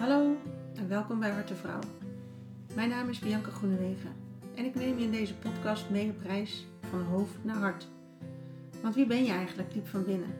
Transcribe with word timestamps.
Hallo 0.00 0.36
en 0.74 0.88
welkom 0.88 1.18
bij 1.20 1.30
Harte 1.30 1.54
Vrouw. 1.54 1.80
Mijn 2.74 2.88
naam 2.88 3.08
is 3.08 3.18
Bianca 3.18 3.50
Groenewegen 3.50 4.12
en 4.54 4.64
ik 4.64 4.74
neem 4.74 4.98
je 4.98 5.04
in 5.04 5.10
deze 5.10 5.34
podcast 5.34 5.90
mee 5.90 6.10
op 6.10 6.22
reis 6.22 6.66
van 6.90 7.02
hoofd 7.02 7.44
naar 7.44 7.56
hart. 7.56 7.88
Want 8.82 8.94
wie 8.94 9.06
ben 9.06 9.24
je 9.24 9.32
eigenlijk 9.32 9.72
diep 9.72 9.86
van 9.86 10.04
binnen? 10.04 10.34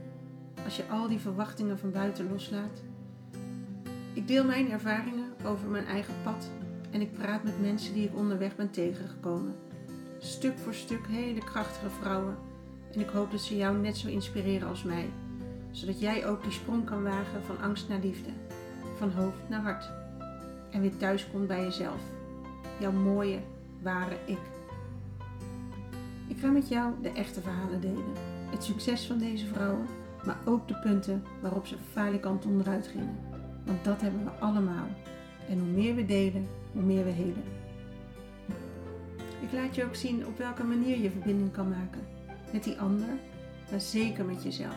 Als 0.65 0.77
je 0.77 0.89
al 0.89 1.09
die 1.09 1.19
verwachtingen 1.19 1.79
van 1.79 1.91
buiten 1.91 2.31
loslaat. 2.31 2.83
Ik 4.13 4.29
deel 4.29 4.45
mijn 4.45 4.71
ervaringen 4.71 5.33
over 5.45 5.69
mijn 5.69 5.87
eigen 5.87 6.15
pad 6.23 6.51
en 6.91 7.01
ik 7.01 7.13
praat 7.13 7.45
met 7.45 7.61
mensen 7.61 7.95
die 7.95 8.05
ik 8.05 8.17
onderweg 8.17 8.57
ben 8.57 8.71
tegengekomen. 8.71 9.55
Stuk 10.19 10.59
voor 10.59 10.75
stuk 10.75 11.07
hele 11.07 11.45
krachtige 11.45 11.91
vrouwen 11.91 12.37
en 12.93 13.01
ik 13.01 13.09
hoop 13.09 13.31
dat 13.31 13.41
ze 13.41 13.57
jou 13.57 13.77
net 13.77 13.97
zo 13.97 14.09
inspireren 14.09 14.69
als 14.69 14.83
mij, 14.83 15.11
zodat 15.71 16.01
jij 16.01 16.27
ook 16.27 16.43
die 16.43 16.53
sprong 16.53 16.85
kan 16.85 17.03
wagen 17.03 17.43
van 17.43 17.61
angst 17.61 17.89
naar 17.89 18.01
liefde 18.01 18.31
van 19.01 19.11
hoofd 19.11 19.49
naar 19.49 19.61
hart. 19.61 19.91
En 20.71 20.81
weer 20.81 20.97
thuis 20.97 21.31
komt 21.31 21.47
bij 21.47 21.63
jezelf. 21.63 22.01
Jouw 22.79 22.93
mooie, 22.93 23.39
ware 23.83 24.17
ik. 24.27 24.39
Ik 26.27 26.39
ga 26.39 26.51
met 26.51 26.69
jou 26.69 26.93
de 27.03 27.13
echte 27.13 27.41
verhalen 27.41 27.81
delen. 27.81 28.13
Het 28.51 28.65
succes 28.65 29.07
van 29.07 29.19
deze 29.19 29.47
vrouwen, 29.47 29.87
maar 30.25 30.39
ook 30.45 30.69
de 30.69 30.75
punten 30.75 31.25
waarop 31.41 31.67
ze 31.67 31.77
falikant 31.93 32.47
onderuit 32.47 32.87
gingen. 32.87 33.19
Want 33.65 33.85
dat 33.85 34.01
hebben 34.01 34.25
we 34.25 34.31
allemaal. 34.31 34.87
En 35.49 35.59
hoe 35.59 35.69
meer 35.69 35.95
we 35.95 36.07
delen, 36.07 36.47
hoe 36.73 36.83
meer 36.83 37.05
we 37.05 37.11
helen. 37.11 37.45
Ik 39.41 39.53
laat 39.53 39.75
je 39.75 39.85
ook 39.85 39.95
zien 39.95 40.27
op 40.27 40.39
welke 40.39 40.65
manier 40.65 40.99
je 40.99 41.11
verbinding 41.11 41.53
kan 41.53 41.69
maken. 41.69 42.07
Met 42.53 42.65
die 42.65 42.81
ander, 42.81 43.09
maar 43.71 43.81
zeker 43.81 44.25
met 44.25 44.43
jezelf. 44.43 44.77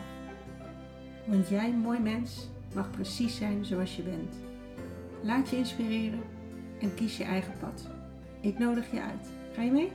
Want 1.24 1.48
jij, 1.48 1.72
mooi 1.72 2.00
mens, 2.00 2.48
mag 2.74 2.90
precies 2.90 3.36
zijn 3.36 3.64
zoals 3.64 3.96
je 3.96 4.02
bent. 4.02 4.34
Laat 5.22 5.50
je 5.50 5.56
inspireren 5.56 6.22
en 6.80 6.94
kies 6.94 7.16
je 7.16 7.24
eigen 7.24 7.52
pad. 7.60 7.88
Ik 8.40 8.58
nodig 8.58 8.90
je 8.90 9.00
uit. 9.00 9.28
Ga 9.52 9.62
je 9.62 9.70
mee? 9.70 9.90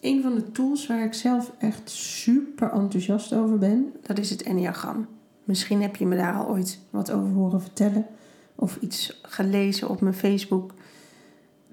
Een 0.00 0.22
van 0.22 0.34
de 0.34 0.52
tools 0.52 0.86
waar 0.86 1.04
ik 1.04 1.14
zelf 1.14 1.52
echt 1.58 1.90
super 1.90 2.70
enthousiast 2.70 3.32
over 3.32 3.58
ben, 3.58 3.92
dat 4.02 4.18
is 4.18 4.30
het 4.30 4.42
Enneagram. 4.42 5.06
Misschien 5.44 5.82
heb 5.82 5.96
je 5.96 6.06
me 6.06 6.16
daar 6.16 6.34
al 6.34 6.48
ooit 6.48 6.80
wat 6.90 7.10
over 7.10 7.32
horen 7.32 7.60
vertellen 7.60 8.06
of 8.54 8.76
iets 8.80 9.20
gelezen 9.22 9.88
op 9.88 10.00
mijn 10.00 10.14
Facebook 10.14 10.74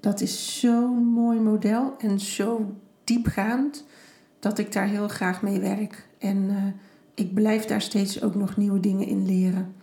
dat 0.06 0.20
is 0.20 0.60
zo'n 0.60 1.04
mooi 1.04 1.40
model 1.40 1.94
en 1.98 2.20
zo 2.20 2.74
diepgaand 3.04 3.84
dat 4.38 4.58
ik 4.58 4.72
daar 4.72 4.86
heel 4.86 5.08
graag 5.08 5.42
mee 5.42 5.60
werk. 5.60 6.08
En 6.18 6.36
uh, 6.36 6.64
ik 7.14 7.34
blijf 7.34 7.64
daar 7.64 7.80
steeds 7.80 8.22
ook 8.22 8.34
nog 8.34 8.56
nieuwe 8.56 8.80
dingen 8.80 9.06
in 9.06 9.26
leren. 9.26 9.74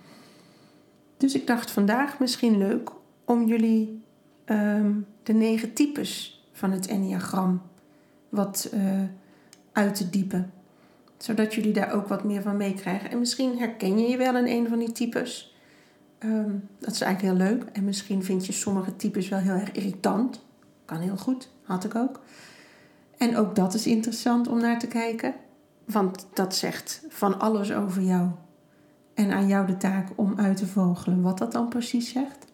Dus 1.18 1.36
ik 1.36 1.48
dacht 1.48 1.72
vandaag 1.72 2.20
misschien 2.20 2.58
leuk 2.58 2.92
om 3.26 3.48
jullie 3.48 4.02
um, 4.46 5.06
de 5.24 5.34
negen 5.34 5.74
types 5.74 6.44
van 6.52 6.72
het 6.72 6.88
Enneagram 6.88 7.62
wat 8.30 8.70
uh, 8.74 9.02
uit 9.72 9.96
te 9.96 10.10
diepen. 10.10 10.52
Zodat 11.18 11.54
jullie 11.54 11.74
daar 11.74 11.94
ook 11.94 12.08
wat 12.08 12.24
meer 12.24 12.42
van 12.42 12.58
meekrijgen. 12.58 13.12
En 13.12 13.20
misschien 13.20 13.58
herken 13.58 14.00
je 14.00 14.08
je 14.08 14.18
wel 14.18 14.38
in 14.38 14.48
een 14.48 14.68
van 14.68 14.80
die 14.80 14.92
types. 14.92 15.53
Ehm, 16.24 16.52
dat 16.80 16.94
is 16.94 17.02
eigenlijk 17.02 17.22
heel 17.22 17.48
leuk. 17.48 17.64
En 17.74 17.84
misschien 17.84 18.24
vind 18.24 18.46
je 18.46 18.52
sommige 18.52 18.96
types 18.96 19.30
wel 19.30 19.40
heel 19.40 19.54
erg 19.54 19.72
irritant. 19.72 20.44
Kan 20.86 20.98
heel 20.98 21.18
goed, 21.18 21.50
had 21.64 21.84
ik 21.84 21.96
ook. 21.96 22.20
En 23.18 23.38
ook 23.38 23.56
dat 23.56 23.74
is 23.74 23.88
interessant 23.88 24.48
om 24.48 24.60
naar 24.60 24.80
te 24.80 24.88
kijken. 24.88 25.34
Want 25.86 26.28
dat 26.34 26.56
zegt 26.56 27.06
van 27.10 27.40
alles 27.40 27.72
over 27.72 28.02
jou. 28.02 28.30
En 29.14 29.32
aan 29.32 29.48
jou 29.48 29.68
de 29.68 29.78
taak 29.78 30.10
om 30.16 30.34
uit 30.38 30.58
te 30.58 30.68
vogelen 30.68 31.22
wat 31.22 31.38
dat 31.38 31.52
dan 31.52 31.70
precies 31.70 32.10
zegt. 32.10 32.46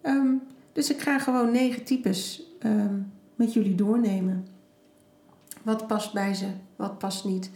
Ehm, 0.00 0.34
dus 0.72 0.90
ik 0.90 1.00
ga 1.00 1.18
gewoon 1.18 1.50
negen 1.50 1.84
types 1.84 2.42
ehm, 2.58 2.98
met 3.34 3.52
jullie 3.52 3.74
doornemen. 3.74 4.46
Wat 5.62 5.86
past 5.86 6.12
bij 6.12 6.34
ze, 6.34 6.46
wat 6.76 6.98
past 6.98 7.24
niet. 7.24 7.50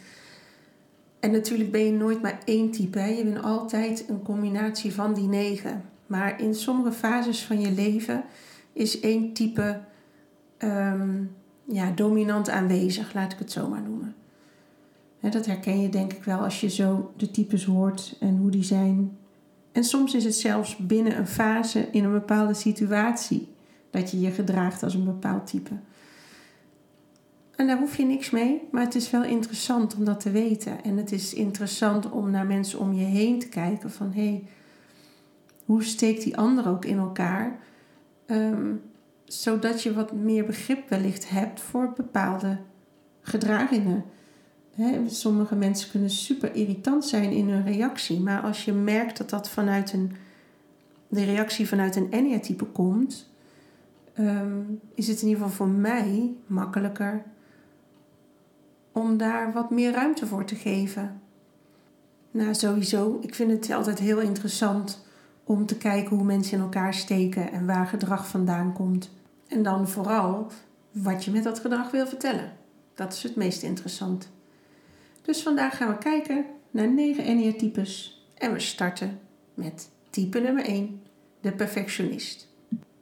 En 1.26 1.32
natuurlijk 1.32 1.70
ben 1.70 1.84
je 1.84 1.92
nooit 1.92 2.22
maar 2.22 2.38
één 2.44 2.70
type. 2.70 2.98
Hè? 2.98 3.08
Je 3.08 3.24
bent 3.24 3.42
altijd 3.42 4.04
een 4.08 4.22
combinatie 4.22 4.92
van 4.92 5.14
die 5.14 5.28
negen. 5.28 5.84
Maar 6.06 6.40
in 6.40 6.54
sommige 6.54 6.92
fases 6.92 7.44
van 7.44 7.60
je 7.60 7.70
leven 7.70 8.24
is 8.72 9.00
één 9.00 9.32
type 9.32 9.80
ehm, 10.56 11.24
ja, 11.64 11.90
dominant 11.90 12.50
aanwezig, 12.50 13.14
laat 13.14 13.32
ik 13.32 13.38
het 13.38 13.52
zo 13.52 13.68
maar 13.68 13.82
noemen. 13.82 14.14
dat 15.20 15.46
herken 15.46 15.80
je 15.80 15.88
denk 15.88 16.12
ik 16.12 16.24
wel 16.24 16.38
als 16.38 16.60
je 16.60 16.70
zo 16.70 17.12
de 17.16 17.30
types 17.30 17.64
hoort 17.64 18.16
en 18.20 18.36
hoe 18.36 18.50
die 18.50 18.64
zijn. 18.64 19.16
En 19.72 19.84
soms 19.84 20.14
is 20.14 20.24
het 20.24 20.34
zelfs 20.34 20.76
binnen 20.76 21.18
een 21.18 21.26
fase 21.26 21.88
in 21.90 22.04
een 22.04 22.12
bepaalde 22.12 22.54
situatie 22.54 23.48
dat 23.90 24.10
je 24.10 24.20
je 24.20 24.30
gedraagt 24.30 24.82
als 24.82 24.94
een 24.94 25.04
bepaald 25.04 25.46
type. 25.46 25.72
En 27.56 27.66
daar 27.66 27.78
hoef 27.78 27.96
je 27.96 28.04
niks 28.04 28.30
mee, 28.30 28.68
maar 28.70 28.82
het 28.82 28.94
is 28.94 29.10
wel 29.10 29.24
interessant 29.24 29.96
om 29.96 30.04
dat 30.04 30.20
te 30.20 30.30
weten. 30.30 30.84
En 30.84 30.96
het 30.96 31.12
is 31.12 31.34
interessant 31.34 32.10
om 32.10 32.30
naar 32.30 32.46
mensen 32.46 32.78
om 32.78 32.92
je 32.92 33.04
heen 33.04 33.38
te 33.38 33.48
kijken 33.48 33.90
van 33.90 34.12
hé, 34.12 34.28
hey, 34.28 34.44
hoe 35.64 35.84
steekt 35.84 36.22
die 36.22 36.36
ander 36.36 36.68
ook 36.68 36.84
in 36.84 36.98
elkaar? 36.98 37.58
Ehm, 38.26 38.74
zodat 39.24 39.82
je 39.82 39.94
wat 39.94 40.12
meer 40.12 40.44
begrip 40.44 40.88
wellicht 40.88 41.30
hebt 41.30 41.60
voor 41.60 41.92
bepaalde 41.96 42.58
gedragingen. 43.20 44.04
sommige 45.06 45.54
mensen 45.54 45.90
kunnen 45.90 46.10
super 46.10 46.54
irritant 46.54 47.04
zijn 47.04 47.30
in 47.30 47.48
hun 47.48 47.64
reactie, 47.64 48.20
maar 48.20 48.40
als 48.40 48.64
je 48.64 48.72
merkt 48.72 49.18
dat 49.18 49.30
dat 49.30 49.50
vanuit 49.50 49.92
een, 49.92 50.12
de 51.08 51.24
reactie 51.24 51.68
vanuit 51.68 51.96
een 51.96 52.10
Enia-type 52.10 52.64
komt, 52.64 53.30
ehm, 54.14 54.60
is 54.94 55.08
het 55.08 55.22
in 55.22 55.28
ieder 55.28 55.42
geval 55.42 55.56
voor 55.56 55.68
mij 55.68 56.34
makkelijker 56.46 57.24
om 58.96 59.16
daar 59.16 59.52
wat 59.52 59.70
meer 59.70 59.92
ruimte 59.92 60.26
voor 60.26 60.44
te 60.44 60.54
geven. 60.54 61.20
Nou, 62.30 62.54
sowieso, 62.54 63.18
ik 63.22 63.34
vind 63.34 63.50
het 63.50 63.70
altijd 63.70 63.98
heel 63.98 64.20
interessant 64.20 65.04
om 65.44 65.66
te 65.66 65.76
kijken 65.76 66.16
hoe 66.16 66.24
mensen 66.24 66.56
in 66.56 66.62
elkaar 66.62 66.94
steken 66.94 67.52
en 67.52 67.66
waar 67.66 67.86
gedrag 67.86 68.28
vandaan 68.28 68.72
komt. 68.72 69.10
En 69.48 69.62
dan 69.62 69.88
vooral 69.88 70.46
wat 70.90 71.24
je 71.24 71.30
met 71.30 71.44
dat 71.44 71.58
gedrag 71.58 71.90
wil 71.90 72.06
vertellen. 72.06 72.52
Dat 72.94 73.12
is 73.12 73.22
het 73.22 73.36
meest 73.36 73.62
interessant. 73.62 74.28
Dus 75.22 75.42
vandaag 75.42 75.76
gaan 75.76 75.88
we 75.88 75.98
kijken 75.98 76.44
naar 76.70 76.88
9 76.88 77.24
Enneatypes 77.24 78.24
en 78.34 78.52
we 78.52 78.60
starten 78.60 79.20
met 79.54 79.88
type 80.10 80.38
nummer 80.38 80.64
1, 80.64 81.02
de 81.40 81.52
perfectionist. 81.52 82.48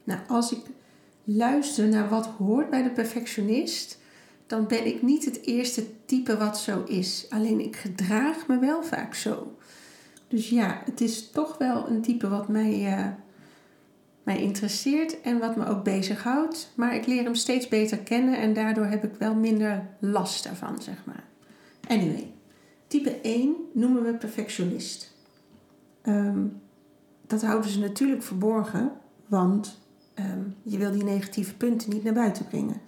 Nou, 0.05 0.21
als 0.29 0.53
ik 0.53 0.63
luister 1.25 1.89
naar 1.89 2.09
wat 2.09 2.27
hoort 2.27 2.71
bij 2.71 2.83
de 2.83 2.91
perfectionist, 2.91 4.03
dan 4.47 4.67
ben 4.67 4.87
ik 4.87 5.03
niet 5.03 5.25
het 5.25 5.43
eerste 5.43 6.05
type 6.05 6.37
wat 6.37 6.59
zo 6.59 6.85
is. 6.85 7.27
Alleen 7.29 7.61
ik 7.61 7.77
gedraag 7.77 8.47
me 8.47 8.59
wel 8.59 8.83
vaak 8.83 9.15
zo. 9.15 9.57
Dus 10.29 10.49
ja, 10.49 10.83
het 10.85 11.01
is 11.01 11.31
toch 11.31 11.59
wel 11.59 11.89
een 11.89 12.03
type 12.03 12.29
wat 12.29 12.49
mij, 12.49 12.99
uh, 12.99 13.07
mij 14.23 14.43
interesseert 14.43 15.21
en 15.21 15.39
wat 15.39 15.57
me 15.57 15.67
ook 15.67 15.85
bezighoudt. 15.85 16.73
Maar 16.77 16.95
ik 16.95 17.07
leer 17.07 17.25
hem 17.25 17.35
steeds 17.35 17.69
beter 17.69 17.99
kennen 17.99 18.39
en 18.39 18.53
daardoor 18.53 18.87
heb 18.87 19.05
ik 19.05 19.15
wel 19.19 19.35
minder 19.35 19.87
last 19.99 20.45
daarvan, 20.45 20.83
zeg 20.83 21.05
maar. 21.05 21.25
Anyway, 21.89 22.33
type 22.87 23.21
1 23.21 23.55
noemen 23.73 24.03
we 24.05 24.15
perfectionist. 24.15 25.13
Um, 26.03 26.61
dat 27.27 27.43
houden 27.43 27.71
ze 27.71 27.79
natuurlijk 27.79 28.23
verborgen, 28.23 28.93
want 29.27 29.81
um, 30.15 30.55
je 30.63 30.79
wil 30.79 30.93
die 30.93 31.05
negatieve 31.05 31.57
punten 31.57 31.91
niet 31.91 32.05
naar 32.05 32.13
buiten 32.15 32.47
brengen 32.47 32.81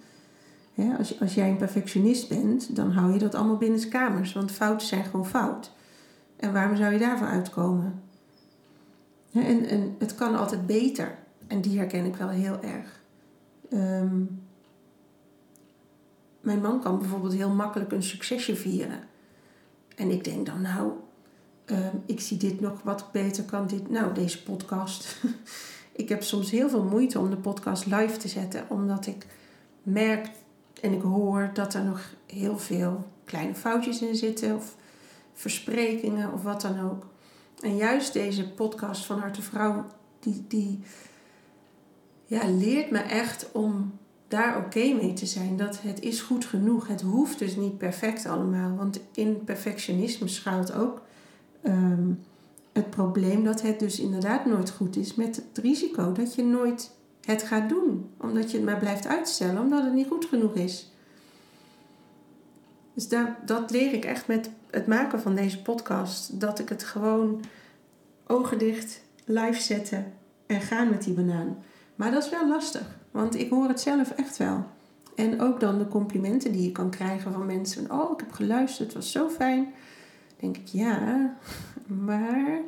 als, 0.97 1.19
als 1.19 1.33
jij 1.33 1.49
een 1.49 1.57
perfectionist 1.57 2.29
bent, 2.29 2.75
dan 2.75 2.91
hou 2.91 3.13
je 3.13 3.19
dat 3.19 3.35
allemaal 3.35 3.57
binnen 3.57 3.89
kamers. 3.89 4.33
Want 4.33 4.51
fouten 4.51 4.87
zijn 4.87 5.03
gewoon 5.03 5.25
fout. 5.25 5.71
En 6.35 6.53
waarom 6.53 6.75
zou 6.75 6.93
je 6.93 6.99
daarvoor 6.99 7.27
uitkomen? 7.27 8.01
en, 9.31 9.65
en 9.65 9.95
het 9.99 10.15
kan 10.15 10.35
altijd 10.35 10.65
beter. 10.65 11.17
En 11.47 11.61
die 11.61 11.77
herken 11.77 12.05
ik 12.05 12.15
wel 12.15 12.29
heel 12.29 12.61
erg. 12.61 12.99
Ehm, 13.69 14.23
mijn 16.41 16.61
man 16.61 16.81
kan 16.81 16.99
bijvoorbeeld 16.99 17.33
heel 17.33 17.49
makkelijk 17.49 17.91
een 17.91 18.03
succesje 18.03 18.55
vieren. 18.55 18.99
En 19.95 20.11
ik 20.11 20.23
denk 20.23 20.45
dan, 20.45 20.61
nou, 20.61 20.91
ehm, 21.65 21.95
ik 22.05 22.19
zie 22.19 22.37
dit 22.37 22.59
nog 22.59 22.81
wat 22.83 23.11
beter 23.11 23.43
kan 23.43 23.67
dit. 23.67 23.89
Nou, 23.89 24.13
deze 24.13 24.43
podcast. 24.43 25.23
ik 25.91 26.09
heb 26.09 26.23
soms 26.23 26.51
heel 26.51 26.69
veel 26.69 26.83
moeite 26.83 27.19
om 27.19 27.29
de 27.29 27.37
podcast 27.37 27.85
live 27.85 28.17
te 28.17 28.27
zetten, 28.27 28.65
omdat 28.69 29.07
ik 29.07 29.25
merk 29.83 30.29
en 30.81 30.93
ik 30.93 31.01
hoor 31.01 31.49
dat 31.53 31.73
er 31.73 31.83
nog 31.83 32.01
heel 32.25 32.57
veel 32.57 33.05
kleine 33.25 33.55
foutjes 33.55 34.01
in 34.01 34.15
zitten 34.15 34.55
of 34.55 34.75
versprekingen 35.33 36.33
of 36.33 36.43
wat 36.43 36.61
dan 36.61 36.79
ook. 36.79 37.05
En 37.61 37.75
juist 37.75 38.13
deze 38.13 38.49
podcast 38.49 39.05
van 39.05 39.19
Harte 39.19 39.41
Vrouw, 39.41 39.85
die, 40.19 40.45
die 40.47 40.79
ja, 42.25 42.47
leert 42.47 42.91
me 42.91 42.99
echt 42.99 43.51
om 43.51 43.93
daar 44.27 44.57
oké 44.57 44.93
mee 44.93 45.13
te 45.13 45.25
zijn. 45.25 45.57
Dat 45.57 45.81
het 45.81 46.01
is 46.01 46.21
goed 46.21 46.45
genoeg. 46.45 46.87
Het 46.87 47.01
hoeft 47.01 47.39
dus 47.39 47.55
niet 47.55 47.77
perfect 47.77 48.25
allemaal. 48.25 48.75
Want 48.75 48.99
in 49.13 49.43
perfectionisme 49.43 50.27
schuilt 50.27 50.73
ook 50.73 51.01
ehm, 51.61 52.11
het 52.73 52.89
probleem 52.89 53.43
dat 53.43 53.61
het 53.61 53.79
dus 53.79 53.99
inderdaad 53.99 54.45
nooit 54.45 54.69
goed 54.69 54.95
is. 54.95 55.15
Met 55.15 55.35
het 55.35 55.57
risico 55.57 56.11
dat 56.11 56.35
je 56.35 56.43
nooit 56.43 56.96
het 57.27 57.43
gaat 57.43 57.69
doen. 57.69 58.09
Omdat 58.17 58.51
je 58.51 58.57
het 58.57 58.65
maar 58.65 58.79
blijft 58.79 59.07
uitstellen. 59.07 59.61
Omdat 59.61 59.83
het 59.83 59.93
niet 59.93 60.07
goed 60.07 60.25
genoeg 60.25 60.53
is. 60.53 60.91
Dus 62.93 63.07
dat, 63.07 63.27
dat 63.45 63.71
leer 63.71 63.93
ik 63.93 64.05
echt 64.05 64.27
met 64.27 64.49
het 64.69 64.87
maken 64.87 65.19
van 65.19 65.35
deze 65.35 65.61
podcast. 65.61 66.39
Dat 66.39 66.59
ik 66.59 66.69
het 66.69 66.83
gewoon 66.83 67.41
ogen 68.27 68.57
dicht, 68.57 69.01
live 69.25 69.61
zetten 69.61 70.13
en 70.45 70.61
gaan 70.61 70.89
met 70.89 71.03
die 71.03 71.13
banaan. 71.13 71.57
Maar 71.95 72.11
dat 72.11 72.23
is 72.23 72.29
wel 72.29 72.47
lastig. 72.47 72.97
Want 73.11 73.35
ik 73.35 73.49
hoor 73.49 73.67
het 73.67 73.81
zelf 73.81 74.11
echt 74.11 74.37
wel. 74.37 74.65
En 75.15 75.41
ook 75.41 75.59
dan 75.59 75.77
de 75.77 75.87
complimenten 75.87 76.51
die 76.51 76.63
je 76.63 76.71
kan 76.71 76.89
krijgen 76.89 77.31
van 77.31 77.45
mensen. 77.45 77.91
Oh, 77.91 78.11
ik 78.11 78.19
heb 78.19 78.31
geluisterd, 78.31 78.87
het 78.87 78.97
was 78.97 79.11
zo 79.11 79.29
fijn. 79.29 79.73
Denk 80.39 80.57
ik, 80.57 80.67
ja, 80.67 81.33
maar 82.05 82.59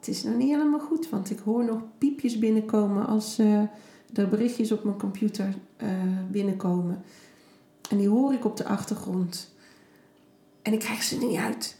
het 0.00 0.08
is 0.08 0.22
nog 0.22 0.36
niet 0.36 0.50
helemaal 0.50 0.80
goed. 0.80 1.08
Want 1.08 1.30
ik 1.30 1.38
hoor 1.38 1.64
nog 1.64 1.82
piepjes 1.98 2.38
binnenkomen 2.38 3.06
als 3.06 3.38
uh, 3.38 3.60
er 4.12 4.28
berichtjes 4.28 4.72
op 4.72 4.84
mijn 4.84 4.98
computer 4.98 5.54
uh, 5.82 5.88
binnenkomen. 6.30 7.02
En 7.90 7.96
die 7.96 8.08
hoor 8.08 8.32
ik 8.32 8.44
op 8.44 8.56
de 8.56 8.64
achtergrond. 8.64 9.54
En 10.62 10.72
ik 10.72 10.78
krijg 10.78 11.02
ze 11.02 11.18
niet 11.18 11.36
uit. 11.36 11.76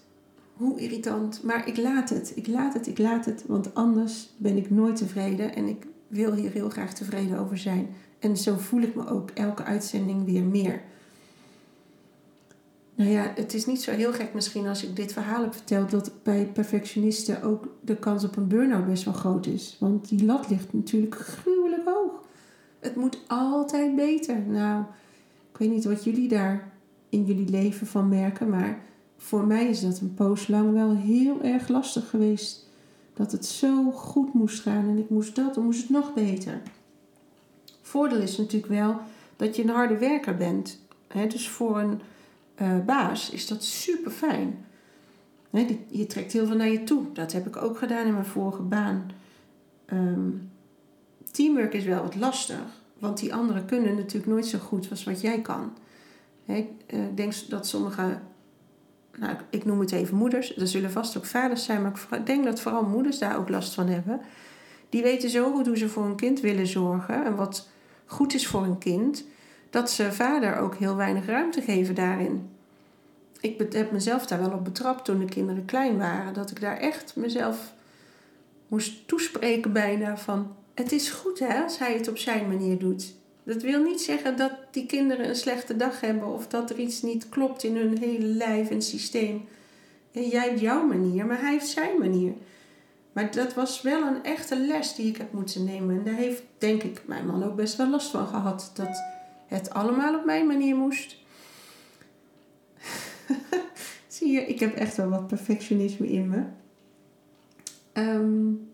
Hoe 0.52 0.80
irritant. 0.80 1.42
Maar 1.42 1.68
ik 1.68 1.76
laat 1.76 2.10
het. 2.10 2.32
Ik 2.34 2.46
laat 2.46 2.74
het, 2.74 2.86
ik 2.86 2.98
laat 2.98 3.24
het. 3.24 3.44
Want 3.46 3.74
anders 3.74 4.30
ben 4.36 4.56
ik 4.56 4.70
nooit 4.70 4.96
tevreden. 4.96 5.54
En 5.54 5.66
ik 5.66 5.86
wil 6.08 6.34
hier 6.34 6.50
heel 6.50 6.70
graag 6.70 6.94
tevreden 6.94 7.38
over 7.38 7.58
zijn. 7.58 7.88
En 8.18 8.36
zo 8.36 8.56
voel 8.56 8.80
ik 8.80 8.94
me 8.94 9.06
ook 9.08 9.30
elke 9.30 9.62
uitzending 9.62 10.24
weer 10.24 10.44
meer. 10.44 10.82
Nou 13.00 13.12
ja, 13.12 13.32
het 13.34 13.54
is 13.54 13.66
niet 13.66 13.82
zo 13.82 13.90
heel 13.90 14.12
gek 14.12 14.34
misschien 14.34 14.66
als 14.66 14.84
ik 14.84 14.96
dit 14.96 15.12
verhaal 15.12 15.42
heb 15.42 15.54
verteld 15.54 15.90
dat 15.90 16.12
bij 16.22 16.46
perfectionisten 16.46 17.42
ook 17.42 17.68
de 17.80 17.96
kans 17.96 18.24
op 18.24 18.36
een 18.36 18.48
burn-out 18.48 18.86
best 18.86 19.04
wel 19.04 19.14
groot 19.14 19.46
is. 19.46 19.76
Want 19.78 20.08
die 20.08 20.24
lat 20.24 20.50
ligt 20.50 20.72
natuurlijk 20.72 21.14
gruwelijk 21.14 21.82
hoog. 21.84 22.12
Het 22.78 22.96
moet 22.96 23.18
altijd 23.26 23.96
beter. 23.96 24.40
Nou, 24.40 24.84
ik 25.52 25.58
weet 25.58 25.70
niet 25.70 25.84
wat 25.84 26.04
jullie 26.04 26.28
daar 26.28 26.72
in 27.08 27.24
jullie 27.24 27.48
leven 27.48 27.86
van 27.86 28.08
merken, 28.08 28.48
maar 28.48 28.82
voor 29.16 29.46
mij 29.46 29.66
is 29.66 29.80
dat 29.80 30.00
een 30.00 30.14
poos 30.14 30.48
lang 30.48 30.72
wel 30.72 30.96
heel 30.96 31.42
erg 31.42 31.68
lastig 31.68 32.10
geweest 32.10 32.68
dat 33.14 33.32
het 33.32 33.46
zo 33.46 33.90
goed 33.90 34.34
moest 34.34 34.62
gaan 34.62 34.88
en 34.88 34.98
ik 34.98 35.10
moest 35.10 35.36
dat, 35.36 35.54
dan 35.54 35.64
moest 35.64 35.80
het 35.80 35.90
nog 35.90 36.14
beter. 36.14 36.62
Voordeel 37.82 38.20
is 38.20 38.36
natuurlijk 38.36 38.72
wel 38.72 38.96
dat 39.36 39.56
je 39.56 39.62
een 39.62 39.68
harde 39.68 39.98
werker 39.98 40.36
bent. 40.36 40.78
dus 41.28 41.48
voor 41.48 41.78
een 41.78 42.00
uh, 42.62 42.78
baas 42.86 43.30
is 43.30 43.46
dat 43.46 43.64
super 43.64 44.10
fijn. 44.10 44.64
je 45.88 46.06
trekt 46.06 46.32
heel 46.32 46.46
veel 46.46 46.56
naar 46.56 46.68
je 46.68 46.84
toe. 46.84 47.12
Dat 47.12 47.32
heb 47.32 47.46
ik 47.46 47.56
ook 47.56 47.78
gedaan 47.78 48.06
in 48.06 48.12
mijn 48.12 48.24
vorige 48.24 48.62
baan. 48.62 49.10
Um, 49.92 50.50
teamwork 51.30 51.74
is 51.74 51.84
wel 51.84 52.02
wat 52.02 52.16
lastig, 52.16 52.64
want 52.98 53.18
die 53.18 53.34
anderen 53.34 53.64
kunnen 53.64 53.94
natuurlijk 53.94 54.32
nooit 54.32 54.46
zo 54.46 54.58
goed 54.58 54.90
als 54.90 55.04
wat 55.04 55.20
jij 55.20 55.40
kan. 55.40 55.72
ik 56.44 56.68
uh, 56.86 57.00
denk 57.14 57.34
dat 57.48 57.66
sommige 57.66 58.18
nou, 59.18 59.36
ik 59.50 59.64
noem 59.64 59.80
het 59.80 59.92
even 59.92 60.16
moeders. 60.16 60.56
Er 60.56 60.68
zullen 60.68 60.90
vast 60.90 61.16
ook 61.16 61.24
vaders 61.24 61.64
zijn, 61.64 61.82
maar 61.82 62.06
ik 62.10 62.26
denk 62.26 62.44
dat 62.44 62.60
vooral 62.60 62.84
moeders 62.84 63.18
daar 63.18 63.38
ook 63.38 63.48
last 63.48 63.74
van 63.74 63.88
hebben. 63.88 64.20
Die 64.88 65.02
weten 65.02 65.30
zo 65.30 65.52
goed 65.52 65.66
hoe 65.66 65.76
ze 65.76 65.88
voor 65.88 66.04
een 66.04 66.16
kind 66.16 66.40
willen 66.40 66.66
zorgen 66.66 67.24
en 67.24 67.36
wat 67.36 67.68
goed 68.06 68.34
is 68.34 68.46
voor 68.46 68.64
een 68.64 68.78
kind, 68.78 69.24
dat 69.70 69.90
ze 69.90 70.12
vader 70.12 70.56
ook 70.56 70.74
heel 70.74 70.96
weinig 70.96 71.26
ruimte 71.26 71.62
geven 71.62 71.94
daarin. 71.94 72.50
Ik 73.40 73.72
heb 73.72 73.92
mezelf 73.92 74.26
daar 74.26 74.40
wel 74.40 74.52
op 74.52 74.64
betrapt 74.64 75.04
toen 75.04 75.18
de 75.18 75.24
kinderen 75.24 75.64
klein 75.64 75.98
waren, 75.98 76.34
dat 76.34 76.50
ik 76.50 76.60
daar 76.60 76.76
echt 76.76 77.16
mezelf 77.16 77.72
moest 78.68 79.08
toespreken 79.08 79.72
bijna 79.72 80.16
van: 80.16 80.54
het 80.74 80.92
is 80.92 81.10
goed 81.10 81.38
hè, 81.38 81.62
als 81.62 81.78
hij 81.78 81.94
het 81.94 82.08
op 82.08 82.18
zijn 82.18 82.48
manier 82.48 82.78
doet. 82.78 83.14
Dat 83.42 83.62
wil 83.62 83.82
niet 83.82 84.00
zeggen 84.00 84.36
dat 84.36 84.52
die 84.70 84.86
kinderen 84.86 85.28
een 85.28 85.36
slechte 85.36 85.76
dag 85.76 86.00
hebben 86.00 86.28
of 86.28 86.46
dat 86.46 86.70
er 86.70 86.78
iets 86.78 87.02
niet 87.02 87.28
klopt 87.28 87.62
in 87.62 87.76
hun 87.76 87.98
hele 87.98 88.26
lijf 88.26 88.70
en 88.70 88.82
systeem. 88.82 89.44
En 90.12 90.28
jij 90.28 90.48
hebt 90.48 90.60
jouw 90.60 90.86
manier, 90.86 91.26
maar 91.26 91.40
hij 91.40 91.52
heeft 91.52 91.68
zijn 91.68 91.98
manier. 91.98 92.32
Maar 93.12 93.30
dat 93.30 93.54
was 93.54 93.82
wel 93.82 94.06
een 94.06 94.24
echte 94.24 94.56
les 94.58 94.94
die 94.94 95.06
ik 95.06 95.16
heb 95.16 95.32
moeten 95.32 95.64
nemen. 95.64 95.96
En 95.96 96.04
daar 96.04 96.14
heeft, 96.14 96.42
denk 96.58 96.82
ik, 96.82 97.02
mijn 97.06 97.26
man 97.26 97.44
ook 97.44 97.56
best 97.56 97.76
wel 97.76 97.90
last 97.90 98.10
van 98.10 98.26
gehad. 98.26 98.70
Dat 98.74 99.02
het 99.50 99.70
allemaal 99.70 100.18
op 100.18 100.24
mijn 100.24 100.46
manier 100.46 100.76
moest. 100.76 101.16
Zie 104.06 104.32
je, 104.32 104.40
ik 104.40 104.60
heb 104.60 104.74
echt 104.74 104.96
wel 104.96 105.08
wat 105.08 105.26
perfectionisme 105.26 106.08
in 106.08 106.28
me. 106.28 106.42
Um, 107.92 108.70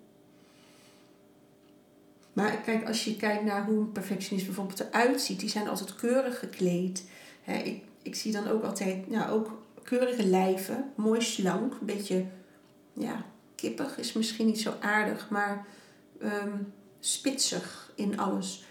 maar 2.33 2.57
kijk, 2.57 2.87
als 2.87 3.05
je 3.05 3.17
kijkt 3.17 3.45
naar 3.45 3.65
hoe 3.65 3.79
een 3.79 3.93
perfectionist 3.93 4.47
bijvoorbeeld 4.47 4.81
eruit 4.81 5.21
ziet, 5.21 5.41
die 5.41 5.49
zijn 5.49 5.69
altijd 5.69 5.95
keurig 5.95 6.39
gekleed. 6.39 7.05
ik, 7.65 7.83
ik 8.03 8.15
zie 8.15 8.33
dan 8.33 8.49
ook 8.49 8.63
altijd 8.63 9.05
ja, 9.09 9.29
ook 9.29 9.63
keurige 9.83 10.27
lijven, 10.27 10.93
mooi 10.95 11.21
slank, 11.21 11.73
een 11.73 11.87
beetje 11.87 12.25
ja, 12.93 13.25
kippig 13.55 13.99
is 13.99 14.13
misschien 14.13 14.47
niet 14.47 14.61
zo 14.61 14.75
aardig, 14.81 15.31
maar 15.31 15.67
um, 16.23 16.73
spitsig 17.01 17.93
in 17.95 18.19
alles. 18.19 18.65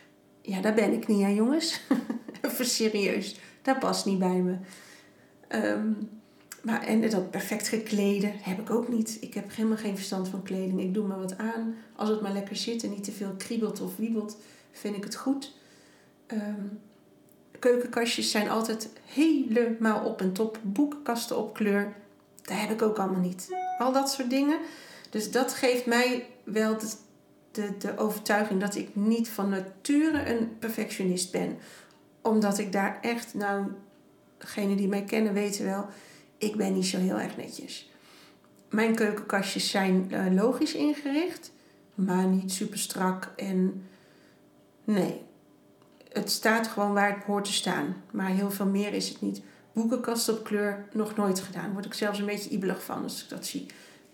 Ja, 0.46 0.62
daar 0.62 0.74
ben 0.74 0.94
ik 0.94 1.08
niet 1.08 1.24
aan, 1.24 1.36
jongens. 1.36 1.82
Even 2.42 2.66
serieus, 2.66 3.40
dat 3.62 3.80
past 3.80 4.06
niet 4.06 4.20
bij 4.20 4.42
me. 4.42 4.56
Um, 5.50 6.10
maar, 6.62 6.84
en 6.84 7.10
dat 7.10 7.32
perfect 7.32 7.68
gekleden 7.68 8.32
heb 8.40 8.60
ik 8.60 8.70
ook 8.70 8.88
niet. 8.88 9.18
Ik 9.22 9.34
heb 9.34 9.56
helemaal 9.56 9.78
geen 9.78 9.96
verstand 9.96 10.28
van 10.28 10.44
kleding. 10.44 10.82
Ik 10.82 10.94
doe 10.94 11.08
maar 11.08 11.20
wat 11.20 11.38
aan. 11.38 11.76
Als 11.96 12.10
het 12.10 12.22
maar 12.22 12.34
lekker 12.34 12.56
zit 12.56 12.84
en 12.84 12.90
niet 12.90 13.04
te 13.04 13.12
veel 13.12 13.34
kriebelt 13.38 13.82
of 13.82 13.96
wiebelt, 13.96 14.38
vind 14.72 14.96
ik 14.96 15.04
het 15.04 15.16
goed. 15.16 15.54
Um, 16.28 16.80
keukenkastjes 17.60 18.32
zijn 18.32 18.50
altijd 18.50 18.90
helemaal 19.06 20.06
op 20.06 20.22
en 20.22 20.34
top. 20.34 20.60
Boekenkasten 20.62 21.38
op 21.38 21.54
kleur, 21.54 21.96
dat 22.42 22.58
heb 22.58 22.72
ik 22.72 22.82
ook 22.82 22.98
allemaal 22.98 23.22
niet. 23.22 23.50
Al 23.78 23.92
dat 23.92 24.10
soort 24.10 24.30
dingen. 24.30 24.60
Dus 25.10 25.32
dat 25.32 25.54
geeft 25.54 25.86
mij 25.86 26.26
wel 26.44 26.78
de, 26.78 26.92
de, 27.56 27.78
de 27.78 27.98
overtuiging 27.98 28.60
dat 28.60 28.76
ik 28.76 28.90
niet 28.96 29.30
van 29.30 29.50
nature 29.50 30.30
een 30.30 30.58
perfectionist 30.60 31.32
ben. 31.32 31.58
Omdat 32.22 32.58
ik 32.58 32.72
daar 32.72 32.98
echt, 33.02 33.34
nou, 33.34 33.66
degenen 34.38 34.78
die 34.78 34.88
mij 34.88 35.04
kennen 35.04 35.34
weten 35.34 35.66
wel 35.66 35.88
ik 36.38 36.56
ben 36.56 36.74
niet 36.74 36.86
zo 36.86 36.98
heel 36.98 37.20
erg 37.20 37.38
netjes. 37.38 37.90
Mijn 38.70 38.96
keukenkastjes 38.96 39.70
zijn 39.70 40.08
uh, 40.12 40.34
logisch 40.34 40.74
ingericht, 40.74 41.52
maar 41.96 42.26
niet 42.26 42.52
super 42.52 42.80
strak 42.80 43.32
en 43.36 43.88
nee. 44.84 45.22
Het 46.12 46.32
staat 46.32 46.68
gewoon 46.68 46.94
waar 46.94 47.16
het 47.16 47.24
hoort 47.24 47.46
te 47.46 47.54
staan, 47.54 47.96
maar 48.12 48.30
heel 48.30 48.52
veel 48.52 48.66
meer 48.66 48.94
is 48.94 49.10
het 49.10 49.22
niet. 49.22 49.42
Boekenkast 49.74 50.30
op 50.30 50.44
kleur 50.44 50.86
nog 50.94 51.16
nooit 51.16 51.40
gedaan. 51.40 51.74
Word 51.74 51.86
ik 51.86 51.94
zelfs 51.94 52.20
een 52.20 52.26
beetje 52.26 52.50
ibelig 52.50 52.84
van 52.84 53.04
als 53.04 53.24
ik 53.24 53.30
dat 53.30 53.46
zie. 53.46 53.66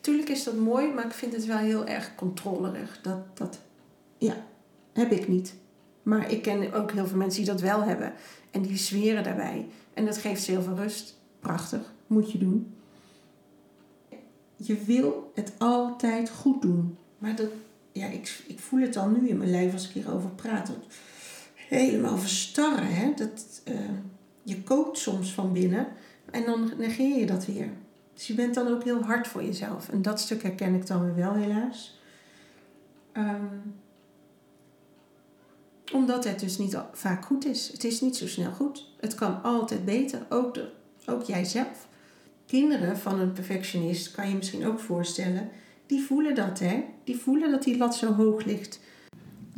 Tuurlijk 0.02 0.30
is 0.30 0.44
dat 0.44 0.56
mooi, 0.56 0.94
maar 0.94 1.06
ik 1.06 1.12
vind 1.12 1.34
het 1.34 1.46
wel 1.46 1.58
heel 1.58 1.86
erg 1.86 2.16
controlerig. 2.16 3.00
Dat, 3.02 3.38
dat, 3.38 3.60
ja, 4.18 4.36
heb 4.94 5.12
ik 5.12 5.28
niet. 5.28 5.54
Maar 6.04 6.32
ik 6.32 6.42
ken 6.42 6.74
ook 6.74 6.92
heel 6.92 7.08
veel 7.08 7.18
mensen 7.18 7.44
die 7.44 7.52
dat 7.52 7.62
wel 7.62 7.84
hebben. 7.84 8.14
En 8.52 8.62
die 8.62 8.78
zweren 8.78 9.24
daarbij. 9.24 9.68
En 9.94 10.06
dat 10.06 10.18
geeft 10.18 10.44
ze 10.44 10.52
heel 10.52 10.62
veel 10.62 10.76
rust. 10.76 11.20
Prachtig 11.40 11.94
moet 12.08 12.32
je 12.32 12.38
doen. 12.38 12.74
Je 14.56 14.84
wil 14.84 15.32
het 15.36 15.54
altijd 15.58 16.30
goed 16.30 16.62
doen. 16.62 16.98
Maar 17.18 17.36
dat, 17.36 17.50
ja, 17.92 18.08
ik, 18.08 18.44
ik 18.48 18.60
voel 18.60 18.82
het 18.82 18.98
al 18.98 19.10
nu 19.10 19.30
in 19.30 19.38
mijn 19.38 19.52
lijf 19.52 19.74
als 19.74 19.88
ik 19.88 19.94
hierover 19.94 20.30
praat. 20.30 20.72
Helemaal 21.56 22.18
verstarren. 22.18 22.96
Hè? 22.96 23.14
Dat, 23.16 23.62
uh, 23.68 23.80
je 24.44 24.64
kookt 24.64 24.98
soms 24.98 25.34
van 25.34 25.54
binnen 25.54 25.88
en 26.32 26.46
dan 26.46 26.72
negeer 26.78 27.20
je 27.20 27.26
dat 27.26 27.46
weer. 27.46 27.70
Dus 28.22 28.30
je 28.30 28.36
bent 28.36 28.56
dan 28.56 28.68
ook 28.68 28.84
heel 28.84 29.04
hard 29.04 29.28
voor 29.28 29.44
jezelf. 29.44 29.90
En 29.90 30.02
dat 30.02 30.20
stuk 30.20 30.44
herken 30.44 30.76
ik 30.76 30.88
dan 30.88 31.06
weer 31.06 31.16
wel 31.16 31.34
helaas. 31.34 32.00
Um, 33.18 33.74
omdat 35.94 36.24
het 36.24 36.40
dus 36.40 36.58
niet 36.58 36.78
vaak 36.94 37.26
goed 37.26 37.46
is. 37.46 37.70
Het 37.72 37.84
is 37.84 38.02
niet 38.02 38.16
zo 38.18 38.28
snel 38.28 38.52
goed. 38.52 38.88
Het 39.00 39.16
kan 39.16 39.44
altijd 39.44 39.86
beter. 39.86 40.26
Ook, 40.30 40.54
de, 40.54 40.70
ook 41.06 41.24
jijzelf 41.24 41.88
kinderen 42.46 42.98
van 42.98 43.20
een 43.20 43.34
perfectionist, 43.34 44.12
kan 44.12 44.30
je 44.30 44.36
misschien 44.36 44.66
ook 44.66 44.80
voorstellen, 44.80 45.50
die 45.86 46.02
voelen 46.02 46.36
dat, 46.36 46.60
hè? 46.60 46.84
Die 47.04 47.18
voelen 47.18 47.52
dat 47.52 47.64
die 47.64 47.78
lat 47.78 47.96
zo 47.96 48.14
hoog 48.14 48.44
ligt. 48.44 48.80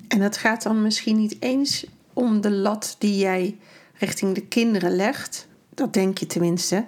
En 0.07 0.19
dat 0.19 0.37
gaat 0.37 0.63
dan 0.63 0.81
misschien 0.81 1.17
niet 1.17 1.35
eens 1.39 1.85
om 2.13 2.41
de 2.41 2.51
lat 2.51 2.95
die 2.99 3.17
jij 3.17 3.57
richting 3.93 4.35
de 4.35 4.47
kinderen 4.47 4.95
legt. 4.95 5.47
Dat 5.69 5.93
denk 5.93 6.17
je 6.17 6.25
tenminste. 6.25 6.83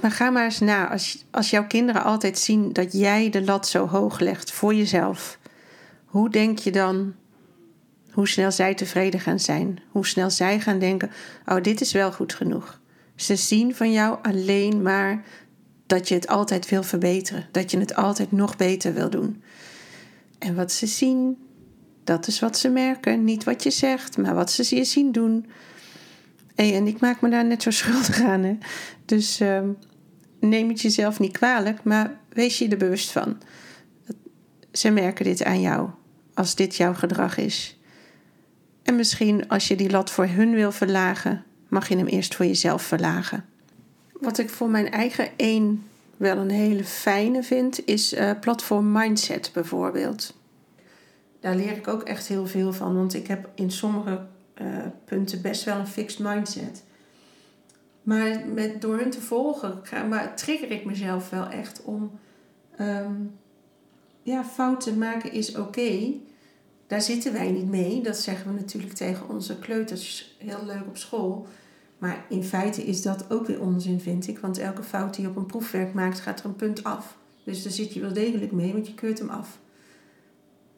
Maar 0.00 0.10
ga 0.10 0.30
maar 0.30 0.44
eens 0.44 0.58
na, 0.58 0.90
als, 0.90 1.24
als 1.30 1.50
jouw 1.50 1.66
kinderen 1.66 2.04
altijd 2.04 2.38
zien 2.38 2.72
dat 2.72 2.92
jij 2.92 3.30
de 3.30 3.44
lat 3.44 3.68
zo 3.68 3.86
hoog 3.86 4.18
legt 4.18 4.50
voor 4.50 4.74
jezelf, 4.74 5.38
hoe 6.04 6.30
denk 6.30 6.58
je 6.58 6.70
dan 6.70 7.14
Hoe 8.10 8.28
snel 8.28 8.52
zij 8.52 8.74
tevreden 8.74 9.20
gaan 9.20 9.40
zijn. 9.40 9.80
Hoe 9.90 10.06
snel 10.06 10.30
zij 10.30 10.60
gaan 10.60 10.78
denken: 10.78 11.10
oh, 11.46 11.62
dit 11.62 11.80
is 11.80 11.92
wel 11.92 12.12
goed 12.12 12.34
genoeg. 12.34 12.80
Ze 13.14 13.36
zien 13.36 13.74
van 13.74 13.92
jou 13.92 14.18
alleen 14.22 14.82
maar 14.82 15.24
dat 15.86 16.08
je 16.08 16.14
het 16.14 16.28
altijd 16.28 16.68
wil 16.68 16.82
verbeteren. 16.82 17.48
Dat 17.52 17.70
je 17.70 17.78
het 17.78 17.94
altijd 17.94 18.32
nog 18.32 18.56
beter 18.56 18.94
wil 18.94 19.10
doen. 19.10 19.42
En 20.38 20.54
wat 20.54 20.72
ze 20.72 20.86
zien, 20.86 21.36
dat 22.04 22.26
is 22.26 22.40
wat 22.40 22.58
ze 22.58 22.68
merken. 22.68 23.24
Niet 23.24 23.44
wat 23.44 23.62
je 23.62 23.70
zegt, 23.70 24.16
maar 24.16 24.34
wat 24.34 24.50
ze 24.50 24.76
je 24.76 24.84
zien 24.84 25.12
doen. 25.12 25.46
En 26.66 26.86
ik 26.86 27.00
maak 27.00 27.20
me 27.20 27.28
daar 27.28 27.44
net 27.44 27.62
zo 27.62 27.70
schuldig 27.80 28.22
aan. 28.22 28.42
Hè? 28.42 28.58
Dus 29.04 29.40
uh, 29.40 29.60
neem 30.40 30.68
het 30.68 30.80
jezelf 30.80 31.18
niet 31.18 31.32
kwalijk, 31.32 31.84
maar 31.84 32.18
wees 32.28 32.58
je 32.58 32.68
er 32.68 32.76
bewust 32.76 33.12
van. 33.12 33.38
Ze 34.72 34.90
merken 34.90 35.24
dit 35.24 35.44
aan 35.44 35.60
jou, 35.60 35.90
als 36.34 36.54
dit 36.54 36.76
jouw 36.76 36.94
gedrag 36.94 37.36
is. 37.36 37.78
En 38.82 38.96
misschien 38.96 39.48
als 39.48 39.68
je 39.68 39.76
die 39.76 39.90
lat 39.90 40.10
voor 40.10 40.26
hun 40.26 40.54
wil 40.54 40.72
verlagen, 40.72 41.44
mag 41.68 41.88
je 41.88 41.96
hem 41.96 42.06
eerst 42.06 42.34
voor 42.34 42.46
jezelf 42.46 42.82
verlagen. 42.82 43.44
Wat 44.12 44.38
ik 44.38 44.50
voor 44.50 44.68
mijn 44.68 44.90
eigen 44.90 45.28
één 45.36 45.84
wel 46.16 46.36
een 46.36 46.50
hele 46.50 46.84
fijne 46.84 47.42
vind, 47.42 47.86
is 47.86 48.12
uh, 48.12 48.30
platform 48.40 48.92
mindset 48.92 49.50
bijvoorbeeld. 49.52 50.36
Daar 51.40 51.54
leer 51.54 51.76
ik 51.76 51.88
ook 51.88 52.02
echt 52.02 52.28
heel 52.28 52.46
veel 52.46 52.72
van, 52.72 52.94
want 52.94 53.14
ik 53.14 53.26
heb 53.26 53.48
in 53.54 53.70
sommige 53.70 54.26
punten 55.04 55.42
best 55.42 55.64
wel 55.64 55.78
een 55.78 55.86
fixed 55.86 56.18
mindset. 56.18 56.82
Maar 58.02 58.46
met, 58.54 58.80
door 58.80 58.98
hun 58.98 59.10
te 59.10 59.20
volgen, 59.20 59.82
maar 60.08 60.36
trigger 60.36 60.70
ik 60.70 60.84
mezelf 60.84 61.30
wel 61.30 61.48
echt 61.48 61.82
om. 61.82 62.10
Um, 62.80 63.38
ja, 64.22 64.44
fouten 64.44 64.98
maken 64.98 65.32
is 65.32 65.56
oké. 65.56 66.12
Daar 66.86 67.02
zitten 67.02 67.32
wij 67.32 67.50
niet 67.50 67.68
mee. 67.68 68.02
Dat 68.02 68.16
zeggen 68.16 68.54
we 68.54 68.60
natuurlijk 68.60 68.92
tegen 68.92 69.28
onze 69.28 69.58
kleuters 69.58 70.36
heel 70.38 70.64
leuk 70.66 70.86
op 70.86 70.96
school. 70.96 71.46
Maar 71.98 72.24
in 72.28 72.44
feite 72.44 72.82
is 72.82 73.02
dat 73.02 73.30
ook 73.30 73.46
weer 73.46 73.60
onzin, 73.60 74.00
vind 74.00 74.28
ik. 74.28 74.38
Want 74.38 74.58
elke 74.58 74.82
fout 74.82 75.14
die 75.14 75.22
je 75.24 75.30
op 75.30 75.36
een 75.36 75.46
proefwerk 75.46 75.94
maakt, 75.94 76.20
gaat 76.20 76.40
er 76.40 76.46
een 76.46 76.56
punt 76.56 76.84
af. 76.84 77.16
Dus 77.44 77.62
daar 77.62 77.72
zit 77.72 77.94
je 77.94 78.00
wel 78.00 78.12
degelijk 78.12 78.52
mee, 78.52 78.72
want 78.72 78.86
je 78.86 78.94
keurt 78.94 79.18
hem 79.18 79.28
af. 79.28 79.58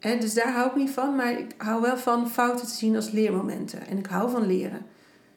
Dus 0.01 0.33
daar 0.33 0.53
hou 0.53 0.69
ik 0.69 0.75
niet 0.75 0.89
van, 0.89 1.15
maar 1.15 1.39
ik 1.39 1.53
hou 1.57 1.81
wel 1.81 1.97
van 1.97 2.29
fouten 2.29 2.67
te 2.67 2.73
zien 2.73 2.95
als 2.95 3.11
leermomenten. 3.11 3.87
En 3.87 3.97
ik 3.97 4.05
hou 4.05 4.31
van 4.31 4.45
leren. 4.45 4.85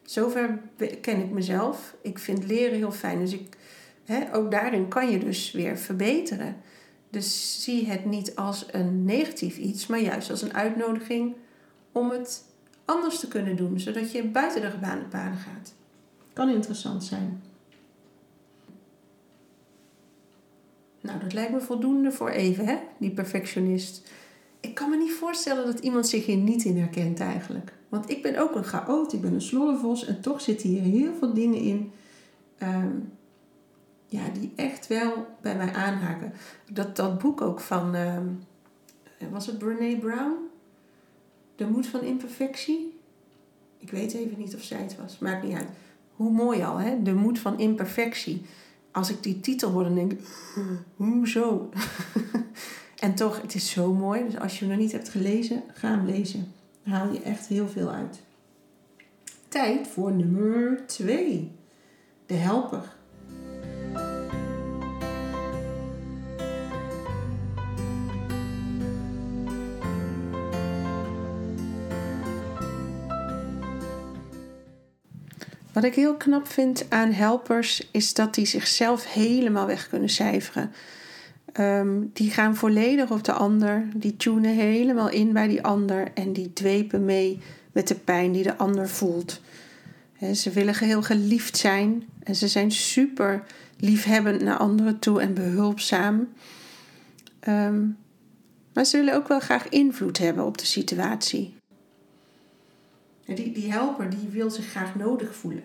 Zover 0.02 0.58
ken 1.00 1.20
ik 1.20 1.30
mezelf. 1.30 1.94
Ik 2.02 2.18
vind 2.18 2.46
leren 2.46 2.76
heel 2.76 2.92
fijn. 2.92 3.18
Dus 3.18 3.32
ik, 3.32 3.56
ook 4.32 4.50
daarin 4.50 4.88
kan 4.88 5.10
je 5.10 5.18
dus 5.18 5.52
weer 5.52 5.78
verbeteren. 5.78 6.56
Dus 7.10 7.62
zie 7.62 7.86
het 7.86 8.04
niet 8.04 8.36
als 8.36 8.66
een 8.70 9.04
negatief 9.04 9.56
iets, 9.56 9.86
maar 9.86 10.00
juist 10.00 10.30
als 10.30 10.42
een 10.42 10.54
uitnodiging 10.54 11.34
om 11.92 12.10
het 12.10 12.44
anders 12.84 13.18
te 13.18 13.28
kunnen 13.28 13.56
doen, 13.56 13.80
zodat 13.80 14.12
je 14.12 14.24
buiten 14.24 14.60
de 14.60 14.70
gebaande 14.70 15.04
paden 15.04 15.38
gaat. 15.38 15.74
Kan 16.32 16.48
interessant 16.48 17.04
zijn. 17.04 17.42
Nou, 21.00 21.18
dat 21.18 21.32
lijkt 21.32 21.52
me 21.52 21.60
voldoende 21.60 22.12
voor 22.12 22.30
even, 22.30 22.66
hè? 22.66 22.76
Die 22.98 23.10
perfectionist. 23.10 24.08
Ik 24.64 24.74
kan 24.74 24.90
me 24.90 24.96
niet 24.96 25.12
voorstellen 25.12 25.66
dat 25.66 25.78
iemand 25.78 26.08
zich 26.08 26.26
hier 26.26 26.36
niet 26.36 26.64
in 26.64 26.78
herkent 26.78 27.20
eigenlijk. 27.20 27.72
Want 27.88 28.10
ik 28.10 28.22
ben 28.22 28.38
ook 28.38 28.54
een 28.54 28.64
chaot, 28.64 29.12
ik 29.12 29.20
ben 29.20 29.34
een 29.34 29.40
slorrevos 29.40 30.04
en 30.04 30.20
toch 30.20 30.40
zitten 30.40 30.68
hier 30.68 30.82
heel 30.82 31.14
veel 31.14 31.34
dingen 31.34 31.58
in 31.58 31.92
um, 32.62 33.12
ja, 34.06 34.28
die 34.28 34.52
echt 34.56 34.86
wel 34.86 35.26
bij 35.40 35.56
mij 35.56 35.72
aanhaken. 35.72 36.32
Dat, 36.72 36.96
dat 36.96 37.18
boek 37.18 37.40
ook 37.40 37.60
van, 37.60 37.94
um, 37.94 38.44
was 39.30 39.46
het 39.46 39.58
Brene 39.58 39.98
Brown? 39.98 40.34
De 41.56 41.66
moed 41.66 41.86
van 41.86 42.02
imperfectie? 42.02 42.98
Ik 43.78 43.90
weet 43.90 44.14
even 44.14 44.38
niet 44.38 44.54
of 44.54 44.62
zij 44.62 44.80
het 44.80 44.96
was, 44.96 45.18
maakt 45.18 45.42
niet 45.42 45.56
uit. 45.56 45.68
Hoe 46.16 46.30
mooi 46.30 46.62
al, 46.62 46.76
hè? 46.76 47.02
De 47.02 47.14
moed 47.14 47.38
van 47.38 47.58
imperfectie. 47.58 48.42
Als 48.90 49.10
ik 49.10 49.22
die 49.22 49.40
titel 49.40 49.70
hoor, 49.70 49.82
dan 49.82 49.94
denk 49.94 50.12
ik, 50.12 50.20
hoezo? 50.96 51.68
en 53.04 53.14
toch, 53.14 53.42
het 53.42 53.54
is 53.54 53.70
zo 53.70 53.92
mooi. 53.92 54.24
Dus 54.24 54.38
als 54.38 54.52
je 54.52 54.64
hem 54.64 54.68
nog 54.68 54.78
niet 54.78 54.92
hebt 54.92 55.08
gelezen, 55.08 55.62
ga 55.74 55.88
hem 55.88 56.06
lezen. 56.06 56.52
Daar 56.84 56.94
haal 56.94 57.12
je 57.12 57.20
echt 57.20 57.46
heel 57.46 57.68
veel 57.68 57.90
uit. 57.90 58.20
Tijd 59.48 59.88
voor 59.88 60.12
nummer 60.12 60.86
2. 60.86 61.52
De 62.26 62.34
helper. 62.34 62.92
Wat 75.72 75.84
ik 75.84 75.94
heel 75.94 76.16
knap 76.16 76.46
vind 76.46 76.86
aan 76.88 77.12
helpers 77.12 77.88
is 77.90 78.14
dat 78.14 78.34
die 78.34 78.46
zichzelf 78.46 79.12
helemaal 79.12 79.66
weg 79.66 79.88
kunnen 79.88 80.08
cijferen. 80.08 80.72
Ehm, 81.54 82.02
die 82.12 82.30
gaan 82.30 82.56
volledig 82.56 83.10
op 83.10 83.24
de 83.24 83.32
ander, 83.32 83.88
die 83.94 84.16
tunen 84.16 84.54
helemaal 84.54 85.08
in 85.08 85.32
bij 85.32 85.48
die 85.48 85.62
ander 85.62 86.12
en 86.14 86.32
die 86.32 86.52
dwepen 86.52 87.04
mee 87.04 87.40
met 87.72 87.88
de 87.88 87.94
pijn 87.94 88.32
die 88.32 88.42
de 88.42 88.56
ander 88.56 88.88
voelt. 88.88 89.40
ze 90.34 90.50
willen 90.50 90.76
heel 90.78 91.02
geliefd 91.02 91.56
zijn 91.56 92.04
en 92.22 92.34
ze 92.34 92.48
zijn 92.48 92.70
super 92.70 93.42
liefhebbend 93.78 94.42
naar 94.42 94.56
anderen 94.56 94.98
toe 94.98 95.20
en 95.20 95.34
behulpzaam. 95.34 96.28
Ehm, 97.40 97.86
maar 98.72 98.84
ze 98.84 98.96
willen 98.96 99.14
ook 99.14 99.28
wel 99.28 99.40
graag 99.40 99.68
invloed 99.68 100.18
hebben 100.18 100.44
op 100.44 100.58
de 100.58 100.66
situatie. 100.66 101.54
Die, 103.24 103.52
die 103.52 103.72
helper 103.72 104.10
die 104.10 104.28
wil 104.28 104.50
zich 104.50 104.66
graag 104.66 104.94
nodig 104.94 105.34
voelen. 105.34 105.64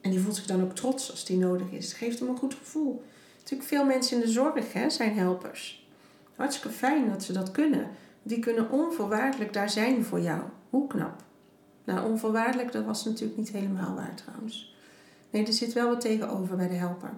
En 0.00 0.10
die 0.10 0.20
voelt 0.20 0.36
zich 0.36 0.46
dan 0.46 0.62
ook 0.62 0.74
trots 0.74 1.10
als 1.10 1.24
die 1.24 1.36
nodig 1.36 1.70
is. 1.70 1.86
Het 1.86 1.96
geeft 1.96 2.18
hem 2.18 2.28
een 2.28 2.36
goed 2.36 2.54
gevoel. 2.54 3.04
Natuurlijk 3.46 3.74
veel 3.74 3.84
mensen 3.84 4.16
in 4.16 4.22
de 4.22 4.32
zorg 4.32 4.72
hè, 4.72 4.90
zijn 4.90 5.14
helpers. 5.14 5.86
Hartstikke 6.36 6.76
fijn 6.76 7.08
dat 7.08 7.22
ze 7.22 7.32
dat 7.32 7.50
kunnen. 7.50 7.88
Die 8.22 8.38
kunnen 8.38 8.70
onvoorwaardelijk 8.70 9.52
daar 9.52 9.70
zijn 9.70 10.04
voor 10.04 10.20
jou. 10.20 10.42
Hoe 10.70 10.86
knap. 10.86 11.22
Nou, 11.84 12.10
onvoorwaardelijk, 12.10 12.72
dat 12.72 12.84
was 12.84 13.04
natuurlijk 13.04 13.38
niet 13.38 13.50
helemaal 13.50 13.94
waar 13.94 14.14
trouwens. 14.14 14.76
Nee, 15.30 15.46
er 15.46 15.52
zit 15.52 15.72
wel 15.72 15.88
wat 15.88 16.00
tegenover 16.00 16.56
bij 16.56 16.68
de 16.68 16.74
helper. 16.74 17.10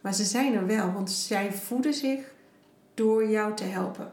Maar 0.00 0.14
ze 0.14 0.24
zijn 0.24 0.54
er 0.54 0.66
wel, 0.66 0.92
want 0.92 1.10
zij 1.10 1.52
voeden 1.52 1.94
zich 1.94 2.20
door 2.94 3.28
jou 3.28 3.54
te 3.54 3.64
helpen. 3.64 4.12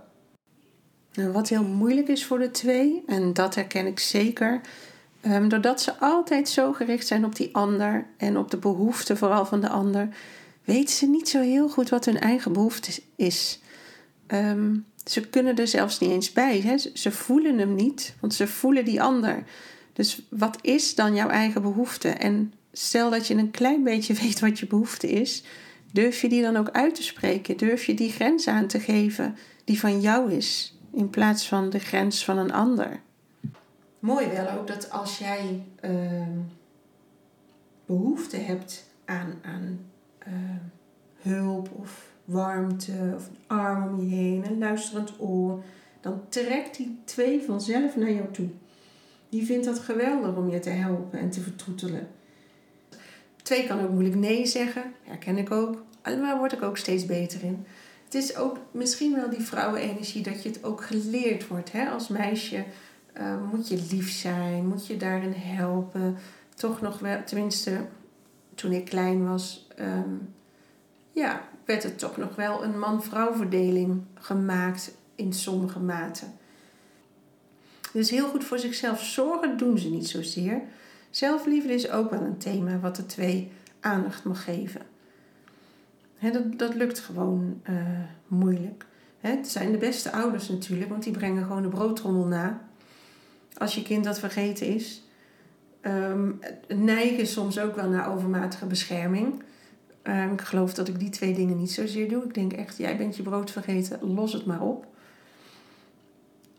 Nou, 1.13 1.31
wat 1.31 1.49
heel 1.49 1.63
moeilijk 1.63 2.07
is 2.07 2.25
voor 2.25 2.39
de 2.39 2.51
twee, 2.51 3.03
en 3.07 3.33
dat 3.33 3.55
herken 3.55 3.85
ik 3.85 3.99
zeker, 3.99 4.61
um, 5.25 5.49
doordat 5.49 5.81
ze 5.81 5.99
altijd 5.99 6.49
zo 6.49 6.73
gericht 6.73 7.07
zijn 7.07 7.25
op 7.25 7.35
die 7.35 7.55
ander 7.55 8.07
en 8.17 8.37
op 8.37 8.51
de 8.51 8.57
behoeften 8.57 9.17
vooral 9.17 9.45
van 9.45 9.61
de 9.61 9.69
ander, 9.69 10.09
weten 10.63 10.95
ze 10.95 11.09
niet 11.09 11.29
zo 11.29 11.41
heel 11.41 11.69
goed 11.69 11.89
wat 11.89 12.05
hun 12.05 12.19
eigen 12.19 12.53
behoefte 12.53 13.01
is. 13.15 13.59
Ehm, 14.27 14.75
ze 15.05 15.29
kunnen 15.29 15.55
er 15.55 15.67
zelfs 15.67 15.99
niet 15.99 16.09
eens 16.09 16.31
bij. 16.31 16.59
Hè? 16.59 16.77
Ze 16.77 17.11
voelen 17.11 17.57
hem 17.57 17.75
niet, 17.75 18.15
want 18.19 18.33
ze 18.33 18.47
voelen 18.47 18.85
die 18.85 19.01
ander. 19.01 19.43
Dus 19.93 20.27
wat 20.29 20.57
is 20.61 20.95
dan 20.95 21.15
jouw 21.15 21.29
eigen 21.29 21.61
behoefte? 21.61 22.09
En 22.09 22.53
stel 22.71 23.09
dat 23.09 23.27
je 23.27 23.35
een 23.35 23.51
klein 23.51 23.83
beetje 23.83 24.13
weet 24.23 24.39
wat 24.39 24.59
je 24.59 24.67
behoefte 24.67 25.09
is, 25.09 25.43
durf 25.91 26.21
je 26.21 26.29
die 26.29 26.41
dan 26.41 26.57
ook 26.57 26.69
uit 26.69 26.95
te 26.95 27.03
spreken? 27.03 27.57
Durf 27.57 27.85
je 27.85 27.93
die 27.93 28.11
grens 28.11 28.47
aan 28.47 28.67
te 28.67 28.79
geven 28.79 29.37
die 29.63 29.79
van 29.79 30.01
jou 30.01 30.33
is? 30.33 30.73
in 30.93 31.09
plaats 31.09 31.47
van 31.47 31.69
de 31.69 31.79
grens 31.79 32.25
van 32.25 32.37
een 32.37 32.51
ander. 32.51 33.01
Mooi 33.99 34.27
wel 34.27 34.49
ook 34.49 34.67
dat 34.67 34.91
als 34.91 35.17
jij 35.17 35.63
uh, 35.81 36.27
behoefte 37.85 38.37
hebt 38.37 38.89
aan, 39.05 39.39
aan 39.41 39.79
uh, 40.27 40.33
hulp 41.21 41.69
of 41.71 42.11
warmte 42.25 43.13
of 43.15 43.27
een 43.27 43.57
arm 43.57 43.87
om 43.89 43.99
je 44.09 44.15
heen, 44.15 44.45
een 44.45 44.57
luisterend 44.57 45.13
oor, 45.19 45.63
dan 46.01 46.21
trekt 46.29 46.77
die 46.77 46.97
twee 47.03 47.41
vanzelf 47.41 47.95
naar 47.95 48.11
jou 48.11 48.31
toe. 48.31 48.49
Die 49.29 49.45
vindt 49.45 49.65
dat 49.65 49.79
geweldig 49.79 50.35
om 50.35 50.49
je 50.49 50.59
te 50.59 50.69
helpen 50.69 51.19
en 51.19 51.29
te 51.29 51.41
vertroetelen. 51.41 52.07
Twee 53.43 53.67
kan 53.67 53.81
ook 53.81 53.89
moeilijk 53.89 54.15
nee 54.15 54.45
zeggen, 54.45 54.83
herken 55.03 55.37
ik 55.37 55.51
ook, 55.51 55.83
maar 56.03 56.37
word 56.37 56.53
ik 56.53 56.61
ook 56.61 56.77
steeds 56.77 57.05
beter 57.05 57.43
in 57.43 57.65
het 58.13 58.23
is 58.23 58.35
ook 58.35 58.57
misschien 58.71 59.15
wel 59.15 59.29
die 59.29 59.41
vrouwenenergie 59.41 60.23
dat 60.23 60.43
je 60.43 60.49
het 60.49 60.63
ook 60.63 60.83
geleerd 60.83 61.47
wordt. 61.47 61.71
Hè? 61.71 61.89
Als 61.89 62.07
meisje 62.07 62.65
uh, 63.17 63.35
moet 63.51 63.67
je 63.67 63.85
lief 63.91 64.11
zijn, 64.11 64.67
moet 64.67 64.87
je 64.87 64.97
daarin 64.97 65.33
helpen. 65.35 66.17
Toch 66.55 66.81
nog 66.81 66.99
wel, 66.99 67.23
tenminste 67.25 67.85
toen 68.55 68.71
ik 68.71 68.85
klein 68.85 69.27
was, 69.27 69.67
um, 69.79 70.33
ja, 71.11 71.47
werd 71.65 71.83
er 71.83 71.95
toch 71.95 72.17
nog 72.17 72.35
wel 72.35 72.63
een 72.63 72.79
man-vrouw 72.79 73.33
verdeling 73.33 74.01
gemaakt 74.13 74.97
in 75.15 75.33
sommige 75.33 75.79
maten. 75.79 76.33
Dus 77.93 78.09
heel 78.09 78.27
goed 78.27 78.43
voor 78.43 78.59
zichzelf 78.59 79.03
zorgen 79.03 79.57
doen 79.57 79.77
ze 79.77 79.89
niet 79.89 80.07
zozeer. 80.07 80.61
Zelfliefde 81.09 81.73
is 81.73 81.89
ook 81.89 82.09
wel 82.09 82.21
een 82.21 82.37
thema 82.37 82.79
wat 82.79 82.95
de 82.95 83.05
twee 83.05 83.51
aandacht 83.79 84.23
mag 84.23 84.43
geven 84.43 84.81
dat, 86.31 86.59
dat 86.59 86.75
lukt 86.75 86.99
gewoon 86.99 87.61
uh, 87.69 87.77
moeilijk. 88.27 88.85
het 89.19 89.47
zijn 89.47 89.71
de 89.71 89.77
beste 89.77 90.11
ouders 90.11 90.49
natuurlijk, 90.49 90.89
want 90.89 91.03
die 91.03 91.13
brengen 91.13 91.43
gewoon 91.43 91.61
de 91.61 91.67
broodtrommel 91.67 92.25
na. 92.25 92.61
als 93.57 93.75
je 93.75 93.81
kind 93.81 94.03
dat 94.03 94.19
vergeten 94.19 94.67
is. 94.67 95.02
Um, 95.85 96.39
neigen 96.67 97.27
soms 97.27 97.59
ook 97.59 97.75
wel 97.75 97.89
naar 97.89 98.13
overmatige 98.13 98.65
bescherming. 98.65 99.43
Ehm, 100.01 100.33
ik 100.33 100.41
geloof 100.41 100.73
dat 100.73 100.87
ik 100.87 100.99
die 100.99 101.09
twee 101.09 101.33
dingen 101.33 101.57
niet 101.57 101.71
zozeer 101.71 102.09
doe. 102.09 102.23
Ik 102.23 102.33
denk 102.33 102.53
echt, 102.53 102.77
jij 102.77 102.97
bent 102.97 103.15
je 103.15 103.23
brood 103.23 103.51
vergeten, 103.51 104.13
los 104.13 104.33
het 104.33 104.45
maar 104.45 104.61
op. 104.61 104.85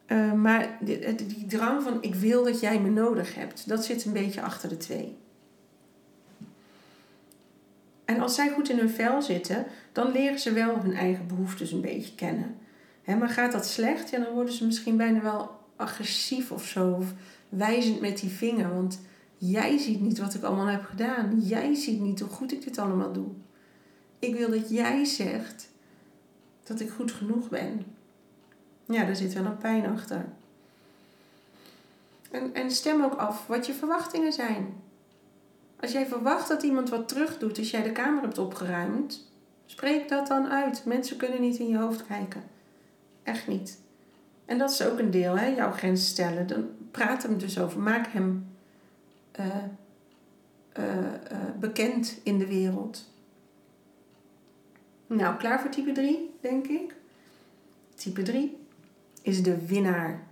Ehm, 0.06 0.40
maar 0.40 0.78
die, 0.80 1.46
drang 1.46 1.82
van 1.82 1.98
ik 2.00 2.14
wil 2.14 2.44
dat 2.44 2.60
jij 2.60 2.80
me 2.80 2.90
nodig 2.90 3.34
hebt, 3.34 3.68
dat 3.68 3.84
zit 3.84 4.04
een 4.04 4.12
beetje 4.12 4.42
achter 4.42 4.68
de 4.68 4.76
twee. 4.76 5.16
En 8.04 8.20
als 8.20 8.34
zij 8.34 8.50
goed 8.50 8.68
in 8.68 8.78
hun 8.78 8.90
vel 8.90 9.22
zitten, 9.22 9.66
dan 9.92 10.12
leren 10.12 10.38
ze 10.38 10.52
wel 10.52 10.82
hun 10.82 10.94
eigen 10.94 11.26
behoeftes 11.26 11.72
een 11.72 11.80
beetje 11.80 12.14
kennen. 12.14 12.56
maar 13.04 13.28
gaat 13.28 13.52
dat 13.52 13.66
slecht, 13.66 14.10
ja, 14.10 14.18
dan 14.18 14.32
worden 14.32 14.54
ze 14.54 14.66
misschien 14.66 14.96
bijna 14.96 15.22
wel 15.22 15.50
agressief 15.76 16.50
of 16.50 16.66
zo. 16.66 16.90
Of 16.90 17.12
wijzend 17.48 18.00
met 18.00 18.18
die 18.18 18.30
vinger. 18.30 18.74
Want 18.74 19.00
jij 19.50 19.78
ziet 19.78 20.00
niet 20.00 20.18
wat 20.18 20.34
ik 20.34 20.42
allemaal 20.42 20.66
heb 20.66 20.84
gedaan. 20.84 21.40
Jij 21.40 21.74
ziet 21.74 22.00
niet 22.00 22.20
hoe 22.20 22.28
goed 22.28 22.52
ik 22.52 22.64
dit 22.64 22.78
allemaal 22.78 23.12
doe. 23.12 23.28
Ik 24.18 24.34
wil 24.34 24.50
dat 24.50 24.70
jij 24.70 25.04
zegt 25.04 25.68
dat 26.62 26.80
ik 26.80 26.90
goed 26.90 27.12
genoeg 27.12 27.48
ben. 27.48 27.84
Ja, 28.84 29.04
daar 29.04 29.16
zit 29.16 29.32
wel 29.32 29.44
een 29.44 29.56
pijn 29.56 29.86
achter. 29.86 30.24
En, 32.30 32.54
en 32.54 32.70
stem 32.70 33.02
ook 33.02 33.14
af 33.14 33.46
wat 33.46 33.66
je 33.66 33.72
verwachtingen 33.72 34.32
zijn. 34.32 34.74
Als 35.80 35.92
jij 35.92 36.06
verwacht 36.06 36.48
dat 36.48 36.62
iemand 36.62 36.88
wat 36.88 37.08
terug 37.08 37.38
doet 37.38 37.58
als 37.58 37.70
jij 37.70 37.82
de 37.82 37.92
kamer 37.92 38.22
hebt 38.22 38.38
opgeruimd, 38.38 39.30
spreek 39.66 40.08
dat 40.08 40.26
dan 40.26 40.48
uit. 40.48 40.84
Mensen 40.84 41.16
kunnen 41.16 41.40
niet 41.40 41.58
in 41.58 41.68
je 41.68 41.78
hoofd 41.78 42.06
kijken. 42.06 42.42
Echt 43.22 43.46
niet. 43.46 43.80
En 44.44 44.58
dat 44.58 44.70
is 44.70 44.82
ook 44.82 44.98
een 44.98 45.10
deel, 45.10 45.38
hè? 45.38 45.46
jouw 45.46 45.72
grens 45.72 46.06
stellen. 46.06 46.46
Dan 46.46 46.68
praat 46.90 47.22
hem 47.22 47.38
dus 47.38 47.58
over. 47.58 47.80
Maak 47.80 48.06
hem 48.06 48.53
uh, 49.40 49.46
uh, 50.78 50.86
uh, 51.32 51.38
bekend 51.60 52.20
in 52.22 52.38
de 52.38 52.46
wereld. 52.46 53.12
Nou, 55.06 55.36
klaar 55.36 55.60
voor 55.60 55.70
type 55.70 55.92
3, 55.92 56.30
denk 56.40 56.66
ik. 56.66 56.94
Type 57.94 58.22
3 58.22 58.56
is 59.22 59.42
de 59.42 59.66
winnaar. 59.66 60.26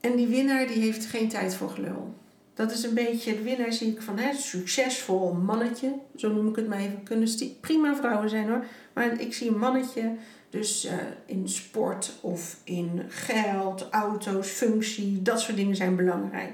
En 0.00 0.16
die 0.16 0.26
winnaar 0.26 0.66
die 0.66 0.82
heeft 0.82 1.06
geen 1.06 1.28
tijd 1.28 1.54
voor 1.54 1.70
gelul. 1.70 2.14
Dat 2.60 2.72
is 2.72 2.82
een 2.82 2.94
beetje, 2.94 3.34
de 3.34 3.42
winnaar 3.42 3.72
zie 3.72 3.92
ik 3.92 4.02
van 4.02 4.18
hè, 4.18 4.34
succesvol 4.34 5.32
mannetje, 5.32 5.94
zo 6.16 6.32
noem 6.32 6.48
ik 6.48 6.56
het 6.56 6.68
maar 6.68 6.78
even. 6.78 7.02
Kunnen 7.02 7.28
prima 7.60 7.96
vrouwen 7.96 8.30
zijn 8.30 8.48
hoor, 8.48 8.64
maar 8.92 9.20
ik 9.20 9.34
zie 9.34 9.48
een 9.48 9.58
mannetje, 9.58 10.16
dus 10.50 10.84
uh, 10.84 10.92
in 11.26 11.48
sport 11.48 12.18
of 12.20 12.60
in 12.64 13.02
geld, 13.08 13.88
auto's, 13.90 14.48
functie, 14.48 15.22
dat 15.22 15.40
soort 15.40 15.56
dingen 15.56 15.76
zijn 15.76 15.96
belangrijk. 15.96 16.52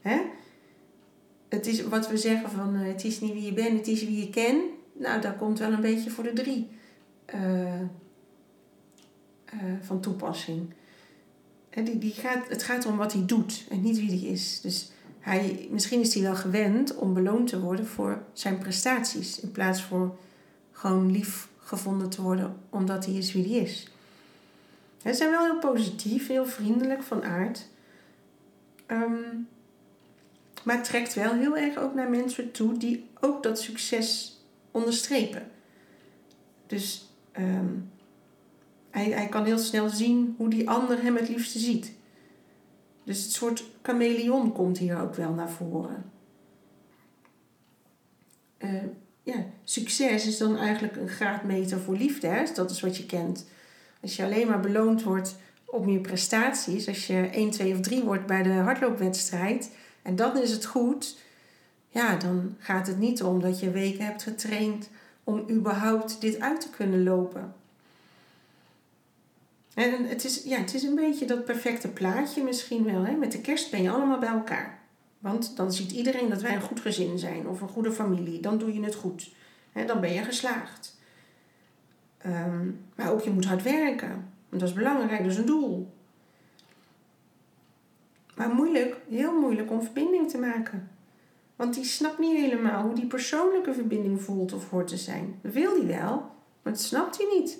Hè? 0.00 0.20
Het 1.48 1.66
is 1.66 1.82
wat 1.82 2.08
we 2.08 2.16
zeggen 2.16 2.50
van 2.50 2.76
uh, 2.76 2.86
het 2.86 3.04
is 3.04 3.20
niet 3.20 3.32
wie 3.32 3.44
je 3.44 3.52
bent, 3.52 3.78
het 3.78 3.88
is 3.88 4.04
wie 4.04 4.18
je 4.18 4.30
kent. 4.30 4.62
Nou, 4.92 5.20
daar 5.20 5.36
komt 5.36 5.58
wel 5.58 5.72
een 5.72 5.80
beetje 5.80 6.10
voor 6.10 6.24
de 6.24 6.32
drie 6.32 6.68
uh, 7.34 7.82
van 9.80 10.00
toepassing. 10.00 10.74
Die, 11.70 11.98
die 11.98 12.12
gaat, 12.12 12.48
het 12.48 12.62
gaat 12.62 12.86
om 12.86 12.96
wat 12.96 13.12
hij 13.12 13.24
doet 13.26 13.64
en 13.70 13.82
niet 13.82 13.98
wie 13.98 14.08
hij 14.08 14.30
is. 14.30 14.60
Dus 14.60 14.92
hij, 15.24 15.68
misschien 15.70 16.00
is 16.00 16.14
hij 16.14 16.22
wel 16.22 16.34
gewend 16.34 16.94
om 16.94 17.14
beloond 17.14 17.48
te 17.48 17.60
worden 17.60 17.86
voor 17.86 18.22
zijn 18.32 18.58
prestaties. 18.58 19.40
In 19.40 19.50
plaats 19.50 19.82
voor 19.82 20.16
gewoon 20.72 21.10
lief 21.10 21.48
gevonden 21.58 22.10
te 22.10 22.22
worden 22.22 22.56
omdat 22.70 23.04
hij 23.04 23.14
is 23.14 23.32
wie 23.32 23.48
hij 23.48 23.62
is. 23.62 23.88
Ze 25.02 25.14
zijn 25.14 25.30
wel 25.30 25.44
heel 25.44 25.58
positief, 25.58 26.26
heel 26.26 26.46
vriendelijk 26.46 27.02
van 27.02 27.24
aard. 27.24 27.68
Um, 28.86 29.48
maar 30.62 30.82
trekt 30.82 31.14
wel 31.14 31.32
heel 31.32 31.56
erg 31.56 31.76
ook 31.76 31.94
naar 31.94 32.10
mensen 32.10 32.50
toe 32.50 32.78
die 32.78 33.08
ook 33.20 33.42
dat 33.42 33.60
succes 33.60 34.38
onderstrepen. 34.70 35.50
Dus 36.66 37.10
um, 37.38 37.90
hij, 38.90 39.10
hij 39.10 39.28
kan 39.28 39.44
heel 39.44 39.58
snel 39.58 39.88
zien 39.88 40.34
hoe 40.36 40.48
die 40.48 40.68
ander 40.70 41.02
hem 41.02 41.16
het 41.16 41.28
liefste 41.28 41.58
ziet. 41.58 41.92
Dus 43.04 43.22
het 43.22 43.32
soort 43.32 43.64
chameleon 43.82 44.52
komt 44.52 44.78
hier 44.78 45.00
ook 45.00 45.14
wel 45.14 45.32
naar 45.32 45.50
voren. 45.50 46.12
Uh, 48.58 48.82
ja, 49.22 49.44
succes 49.64 50.26
is 50.26 50.38
dan 50.38 50.56
eigenlijk 50.56 50.96
een 50.96 51.08
graadmeter 51.08 51.78
voor 51.78 51.96
liefde. 51.96 52.26
Hè? 52.26 52.44
Dat 52.54 52.70
is 52.70 52.80
wat 52.80 52.96
je 52.96 53.06
kent. 53.06 53.46
Als 54.00 54.16
je 54.16 54.24
alleen 54.24 54.46
maar 54.46 54.60
beloond 54.60 55.02
wordt 55.02 55.36
op 55.64 55.88
je 55.88 56.00
prestaties, 56.00 56.88
als 56.88 57.06
je 57.06 57.28
1, 57.32 57.50
2 57.50 57.74
of 57.74 57.80
3 57.80 58.02
wordt 58.02 58.26
bij 58.26 58.42
de 58.42 58.52
hardloopwedstrijd 58.52 59.70
en 60.02 60.16
dan 60.16 60.38
is 60.38 60.50
het 60.50 60.64
goed, 60.64 61.16
ja, 61.88 62.16
dan 62.16 62.56
gaat 62.58 62.86
het 62.86 62.98
niet 62.98 63.22
om 63.22 63.40
dat 63.40 63.60
je 63.60 63.70
weken 63.70 64.04
hebt 64.04 64.22
getraind 64.22 64.88
om 65.24 65.44
überhaupt 65.50 66.20
dit 66.20 66.40
uit 66.40 66.60
te 66.60 66.70
kunnen 66.70 67.02
lopen. 67.02 67.54
En 69.74 70.04
het 70.04 70.24
is, 70.24 70.42
ja, 70.42 70.58
het 70.58 70.74
is 70.74 70.82
een 70.82 70.94
beetje 70.94 71.26
dat 71.26 71.44
perfecte 71.44 71.88
plaatje 71.88 72.42
misschien 72.42 72.84
wel. 72.84 73.04
Hè? 73.04 73.12
Met 73.12 73.32
de 73.32 73.40
kerst 73.40 73.70
ben 73.70 73.82
je 73.82 73.90
allemaal 73.90 74.18
bij 74.18 74.28
elkaar. 74.28 74.78
Want 75.18 75.56
dan 75.56 75.72
ziet 75.72 75.92
iedereen 75.92 76.28
dat 76.28 76.42
wij 76.42 76.54
een 76.54 76.60
goed 76.60 76.80
gezin 76.80 77.18
zijn 77.18 77.48
of 77.48 77.60
een 77.60 77.68
goede 77.68 77.92
familie. 77.92 78.40
Dan 78.40 78.58
doe 78.58 78.74
je 78.74 78.82
het 78.82 78.94
goed. 78.94 79.34
Hè? 79.72 79.84
Dan 79.84 80.00
ben 80.00 80.12
je 80.12 80.22
geslaagd. 80.22 80.96
Ehm, 82.18 82.70
maar 82.96 83.12
ook 83.12 83.20
je 83.20 83.30
moet 83.30 83.44
hard 83.44 83.62
werken. 83.62 84.32
Want 84.48 84.60
dat 84.62 84.68
is 84.68 84.74
belangrijk, 84.74 85.22
dat 85.22 85.32
is 85.32 85.38
een 85.38 85.46
doel. 85.46 85.92
Maar 88.34 88.48
moeilijk, 88.48 88.96
heel 89.08 89.40
moeilijk 89.40 89.70
om 89.70 89.82
verbinding 89.82 90.30
te 90.30 90.38
maken. 90.38 90.90
Want 91.56 91.74
die 91.74 91.84
snapt 91.84 92.18
niet 92.18 92.36
helemaal 92.36 92.82
hoe 92.82 92.94
die 92.94 93.06
persoonlijke 93.06 93.74
verbinding 93.74 94.22
voelt 94.22 94.52
of 94.52 94.70
hoort 94.70 94.86
te 94.86 94.96
zijn. 94.96 95.38
Dat 95.42 95.52
wil 95.52 95.76
hij 95.76 95.86
wel, 95.86 96.16
maar 96.62 96.72
dat 96.72 96.80
snapt 96.80 97.16
hij 97.16 97.26
niet. 97.38 97.58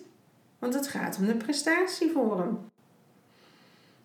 Want 0.64 0.76
het 0.76 0.88
gaat 0.88 1.18
om 1.18 1.26
de 1.26 1.34
prestatie 1.34 2.10
voor 2.10 2.38
hem. 2.38 2.58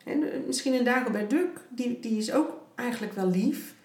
En 0.05 0.31
eh, 0.31 0.39
misschien 0.45 0.73
een 0.73 0.83
Dagobert 0.83 1.29
Duck, 1.29 1.59
die, 1.69 1.99
die 1.99 2.17
is 2.17 2.31
ook 2.31 2.61
eigenlijk 2.75 3.13
wel 3.13 3.27
lief. 3.27 3.75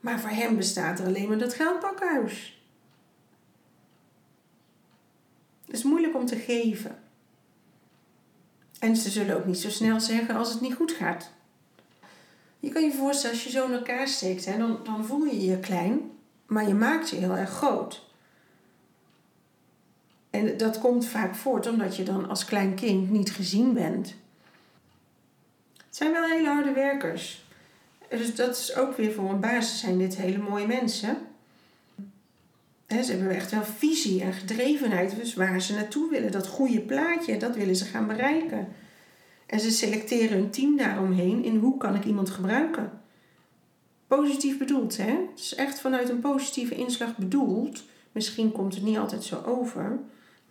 Maar 0.00 0.20
voor 0.20 0.30
hem 0.30 0.56
bestaat 0.56 0.98
er 0.98 1.06
alleen 1.06 1.28
maar 1.28 1.38
dat 1.38 1.54
geldpakhuis. 1.54 2.62
Het 5.66 5.74
is 5.74 5.82
moeilijk 5.82 6.14
om 6.14 6.26
te 6.26 6.36
geven. 6.36 6.98
En 8.78 8.96
ze 8.96 9.10
zullen 9.10 9.36
ook 9.36 9.46
niet 9.46 9.58
zo 9.58 9.70
snel 9.70 10.00
zeggen 10.00 10.34
als 10.34 10.52
het 10.52 10.60
niet 10.60 10.74
goed 10.74 10.92
gaat. 10.92 11.30
Je 12.60 12.70
kan 12.70 12.82
je 12.82 12.92
voorstellen, 12.92 13.36
als 13.36 13.44
je 13.44 13.50
zo 13.50 13.66
in 13.66 13.72
elkaar 13.72 14.08
steekt, 14.08 14.44
hè, 14.44 14.58
dan, 14.58 14.80
dan 14.84 15.04
voel 15.04 15.24
je 15.24 15.44
je 15.44 15.60
klein, 15.60 16.10
maar 16.46 16.68
je 16.68 16.74
maakt 16.74 17.10
je 17.10 17.16
heel 17.16 17.36
erg 17.36 17.50
groot. 17.50 18.09
En 20.30 20.56
dat 20.56 20.78
komt 20.78 21.06
vaak 21.06 21.34
voort 21.34 21.66
omdat 21.66 21.96
je 21.96 22.02
dan 22.02 22.28
als 22.28 22.44
klein 22.44 22.74
kind 22.74 23.10
niet 23.10 23.32
gezien 23.32 23.72
bent. 23.72 24.14
Het 25.86 25.96
zijn 25.96 26.12
wel 26.12 26.24
hele 26.24 26.48
harde 26.48 26.72
werkers. 26.72 27.44
Dus 28.08 28.34
dat 28.34 28.56
is 28.56 28.76
ook 28.76 28.96
weer 28.96 29.12
voor 29.12 29.30
een 29.30 29.40
basis 29.40 29.80
zijn 29.80 29.98
dit 29.98 30.16
hele 30.16 30.38
mooie 30.38 30.66
mensen. 30.66 31.16
ze 32.88 33.10
hebben 33.10 33.30
echt 33.30 33.50
wel 33.50 33.64
visie 33.64 34.22
en 34.22 34.32
gedrevenheid. 34.32 35.16
Dus 35.16 35.34
waar 35.34 35.60
ze 35.60 35.74
naartoe 35.74 36.10
willen, 36.10 36.32
dat 36.32 36.46
goede 36.46 36.80
plaatje, 36.80 37.36
dat 37.36 37.56
willen 37.56 37.76
ze 37.76 37.84
gaan 37.84 38.06
bereiken. 38.06 38.68
En 39.46 39.60
ze 39.60 39.70
selecteren 39.70 40.38
hun 40.38 40.50
team 40.50 40.76
daaromheen 40.76 41.44
in 41.44 41.56
hoe 41.56 41.76
kan 41.76 41.94
ik 41.94 42.04
iemand 42.04 42.30
gebruiken. 42.30 43.00
Positief 44.06 44.58
bedoeld, 44.58 44.96
hè? 44.96 45.10
Het 45.30 45.38
is 45.38 45.54
echt 45.54 45.80
vanuit 45.80 46.08
een 46.08 46.20
positieve 46.20 46.74
inslag 46.74 47.16
bedoeld. 47.16 47.82
Misschien 48.12 48.52
komt 48.52 48.74
het 48.74 48.84
niet 48.84 48.98
altijd 48.98 49.24
zo 49.24 49.42
over 49.46 49.98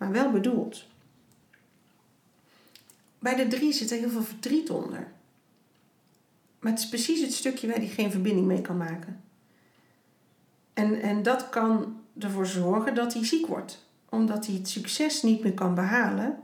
maar 0.00 0.10
wel 0.10 0.30
bedoeld. 0.30 0.84
Bij 3.18 3.34
de 3.34 3.46
drie 3.46 3.72
zit 3.72 3.90
er 3.90 3.98
heel 3.98 4.10
veel 4.10 4.22
verdriet 4.22 4.70
onder. 4.70 5.12
Maar 6.58 6.72
het 6.72 6.80
is 6.80 6.88
precies 6.88 7.20
het 7.20 7.32
stukje 7.32 7.66
waar 7.66 7.76
hij 7.76 7.86
geen 7.86 8.10
verbinding 8.10 8.46
mee 8.46 8.60
kan 8.60 8.76
maken. 8.76 9.20
En, 10.72 11.00
en 11.00 11.22
dat 11.22 11.48
kan 11.48 12.00
ervoor 12.18 12.46
zorgen 12.46 12.94
dat 12.94 13.14
hij 13.14 13.24
ziek 13.24 13.46
wordt. 13.46 13.86
Omdat 14.08 14.46
hij 14.46 14.54
het 14.54 14.68
succes 14.68 15.22
niet 15.22 15.42
meer 15.42 15.54
kan 15.54 15.74
behalen. 15.74 16.38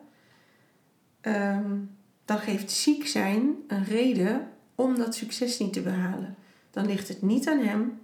Ehm, 1.21 1.77
dan 2.25 2.39
geeft 2.39 2.71
ziek 2.71 3.07
zijn 3.07 3.55
een 3.67 3.85
reden 3.85 4.49
om 4.75 4.97
dat 4.97 5.15
succes 5.15 5.59
niet 5.59 5.73
te 5.73 5.83
behalen. 5.83 6.37
Dan 6.71 6.87
ligt 6.87 7.09
het 7.09 7.23
niet 7.23 7.49
aan 7.49 7.61
hem. 7.61 8.01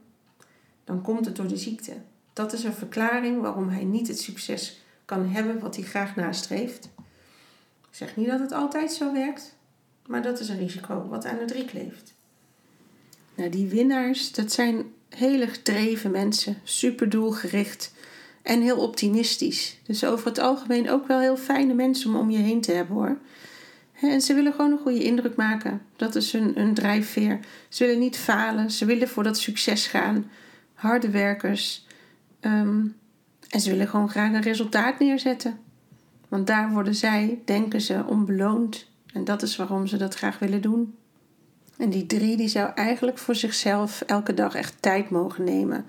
Dan 0.84 1.02
komt 1.02 1.24
het 1.24 1.36
door 1.36 1.48
de 1.48 1.56
ziekte. 1.56 1.96
Dat 2.32 2.52
is 2.52 2.64
een 2.64 2.74
verklaring 2.74 3.40
waarom 3.40 3.68
hij 3.68 3.84
niet 3.84 4.08
het 4.08 4.20
succes 4.20 4.81
kan 5.12 5.28
hebben 5.28 5.60
wat 5.60 5.76
hij 5.76 5.84
graag 5.84 6.16
nastreeft. 6.16 6.88
Ik 7.90 7.98
zeg 7.98 8.16
niet 8.16 8.26
dat 8.26 8.40
het 8.40 8.52
altijd 8.52 8.92
zo 8.92 9.12
werkt, 9.12 9.56
maar 10.06 10.22
dat 10.22 10.40
is 10.40 10.48
een 10.48 10.58
risico 10.58 11.06
wat 11.08 11.24
aan 11.24 11.38
de 11.38 11.44
drie 11.44 11.64
kleeft. 11.64 12.14
Nou, 13.34 13.50
die 13.50 13.66
winnaars, 13.66 14.32
dat 14.32 14.52
zijn 14.52 14.84
hele 15.08 15.46
gedreven 15.46 16.10
mensen, 16.10 16.56
super 16.62 17.08
doelgericht 17.08 17.92
en 18.42 18.60
heel 18.60 18.78
optimistisch. 18.78 19.78
Dus 19.82 20.04
over 20.04 20.26
het 20.26 20.38
algemeen 20.38 20.90
ook 20.90 21.06
wel 21.06 21.20
heel 21.20 21.36
fijne 21.36 21.74
mensen 21.74 22.10
om 22.10 22.16
om 22.16 22.30
je 22.30 22.38
heen 22.38 22.60
te 22.60 22.72
hebben 22.72 22.96
hoor. 22.96 23.18
En 24.00 24.20
ze 24.20 24.34
willen 24.34 24.52
gewoon 24.52 24.72
een 24.72 24.78
goede 24.78 25.04
indruk 25.04 25.36
maken. 25.36 25.82
Dat 25.96 26.14
is 26.14 26.32
hun, 26.32 26.52
hun 26.54 26.74
drijfveer. 26.74 27.40
Ze 27.68 27.84
willen 27.84 28.00
niet 28.00 28.16
falen. 28.16 28.70
Ze 28.70 28.84
willen 28.84 29.08
voor 29.08 29.22
dat 29.22 29.38
succes 29.38 29.86
gaan. 29.86 30.30
Harde 30.74 31.10
werkers. 31.10 31.86
Ehm, 32.40 32.80
en 33.52 33.60
ze 33.60 33.70
willen 33.70 33.88
gewoon 33.88 34.08
graag 34.08 34.32
een 34.32 34.42
resultaat 34.42 34.98
neerzetten. 34.98 35.58
Want 36.28 36.46
daar 36.46 36.70
worden 36.70 36.94
zij, 36.94 37.38
denken 37.44 37.80
ze, 37.80 38.04
om 38.06 38.24
beloond. 38.24 38.90
En 39.12 39.24
dat 39.24 39.42
is 39.42 39.56
waarom 39.56 39.86
ze 39.86 39.96
dat 39.96 40.14
graag 40.14 40.38
willen 40.38 40.62
doen. 40.62 40.94
En 41.76 41.90
die 41.90 42.06
drie, 42.06 42.36
die 42.36 42.48
zou 42.48 42.70
eigenlijk 42.74 43.18
voor 43.18 43.34
zichzelf 43.34 44.00
elke 44.00 44.34
dag 44.34 44.54
echt 44.54 44.76
tijd 44.80 45.10
mogen 45.10 45.44
nemen. 45.44 45.86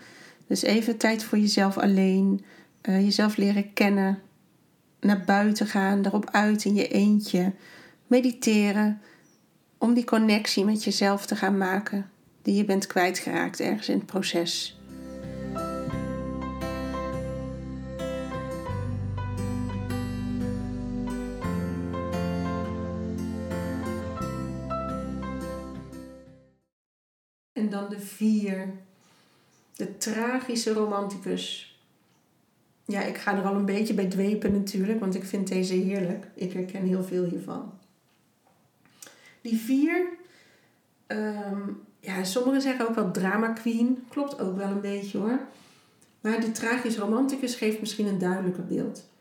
Dus 0.47 0.61
even 0.61 0.97
tijd 0.97 1.23
voor 1.23 1.37
jezelf 1.37 1.77
alleen. 1.77 2.43
Uh, 2.81 3.03
jezelf 3.03 3.37
leren 3.37 3.73
kennen. 3.73 4.19
Naar 4.99 5.23
buiten 5.25 5.67
gaan, 5.67 6.05
erop 6.05 6.29
uit 6.31 6.65
in 6.65 6.75
je 6.75 6.87
eentje. 6.87 7.53
Mediteren. 8.07 9.01
Om 9.77 9.93
die 9.93 10.05
connectie 10.05 10.65
met 10.65 10.83
jezelf 10.83 11.25
te 11.25 11.35
gaan 11.35 11.57
maken. 11.57 12.09
Die 12.41 12.55
je 12.55 12.65
bent 12.65 12.87
kwijtgeraakt 12.87 13.59
ergens 13.59 13.89
in 13.89 13.97
het 13.97 14.05
proces. 14.05 14.77
Dan 27.73 27.89
de 27.89 27.99
vier. 27.99 28.73
De 29.75 29.97
tragische 29.97 30.73
romanticus. 30.73 31.77
Ja, 32.85 33.01
ik 33.01 33.17
ga 33.17 33.37
er 33.37 33.43
al 33.43 33.55
een 33.55 33.65
beetje 33.65 33.93
bij 33.93 34.07
dwepen 34.07 34.51
natuurlijk, 34.51 34.99
want 34.99 35.15
ik 35.15 35.23
vind 35.23 35.47
deze 35.47 35.73
heerlijk. 35.73 36.27
Ik 36.35 36.53
herken 36.53 36.85
heel 36.85 37.03
veel 37.03 37.23
hiervan. 37.23 37.73
Die 39.41 39.57
vier, 39.57 40.07
um, 41.07 41.81
ja, 41.99 42.23
sommigen 42.23 42.61
zeggen 42.61 42.87
ook 42.87 42.95
wel 42.95 43.11
drama 43.11 43.47
queen. 43.47 44.03
Klopt 44.09 44.39
ook 44.39 44.57
wel 44.57 44.69
een 44.69 44.81
beetje 44.81 45.17
hoor. 45.17 45.39
Maar 46.21 46.41
de 46.41 46.51
tragische 46.51 46.99
romanticus 46.99 47.55
geeft 47.55 47.79
misschien 47.79 48.07
een 48.07 48.17
duidelijker 48.17 48.65
beeld. 48.65 49.11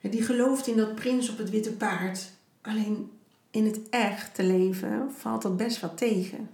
Die 0.00 0.22
gelooft 0.22 0.66
in 0.66 0.76
dat 0.76 0.94
prins 0.94 1.30
op 1.30 1.38
het 1.38 1.50
witte 1.50 1.72
paard. 1.72 2.30
Alleen 2.60 3.10
in 3.50 3.64
het 3.64 3.80
echte 3.90 4.44
leven 4.44 5.12
valt 5.12 5.42
dat 5.42 5.56
best 5.56 5.80
wel 5.80 5.94
tegen. 5.94 6.48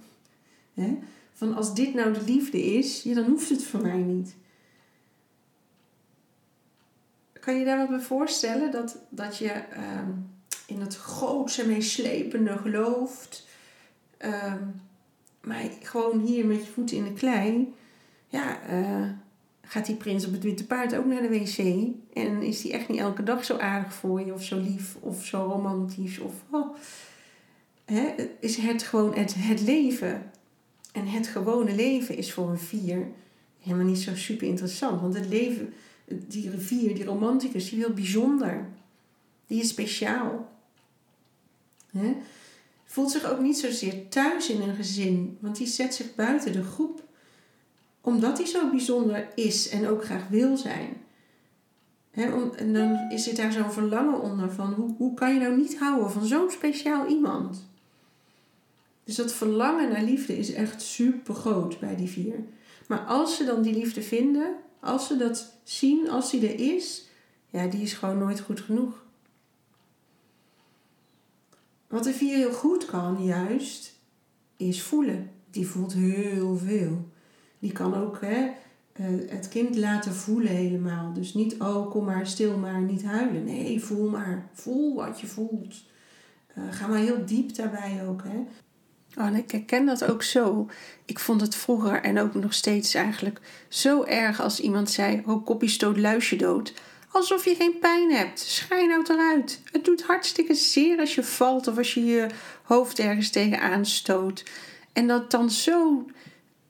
Van 1.42 1.54
als 1.54 1.74
dit 1.74 1.94
nou 1.94 2.12
de 2.12 2.24
liefde 2.24 2.62
is, 2.62 3.02
ja, 3.02 3.14
dan 3.14 3.24
hoeft 3.24 3.48
het 3.48 3.64
voor 3.64 3.80
mij 3.80 3.96
niet. 3.96 4.34
Kan 7.32 7.58
je 7.58 7.64
daar 7.64 7.78
wat 7.78 7.88
bij 7.88 8.00
voorstellen? 8.00 8.70
Dat, 8.70 8.98
dat 9.08 9.38
je 9.38 9.48
ehm, 9.50 10.10
in 10.66 10.80
het 10.80 10.96
grootse 10.96 11.66
meeslepende 11.66 12.58
gelooft. 12.58 13.46
Ehm, 14.16 14.62
maar 15.40 15.64
gewoon 15.82 16.20
hier 16.20 16.46
met 16.46 16.64
je 16.64 16.72
voeten 16.72 16.96
in 16.96 17.04
de 17.04 17.12
klei. 17.12 17.74
Ja, 18.28 18.70
uh, 18.70 19.08
gaat 19.62 19.86
die 19.86 19.96
prins 19.96 20.26
op 20.26 20.32
het 20.32 20.42
witte 20.42 20.66
paard 20.66 20.96
ook 20.96 21.06
naar 21.06 21.22
de 21.22 21.28
wc? 21.28 21.58
En 22.12 22.42
is 22.42 22.60
die 22.60 22.72
echt 22.72 22.88
niet 22.88 23.00
elke 23.00 23.22
dag 23.22 23.44
zo 23.44 23.56
aardig 23.56 23.94
voor 23.94 24.20
je? 24.20 24.32
Of 24.32 24.44
zo 24.44 24.58
lief? 24.60 24.96
Of 25.00 25.24
zo 25.24 25.44
romantisch? 25.44 26.18
Of, 26.18 26.32
oh. 26.50 26.76
Is 28.40 28.56
het 28.56 28.82
gewoon 28.82 29.14
het, 29.14 29.34
het 29.36 29.60
leven 29.60 30.30
en 30.92 31.06
het 31.06 31.26
gewone 31.26 31.74
leven 31.74 32.16
is 32.16 32.32
voor 32.32 32.50
een 32.50 32.58
vier 32.58 33.06
helemaal 33.62 33.86
niet 33.86 33.98
zo 33.98 34.14
super 34.14 34.46
interessant. 34.46 35.00
Want 35.00 35.14
het 35.14 35.28
leven, 35.28 35.72
die 36.06 36.50
rivier, 36.50 36.94
die 36.94 37.04
romanticus, 37.04 37.70
die 37.70 37.78
wil 37.78 37.92
bijzonder. 37.92 38.68
Die 39.46 39.60
is 39.60 39.68
speciaal. 39.68 40.52
He? 41.90 42.16
Voelt 42.84 43.10
zich 43.10 43.30
ook 43.30 43.40
niet 43.40 43.58
zozeer 43.58 44.08
thuis 44.08 44.50
in 44.50 44.60
een 44.60 44.74
gezin, 44.74 45.38
want 45.40 45.56
die 45.56 45.66
zet 45.66 45.94
zich 45.94 46.14
buiten 46.14 46.52
de 46.52 46.62
groep. 46.62 47.02
Omdat 48.00 48.38
hij 48.38 48.46
zo 48.46 48.70
bijzonder 48.70 49.28
is 49.34 49.68
en 49.68 49.88
ook 49.88 50.04
graag 50.04 50.28
wil 50.28 50.56
zijn. 50.56 50.96
en 52.10 52.72
dan 52.72 53.18
zit 53.18 53.36
daar 53.36 53.52
zo'n 53.52 53.72
verlangen 53.72 54.20
onder 54.20 54.52
van 54.52 54.72
hoe, 54.72 54.94
hoe 54.96 55.14
kan 55.14 55.34
je 55.34 55.40
nou 55.40 55.56
niet 55.56 55.78
houden 55.78 56.10
van 56.10 56.26
zo'n 56.26 56.50
speciaal 56.50 57.06
iemand? 57.06 57.70
Dus 59.04 59.14
dat 59.14 59.32
verlangen 59.32 59.88
naar 59.88 60.02
liefde 60.02 60.38
is 60.38 60.52
echt 60.52 60.82
super 60.82 61.34
groot 61.34 61.80
bij 61.80 61.96
die 61.96 62.08
vier. 62.08 62.44
Maar 62.86 63.00
als 63.00 63.36
ze 63.36 63.44
dan 63.44 63.62
die 63.62 63.74
liefde 63.74 64.02
vinden, 64.02 64.54
als 64.80 65.06
ze 65.06 65.16
dat 65.16 65.52
zien, 65.62 66.10
als 66.10 66.30
die 66.30 66.48
er 66.48 66.74
is, 66.74 67.08
ja, 67.50 67.66
die 67.66 67.80
is 67.80 67.92
gewoon 67.92 68.18
nooit 68.18 68.40
goed 68.40 68.60
genoeg. 68.60 69.04
Wat 71.86 72.04
de 72.04 72.12
vier 72.12 72.36
heel 72.36 72.52
goed 72.52 72.84
kan, 72.84 73.24
juist, 73.24 73.94
is 74.56 74.82
voelen. 74.82 75.30
Die 75.50 75.66
voelt 75.66 75.92
heel 75.92 76.56
veel. 76.56 77.08
Die 77.58 77.72
kan 77.72 77.94
ook 77.94 78.20
hè, 78.20 78.50
eh, 78.92 79.06
het 79.28 79.48
kind 79.48 79.76
laten 79.76 80.12
voelen 80.12 80.52
helemaal. 80.52 81.12
Dus 81.12 81.34
niet, 81.34 81.60
oh, 81.60 81.90
kom 81.90 82.04
maar 82.04 82.26
stil 82.26 82.56
maar, 82.56 82.80
niet 82.80 83.02
huilen. 83.02 83.44
Nee, 83.44 83.80
voel 83.80 84.08
maar. 84.08 84.48
Voel 84.52 84.94
wat 84.94 85.20
je 85.20 85.26
voelt. 85.26 85.84
Uh, 86.58 86.64
ga 86.70 86.86
maar 86.86 86.98
heel 86.98 87.26
diep 87.26 87.54
daarbij 87.54 88.06
ook. 88.08 88.22
Hè. 88.24 88.46
Oh, 89.18 89.36
ik 89.36 89.50
herken 89.50 89.86
dat 89.86 90.04
ook 90.04 90.22
zo. 90.22 90.68
Ik 91.04 91.18
vond 91.18 91.40
het 91.40 91.54
vroeger 91.54 92.02
en 92.02 92.18
ook 92.18 92.34
nog 92.34 92.54
steeds 92.54 92.94
eigenlijk 92.94 93.40
zo 93.68 94.04
erg 94.04 94.40
als 94.40 94.60
iemand 94.60 94.90
zei: 94.90 95.22
Oh, 95.26 95.44
kopje 95.44 95.68
stoot 95.68 95.98
luisje 95.98 96.36
dood. 96.36 96.74
Alsof 97.10 97.44
je 97.44 97.54
geen 97.54 97.78
pijn 97.80 98.12
hebt. 98.12 98.40
Schijn 98.40 98.88
nou 98.88 99.04
eruit. 99.08 99.60
Het 99.72 99.84
doet 99.84 100.02
hartstikke 100.02 100.54
zeer 100.54 100.98
als 100.98 101.14
je 101.14 101.24
valt 101.24 101.66
of 101.66 101.76
als 101.76 101.94
je 101.94 102.04
je 102.04 102.26
hoofd 102.62 102.98
ergens 102.98 103.30
tegenaan 103.30 103.86
stoot. 103.86 104.44
En 104.92 105.06
dat 105.06 105.30
dan 105.30 105.50
zo 105.50 106.06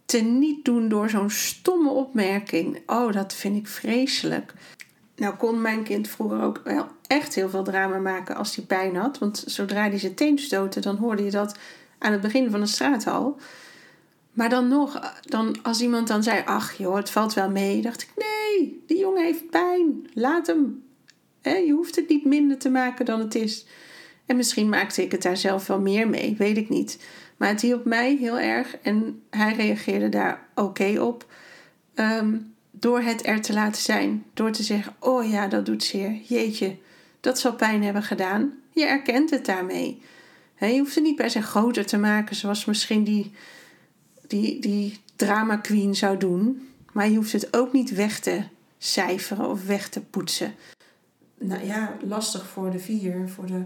te 0.05 0.18
niet 0.18 0.64
doen 0.64 0.88
door 0.88 1.11
zo'n 1.11 1.31
stomme 1.31 1.90
opmerking. 1.90 2.83
Oh, 2.87 3.12
dat 3.12 3.35
vind 3.35 3.57
ik 3.57 3.66
vreselijk. 3.66 4.55
Nou 5.16 5.35
kon 5.35 5.61
mijn 5.61 5.83
kind 5.83 6.09
vroeger 6.09 6.42
ook 6.42 6.61
wel 6.64 6.87
echt 7.07 7.35
heel 7.35 7.48
veel 7.48 7.62
drama 7.62 7.98
maken 7.98 8.37
als 8.37 8.57
hij 8.57 8.64
pijn 8.64 8.96
had. 8.96 9.18
Want 9.18 9.44
zodra 9.46 9.88
hij 9.88 9.98
zijn 9.98 10.14
teen 10.14 10.38
stootte, 10.38 10.81
dan 10.81 10.96
hoorde 10.96 11.24
je 11.24 11.31
dat 11.31 11.57
aan 12.02 12.12
het 12.12 12.20
begin 12.20 12.50
van 12.50 12.60
de 12.60 12.66
straathal. 12.66 13.38
Maar 14.32 14.48
dan 14.48 14.68
nog, 14.68 15.20
dan, 15.22 15.56
als 15.62 15.80
iemand 15.80 16.08
dan 16.08 16.22
zei: 16.22 16.42
Ach 16.44 16.78
joh, 16.78 16.96
het 16.96 17.10
valt 17.10 17.34
wel 17.34 17.50
mee, 17.50 17.82
dacht 17.82 18.02
ik: 18.02 18.08
Nee, 18.16 18.82
die 18.86 18.98
jongen 18.98 19.24
heeft 19.24 19.50
pijn. 19.50 20.06
Laat 20.12 20.46
hem. 20.46 20.84
je 21.42 21.72
hoeft 21.72 21.96
het 21.96 22.08
niet 22.08 22.24
minder 22.24 22.58
te 22.58 22.70
maken 22.70 23.04
dan 23.04 23.20
het 23.20 23.34
is. 23.34 23.66
En 24.26 24.36
misschien 24.36 24.68
maakte 24.68 25.02
ik 25.02 25.12
het 25.12 25.22
daar 25.22 25.36
zelf 25.36 25.66
wel 25.66 25.80
meer 25.80 26.08
mee, 26.08 26.34
weet 26.38 26.56
ik 26.56 26.68
niet. 26.68 26.98
Maar 27.36 27.48
het 27.48 27.60
hielp 27.60 27.84
mij 27.84 28.16
heel 28.16 28.38
erg 28.38 28.76
en 28.76 29.22
hij 29.30 29.54
reageerde 29.54 30.08
daar 30.08 30.48
oké 30.54 31.00
op. 31.00 31.26
Ehm, 31.94 32.38
door 32.70 33.00
het 33.00 33.26
er 33.26 33.40
te 33.40 33.52
laten 33.52 33.82
zijn. 33.82 34.24
Door 34.34 34.50
te 34.50 34.62
zeggen: 34.62 34.94
Oh 34.98 35.30
ja, 35.30 35.46
dat 35.46 35.66
doet 35.66 35.84
zeer. 35.84 36.12
Jeetje, 36.12 36.76
dat 37.20 37.38
zal 37.38 37.54
pijn 37.54 37.82
hebben 37.82 38.02
gedaan. 38.02 38.52
Je 38.70 38.84
erkent 38.84 39.30
het 39.30 39.46
daarmee 39.46 40.02
je 40.66 40.79
hoeft 40.79 40.94
het 40.94 41.05
niet 41.05 41.16
per 41.16 41.31
se 41.31 41.42
groter 41.42 41.87
te 41.87 41.98
maken 41.98 42.37
zoals 42.37 42.64
misschien 42.64 43.05
die, 43.05 43.33
die, 44.27 44.61
die 44.61 45.01
drama 45.16 45.57
queen 45.57 45.94
zou 45.94 46.16
doen. 46.16 46.68
Maar 46.92 47.09
je 47.09 47.16
hoeft 47.16 47.33
het 47.33 47.57
ook 47.57 47.72
niet 47.72 47.90
weg 47.90 48.20
te 48.20 48.42
cijferen 48.79 49.48
of 49.48 49.66
weg 49.66 49.88
te 49.88 50.01
poetsen. 50.01 50.55
Nou 51.38 51.64
ja, 51.64 51.96
lastig 52.07 52.46
voor 52.46 52.70
de 52.70 52.79
vier, 52.79 53.29
voor 53.29 53.46
de 53.46 53.62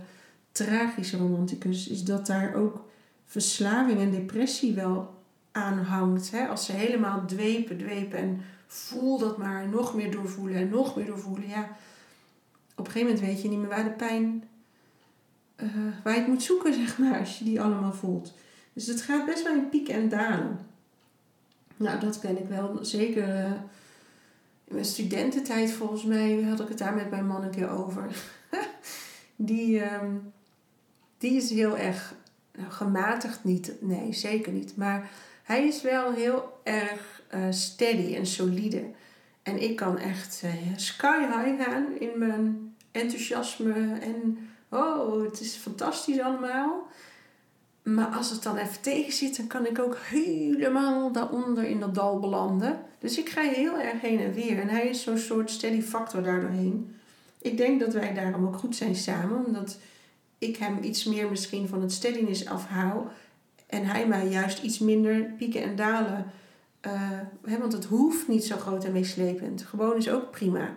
tragische 0.53 1.17
romanticus, 1.17 1.89
is 1.89 2.05
dat 2.05 2.27
daar 2.27 2.55
ook 2.55 2.85
verslaving 3.27 4.01
en 4.01 4.11
depressie 4.11 4.75
wel 4.75 5.15
aan 5.53 5.79
hangt. 5.79 6.33
Als 6.49 6.65
ze 6.65 6.73
helemaal 6.73 7.25
dwepen, 7.27 7.79
dwepen 7.79 8.19
en 8.19 8.41
voel 8.67 9.19
dat 9.19 9.39
maar, 9.39 9.69
nog 9.69 9.95
meer 9.95 10.11
doorvoelen 10.11 10.57
en 10.57 10.69
nog 10.69 10.97
meer 10.97 11.07
doorvoelen. 11.07 11.49
Ja, 11.49 11.69
op 12.75 12.87
een 12.87 12.93
gegeven 12.93 13.15
moment 13.15 13.21
weet 13.21 13.43
je 13.43 13.49
niet 13.49 13.59
meer 13.59 13.69
waar 13.69 13.85
de 13.85 13.91
pijn 13.91 14.45
uh, 15.57 15.69
waar 16.05 16.15
je 16.15 16.21
het 16.21 16.29
moet 16.29 16.43
zoeken, 16.43 16.75
zeg 16.75 16.99
maar, 16.99 17.19
als 17.19 17.39
je 17.39 17.45
die 17.45 17.61
allemaal 17.61 17.93
voelt. 17.93 18.35
Dus 18.73 18.87
het 18.87 19.03
gaat 19.03 19.27
best 19.27 19.43
wel 19.43 19.55
in 19.55 19.69
pieken 19.69 19.95
en 19.95 20.09
dalen. 20.09 20.59
Nou, 21.77 22.01
dat 22.01 22.21
ken 22.21 22.39
ik 22.39 22.49
wel. 22.49 22.79
Zeker 22.85 23.29
uh, 23.29 23.51
in 24.65 24.75
mijn 24.75 24.85
studententijd, 24.85 25.71
volgens 25.71 26.05
mij, 26.05 26.43
had 26.43 26.61
ik 26.61 26.69
het 26.69 26.79
daar 26.79 26.95
met 26.95 27.11
mijn 27.11 27.27
man 27.27 27.43
een 27.43 27.51
keer 27.51 27.69
over. 27.69 28.11
die, 29.37 29.93
um, 29.93 30.33
die 31.19 31.37
is 31.37 31.51
heel 31.51 31.79
erg 31.79 32.15
nou, 32.53 32.71
gematigd, 32.71 33.45
niet. 33.45 33.73
Nee, 33.81 34.13
zeker 34.13 34.53
niet. 34.53 34.77
Maar 34.77 35.11
hij 35.43 35.67
is 35.67 35.83
wel 35.83 36.13
heel 36.13 36.61
erg 36.63 37.23
uh, 37.35 37.47
steady 37.51 38.15
en 38.15 38.27
solide. 38.27 38.85
En 39.43 39.63
ik 39.63 39.77
kan 39.77 39.99
echt 39.99 40.43
sky 40.77 41.19
high 41.19 41.63
gaan 41.63 41.99
in 41.99 42.19
mijn 42.19 42.75
enthousiasme 42.91 43.99
en 44.01 44.39
oh, 44.69 45.25
het 45.25 45.41
is 45.41 45.55
fantastisch 45.55 46.21
allemaal. 46.21 46.87
Maar 47.83 48.07
als 48.07 48.31
het 48.31 48.43
dan 48.43 48.57
even 48.57 48.81
tegen 48.81 49.13
zit, 49.13 49.37
dan 49.37 49.47
kan 49.47 49.67
ik 49.67 49.79
ook 49.79 49.97
helemaal 49.97 51.13
daaronder 51.13 51.65
in 51.65 51.81
dat 51.81 51.95
dal 51.95 52.21
belanden. 52.21 52.81
Dus 52.99 53.19
ik 53.19 53.29
ga 53.29 53.41
heel 53.41 53.79
erg 53.79 54.01
heen 54.01 54.21
en 54.21 54.33
weer. 54.33 54.59
En 54.59 54.69
hij 54.69 54.89
is 54.89 55.03
zo'n 55.03 55.19
soort 55.19 55.51
steady 55.51 55.83
factor 55.83 56.23
daardoorheen. 56.23 56.95
Ik 57.39 57.57
denk 57.57 57.81
dat 57.81 57.93
wij 57.93 58.15
daarom 58.15 58.47
ook 58.47 58.57
goed 58.57 58.77
zijn 58.77 58.95
samen. 58.95 59.47
Omdat 59.47 59.79
ik 60.39 60.57
hem 60.57 60.83
iets 60.83 61.05
meer 61.05 61.31
misschien 61.31 61.69
van 61.69 61.81
het 61.81 61.93
steadiness 61.93 62.47
afhoud. 62.47 63.11
En 63.67 63.85
hij 63.85 64.07
mij 64.07 64.29
juist 64.29 64.63
iets 64.63 64.79
minder 64.79 65.23
pieken 65.23 65.63
en 65.63 65.77
dalen. 65.77 66.31
Uh, 66.87 67.59
want 67.59 67.73
het 67.73 67.85
hoeft 67.85 68.29
niet 68.29 68.45
zo 68.45 68.57
groot 68.57 68.85
en 68.85 68.93
meeslepend. 68.93 69.63
Gewoon 69.63 69.97
is 69.97 70.11
ook 70.11 70.31
prima. 70.31 70.77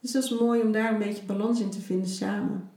Dus 0.00 0.10
dat 0.10 0.24
is 0.24 0.38
mooi 0.38 0.60
om 0.60 0.72
daar 0.72 0.92
een 0.92 0.98
beetje 0.98 1.22
balans 1.22 1.60
in 1.60 1.70
te 1.70 1.80
vinden 1.80 2.08
samen. 2.08 2.70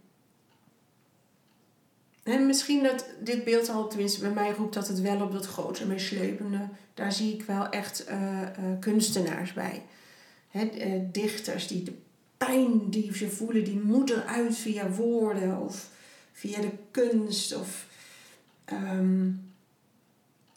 En 2.26 2.46
misschien 2.46 2.84
dat 2.84 3.06
dit 3.20 3.44
beeld 3.44 3.70
al, 3.70 3.88
tenminste 3.88 4.20
bij 4.20 4.30
mij 4.30 4.52
roept 4.52 4.74
dat 4.74 4.88
het 4.88 5.02
wel 5.02 5.22
op 5.22 5.32
dat 5.32 5.46
grote 5.46 5.82
en 5.82 5.88
meeslepende. 5.88 6.68
Daar 6.94 7.12
zie 7.12 7.34
ik 7.34 7.44
wel 7.44 7.70
echt 7.70 8.06
uh, 8.10 8.42
uh, 8.42 8.48
kunstenaars 8.80 9.54
bij. 9.54 9.84
Hè, 10.50 10.70
dichters 11.12 11.68
die 11.68 11.84
de 11.84 11.94
pijn 12.38 12.90
die 12.90 13.16
ze 13.16 13.30
voelen, 13.30 13.64
die 13.64 13.80
moet 13.80 14.10
eruit 14.10 14.58
via 14.58 14.90
woorden 14.90 15.58
of 15.62 15.90
via 16.32 16.62
de 16.62 16.72
kunst. 16.92 17.56
Of, 17.56 17.88
um, 18.74 19.54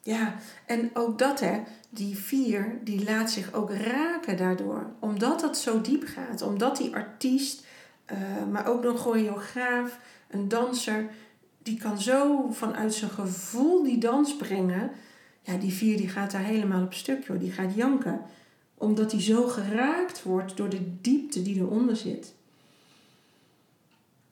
ja, 0.02 0.35
en 0.66 0.90
ook 0.94 1.18
dat 1.18 1.40
hè, 1.40 1.61
die 1.90 2.16
vier, 2.16 2.78
die 2.85 3.04
laat 3.04 3.31
zich 3.31 3.52
ook 3.52 3.72
raken 3.72 4.37
daardoor. 4.37 4.90
Omdat 4.98 5.40
dat 5.40 5.59
zo 5.59 5.81
diep 5.81 6.04
gaat. 6.07 6.42
Omdat 6.42 6.76
die 6.76 6.94
artiest, 6.94 7.66
maar 8.50 8.66
ook 8.66 8.85
een 8.85 8.96
choreograaf, 8.96 9.98
een 10.31 10.48
danser, 10.48 11.11
die 11.62 11.78
kan 11.78 12.00
zo 12.00 12.50
vanuit 12.50 12.94
zijn 12.94 13.10
gevoel 13.10 13.82
die 13.82 13.98
dans 13.98 14.36
brengen. 14.36 14.90
Ja, 15.42 15.56
die 15.56 15.72
vier 15.72 15.96
die 15.96 16.08
gaat 16.08 16.30
daar 16.30 16.44
helemaal 16.44 16.82
op 16.82 16.94
stuk, 16.94 17.26
joh. 17.26 17.40
Die 17.40 17.52
gaat 17.52 17.74
janken. 17.74 18.20
Omdat 18.74 19.12
hij 19.12 19.20
zo 19.20 19.46
geraakt 19.46 20.22
wordt 20.22 20.56
door 20.56 20.68
de 20.68 21.00
diepte 21.00 21.42
die 21.42 21.56
eronder 21.56 21.96
zit. 21.96 22.34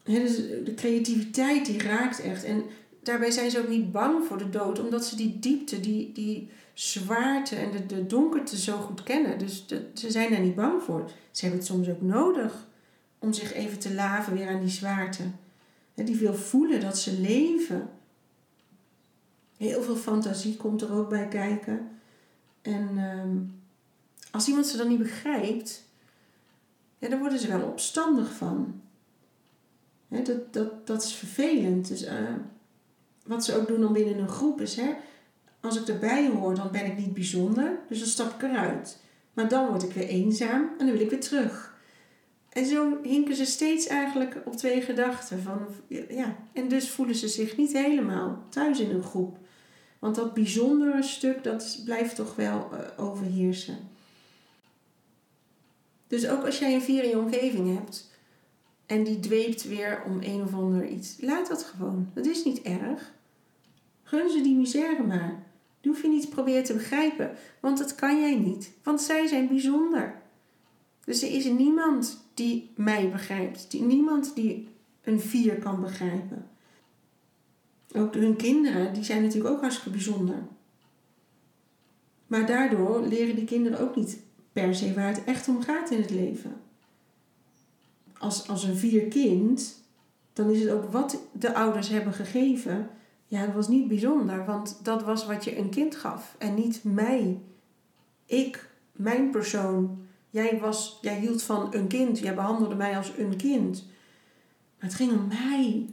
He, 0.03 0.21
dus 0.21 0.37
de 0.37 0.75
creativiteit 0.77 1.67
die 1.67 1.83
raakt 1.83 2.21
echt. 2.21 2.45
En 2.45 2.63
daarbij 3.03 3.31
zijn 3.31 3.51
ze 3.51 3.59
ook 3.59 3.69
niet 3.69 3.93
bang 3.93 4.25
voor 4.25 4.39
de 4.39 4.51
dood, 4.51 4.81
omdat 4.81 5.05
ze 5.05 5.17
die 5.17 5.39
diepte, 5.39 5.81
die, 5.81 6.13
die 6.13 6.49
zwaarte 6.75 7.57
en 7.57 7.71
de, 7.71 7.87
de 7.87 8.07
donkerte 8.07 8.59
zo 8.59 8.79
goed 8.79 9.03
kennen. 9.03 9.39
Dus 9.39 9.67
ze 9.95 10.11
zijn 10.11 10.31
daar 10.31 10.41
niet 10.41 10.55
bang 10.55 10.83
voor. 10.83 11.11
Ze 11.31 11.41
hebben 11.41 11.61
het 11.61 11.69
soms 11.69 11.89
ook 11.89 12.03
nodig 12.03 12.67
om 13.19 13.33
zich 13.33 13.53
even 13.53 13.79
te 13.79 13.95
laven 13.95 14.35
weer 14.35 14.49
aan 14.49 14.61
die 14.61 14.69
zwaarte. 14.69 15.23
Die 16.05 16.17
wil 16.17 16.35
voelen 16.35 16.81
dat 16.81 16.99
ze 16.99 17.21
leven. 17.21 17.91
Heel 19.57 19.83
veel 19.83 19.97
fantasie 19.97 20.57
komt 20.57 20.83
er 20.83 20.93
ook 20.93 21.09
bij 21.09 21.29
kijken. 21.29 21.89
En 22.63 22.89
ehm, 22.97 23.39
als 24.31 24.49
iemand 24.49 24.67
ze 24.67 24.77
dan 24.77 24.89
niet 24.89 24.99
begrijpt, 24.99 25.85
dan 26.99 27.19
worden 27.19 27.39
ze 27.39 27.49
wel 27.49 27.69
opstandig 27.69 28.33
van. 28.33 28.81
dat, 30.09 30.53
dat, 30.53 30.87
dat 30.87 31.03
is 31.03 31.15
vervelend. 31.15 31.89
Dus, 31.89 32.05
uh, 32.05 32.35
wat 33.25 33.45
ze 33.45 33.57
ook 33.57 33.67
doen 33.67 33.81
dan 33.81 33.93
binnen 33.93 34.19
een 34.19 34.29
groep 34.29 34.61
is, 34.61 34.77
hè, 34.77 34.95
als 35.61 35.81
ik 35.81 35.89
erbij 35.89 36.29
hoor, 36.29 36.55
dan 36.55 36.71
ben 36.71 36.87
ik 36.87 36.97
niet 36.99 37.15
bijzonder, 37.15 37.79
dus 37.89 37.99
dan 37.99 38.09
stap 38.09 38.35
ik 38.35 38.43
eruit. 38.43 38.99
Maar 39.33 39.49
dan 39.49 39.69
word 39.69 39.83
ik 39.83 39.93
weer 39.93 40.09
eenzaam 40.09 40.71
en 40.79 40.87
dan 40.87 40.93
wil 40.93 41.01
ik 41.01 41.11
weer 41.11 41.21
terug. 41.21 41.76
En 42.57 42.67
zo 42.67 42.99
hinken 43.03 43.37
ze 43.37 43.45
steeds 43.45 43.87
eigenlijk 43.87 44.37
op 44.45 44.57
twee 44.57 44.81
gedachten. 44.81 45.43
Van, 45.43 45.67
ja, 46.09 46.37
en 46.53 46.69
dus 46.69 46.91
voelen 46.91 47.15
ze 47.15 47.29
zich 47.29 47.57
niet 47.57 47.73
helemaal 47.73 48.45
thuis 48.49 48.81
in 48.81 48.91
een 48.91 49.03
groep. 49.03 49.39
Want 49.99 50.15
dat 50.15 50.35
bijzondere 50.35 51.03
stuk, 51.03 51.45
dat 51.45 51.81
blijft 51.85 52.15
toch 52.15 52.35
wel 52.35 52.71
uh, 52.73 53.05
overheersen. 53.05 53.79
Dus 56.07 56.29
ook 56.29 56.45
als 56.45 56.59
jij 56.59 56.75
een 56.75 56.83
vier 56.83 57.03
in 57.03 57.09
je 57.09 57.19
omgeving 57.19 57.79
hebt 57.79 58.11
en 58.87 59.05
die 59.05 59.21
dweept 59.21 59.69
weer 59.69 60.03
om 60.07 60.19
een 60.23 60.43
of 60.43 60.55
ander 60.55 60.89
iets, 60.89 61.17
laat 61.21 61.49
dat 61.49 61.63
gewoon. 61.63 62.11
Dat 62.15 62.27
is 62.27 62.45
niet 62.45 62.63
erg. 62.63 63.13
Gun 64.03 64.31
ze 64.31 64.41
die 64.41 64.57
misère 64.57 65.03
maar. 65.03 65.43
Die 65.81 65.91
hoef 65.91 66.03
je 66.03 66.09
niet 66.09 66.23
te 66.23 66.29
proberen 66.29 66.65
te 66.65 66.75
begrijpen, 66.75 67.31
want 67.61 67.79
dat 67.79 67.95
kan 67.95 68.21
jij 68.21 68.35
niet, 68.35 68.71
want 68.83 69.01
zij 69.01 69.27
zijn 69.27 69.49
bijzonder. 69.49 70.23
Dus 71.05 71.23
er 71.23 71.31
is 71.31 71.45
niemand 71.45 72.25
die 72.37 72.71
mij 72.77 73.11
begrijpt, 73.11 73.71
die, 73.71 73.83
niemand 73.83 74.35
die 74.35 74.69
een 75.03 75.21
vier 75.21 75.59
kan 75.59 75.81
begrijpen. 75.81 76.49
Ook 77.95 78.15
hun 78.15 78.37
kinderen, 78.37 78.95
die 78.95 79.05
zijn 79.05 79.23
natuurlijk 79.23 79.55
ook 79.55 79.61
hartstikke 79.61 79.91
bijzonder. 79.91 80.47
Maar 82.27 82.47
daardoor 82.47 83.07
leren 83.07 83.37
die 83.37 83.45
kinderen 83.45 83.81
ook 83.81 83.97
niet 83.97 84.19
per 84.53 84.75
se 84.75 84.95
waar 84.95 85.09
het 85.09 85.25
echt 85.25 85.49
om 85.49 85.63
gaat 85.63 85.91
in 85.91 86.01
het 86.01 86.11
leven. 86.11 86.61
Als, 88.19 88.49
als 88.49 88.65
een 88.65 88.77
vier 88.77 89.09
kind, 89.09 89.75
dan 90.33 90.51
is 90.51 90.61
het 90.61 90.71
ook 90.71 90.93
wat 90.93 91.23
de 91.33 91.55
ouders 91.55 91.89
hebben 91.89 92.13
gegeven 92.13 92.91
ja, 93.29 93.47
dat 93.47 93.55
was 93.55 93.69
niet 93.69 93.89
bijzonder, 93.89 94.45
want 94.45 94.81
dat 94.83 95.03
was 95.03 95.27
wat 95.27 95.45
je 95.45 95.59
een 95.59 95.71
kind 95.71 95.97
gaf 95.97 96.35
en 96.39 96.55
niet 96.55 96.85
mij. 96.85 97.41
Ik, 98.27 98.71
mijn 98.93 99.31
persoon. 99.31 100.06
Jij, 100.37 100.59
was, 100.59 100.99
jij 101.03 101.19
hield 101.19 101.43
van 101.43 101.75
een 101.75 101.87
kind, 101.87 102.19
jij 102.19 102.35
behandelde 102.35 102.75
mij 102.75 102.97
als 102.97 103.13
een 103.19 103.37
kind. 103.37 103.85
Maar 104.79 104.89
het 104.89 104.95
ging 104.95 105.13
om 105.13 105.29
mij, 105.29 105.87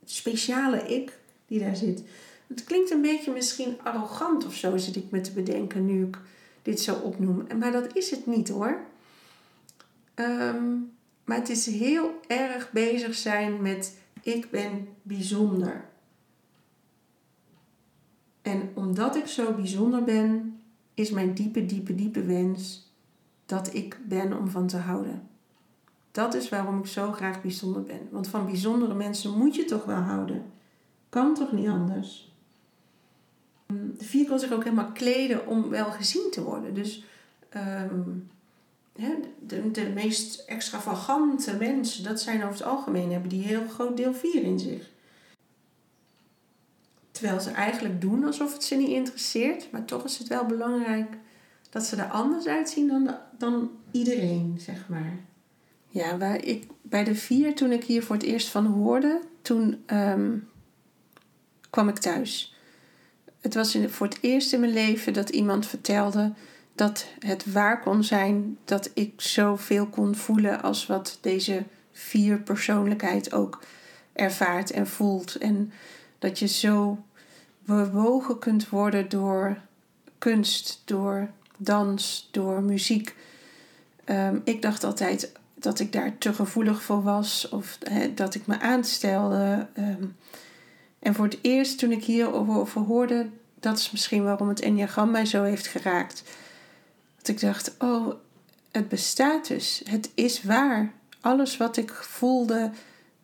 het 0.00 0.10
speciale 0.10 0.94
ik 0.94 1.18
die 1.46 1.58
daar 1.60 1.76
zit. 1.76 2.02
Het 2.46 2.64
klinkt 2.64 2.90
een 2.90 3.00
beetje 3.00 3.32
misschien 3.32 3.76
arrogant 3.82 4.46
of 4.46 4.54
zo, 4.54 4.76
zit 4.76 4.96
ik 4.96 5.10
me 5.10 5.20
te 5.20 5.32
bedenken 5.32 5.86
nu 5.86 6.06
ik 6.06 6.18
dit 6.62 6.80
zo 6.80 6.94
opnoem. 6.94 7.46
Maar 7.58 7.72
dat 7.72 7.96
is 7.96 8.10
het 8.10 8.26
niet 8.26 8.48
hoor. 8.48 8.80
Ehm, 10.14 10.76
maar 11.24 11.38
het 11.38 11.48
is 11.48 11.66
heel 11.66 12.20
erg 12.26 12.72
bezig 12.72 13.14
zijn 13.14 13.62
met 13.62 13.96
ik 14.22 14.50
ben 14.50 14.88
bijzonder. 15.02 15.84
En 18.42 18.70
omdat 18.74 19.16
ik 19.16 19.26
zo 19.26 19.52
bijzonder 19.52 20.04
ben, 20.04 20.60
is 20.94 21.10
mijn 21.10 21.34
diepe, 21.34 21.66
diepe, 21.66 21.94
diepe 21.94 22.22
wens 22.22 22.83
dat 23.46 23.74
ik 23.74 23.98
ben 24.08 24.38
om 24.38 24.48
van 24.48 24.66
te 24.66 24.76
houden. 24.76 25.28
Dat 26.10 26.34
is 26.34 26.48
waarom 26.48 26.78
ik 26.78 26.86
zo 26.86 27.12
graag 27.12 27.42
bijzonder 27.42 27.82
ben. 27.82 28.08
Want 28.10 28.28
van 28.28 28.46
bijzondere 28.46 28.94
mensen 28.94 29.38
moet 29.38 29.54
je 29.54 29.64
toch 29.64 29.84
wel 29.84 29.96
houden. 30.00 30.52
Kan 31.08 31.34
toch 31.34 31.52
niet 31.52 31.68
anders? 31.68 32.32
De 33.66 34.04
vier 34.04 34.26
kan 34.26 34.38
zich 34.38 34.52
ook 34.52 34.64
helemaal 34.64 34.92
kleden 34.92 35.46
om 35.46 35.68
wel 35.68 35.90
gezien 35.90 36.28
te 36.30 36.42
worden. 36.42 36.74
Dus 36.74 37.04
um, 37.90 38.30
de, 39.38 39.70
de 39.70 39.90
meest 39.94 40.38
extravagante 40.46 41.56
mensen, 41.56 42.04
dat 42.04 42.20
zijn 42.20 42.42
over 42.42 42.54
het 42.54 42.64
algemeen, 42.64 43.12
hebben 43.12 43.30
die 43.30 43.42
heel 43.42 43.68
groot 43.68 43.96
deel 43.96 44.14
vier 44.14 44.42
in 44.42 44.58
zich. 44.58 44.90
Terwijl 47.10 47.40
ze 47.40 47.50
eigenlijk 47.50 48.00
doen 48.00 48.24
alsof 48.24 48.52
het 48.52 48.64
ze 48.64 48.74
niet 48.74 48.88
interesseert. 48.88 49.70
Maar 49.70 49.84
toch 49.84 50.04
is 50.04 50.18
het 50.18 50.28
wel 50.28 50.46
belangrijk 50.46 51.16
dat 51.74 51.84
ze 51.84 51.96
er 51.96 52.08
anders 52.08 52.46
uitzien 52.46 52.88
dan, 52.88 53.16
dan 53.38 53.70
iedereen, 53.90 54.56
zeg 54.58 54.88
maar. 54.88 55.18
Ja, 55.88 56.18
waar 56.18 56.44
ik, 56.44 56.66
bij 56.82 57.04
de 57.04 57.14
vier, 57.14 57.54
toen 57.54 57.72
ik 57.72 57.84
hier 57.84 58.02
voor 58.02 58.14
het 58.14 58.24
eerst 58.24 58.48
van 58.48 58.66
hoorde, 58.66 59.20
toen 59.42 59.82
ehm, 59.86 60.36
kwam 61.70 61.88
ik 61.88 61.98
thuis. 61.98 62.56
Het 63.40 63.54
was 63.54 63.74
in, 63.74 63.90
voor 63.90 64.06
het 64.06 64.18
eerst 64.20 64.52
in 64.52 64.60
mijn 64.60 64.72
leven 64.72 65.12
dat 65.12 65.28
iemand 65.28 65.66
vertelde 65.66 66.32
dat 66.74 67.06
het 67.18 67.52
waar 67.52 67.80
kon 67.80 68.04
zijn 68.04 68.58
dat 68.64 68.90
ik 68.94 69.20
zoveel 69.20 69.86
kon 69.86 70.14
voelen 70.14 70.62
als 70.62 70.86
wat 70.86 71.18
deze 71.20 71.64
vier 71.92 72.38
persoonlijkheid 72.40 73.32
ook 73.32 73.62
ervaart 74.12 74.70
en 74.70 74.86
voelt. 74.86 75.34
En 75.34 75.72
dat 76.18 76.38
je 76.38 76.46
zo 76.46 77.04
bewogen 77.64 78.38
kunt 78.38 78.68
worden 78.68 79.08
door 79.08 79.58
kunst, 80.18 80.82
door 80.84 81.30
dans, 81.56 82.28
door 82.30 82.62
muziek. 82.62 83.14
Ehm, 84.04 84.38
ik 84.44 84.62
dacht 84.62 84.84
altijd 84.84 85.32
dat 85.54 85.80
ik 85.80 85.92
daar 85.92 86.18
te 86.18 86.34
gevoelig 86.34 86.82
voor 86.82 87.02
was 87.02 87.48
of 87.48 87.78
dat 88.14 88.34
ik 88.34 88.46
me 88.46 88.60
aanstelde. 88.60 89.66
Ehm, 89.74 90.04
en 90.98 91.14
voor 91.14 91.24
het 91.24 91.38
eerst 91.42 91.78
toen 91.78 91.92
ik 91.92 92.04
hierover 92.04 92.80
hoorde, 92.80 93.28
dat 93.60 93.78
is 93.78 93.90
misschien 93.90 94.24
waarom 94.24 94.48
het 94.48 94.60
enneagram 94.60 95.10
mij 95.10 95.26
zo 95.26 95.42
heeft 95.42 95.66
geraakt. 95.66 96.22
Dat 97.16 97.28
ik 97.28 97.40
dacht, 97.40 97.74
oh, 97.78 98.14
het 98.70 98.88
bestaat 98.88 99.48
dus. 99.48 99.82
Het 99.88 100.10
is 100.14 100.42
waar. 100.42 100.92
Alles 101.20 101.56
wat 101.56 101.76
ik 101.76 101.92
voelde 101.92 102.70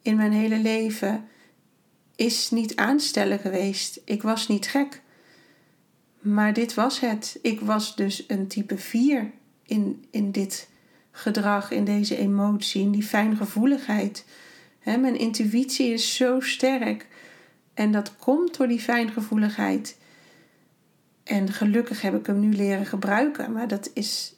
in 0.03 0.17
mijn 0.17 0.33
hele 0.33 0.59
leven 0.59 1.29
is 2.17 2.51
niet 2.51 2.77
aanstellen 2.77 3.39
geweest. 3.39 4.01
Ik 4.05 4.23
was 4.23 4.49
niet 4.49 4.67
gek. 4.67 5.03
Maar 6.21 6.53
dit 6.53 6.75
was 6.75 7.01
het. 7.01 7.39
Ik 7.43 7.61
was 7.61 7.97
dus 7.97 8.25
een 8.29 8.47
type 8.47 8.79
4 8.79 9.31
in, 9.63 10.05
in 10.11 10.33
dit 10.33 10.69
gedrag, 11.11 11.71
in 11.71 11.85
deze 11.85 12.17
emotie, 12.17 12.83
in 12.83 12.91
die 12.91 13.03
fijngevoeligheid. 13.03 14.25
He, 14.79 14.97
mijn 14.97 15.19
intuïtie 15.19 15.93
is 15.93 16.17
zo 16.17 16.41
sterk 16.41 17.07
En 17.75 17.93
dat 17.93 18.17
komt 18.17 18.57
door 18.57 18.69
die 18.69 18.81
fijngevoeligheid. 18.81 19.99
En 21.25 21.53
gelukkig 21.53 22.03
heb 22.03 22.15
ik 22.15 22.27
hem 22.27 22.41
nu 22.41 22.55
leren 22.55 22.87
gebruiken. 22.87 23.53
Maar 23.53 23.69
dat 23.69 23.91
is 23.95 24.35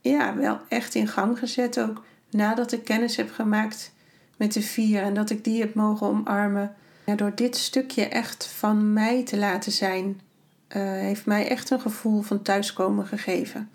ja, 0.00 0.36
wel 0.36 0.60
echt 0.68 0.94
in 0.94 1.08
gang 1.08 1.38
gezet 1.38 1.80
ook. 1.80 2.04
Nadat 2.30 2.72
ik 2.72 2.84
kennis 2.84 3.16
heb 3.16 3.32
gemaakt 3.32 3.92
met 4.36 4.52
de 4.52 4.62
vier 4.62 5.02
en 5.02 5.14
dat 5.14 5.30
ik 5.30 5.44
die 5.44 5.60
heb 5.60 5.74
mogen 5.74 6.06
omarmen. 6.06 6.74
Ja, 7.04 7.14
door 7.14 7.34
dit 7.34 7.56
stukje 7.56 8.08
echt 8.08 8.46
van 8.46 8.92
mij 8.92 9.24
te 9.24 9.36
laten 9.36 9.72
zijn, 9.72 10.20
heeft 10.68 11.26
mij 11.26 11.48
echt 11.48 11.70
een 11.70 11.80
gevoel 11.80 12.22
van 12.22 12.42
thuiskomen 12.42 13.06
gegeven. 13.06 13.70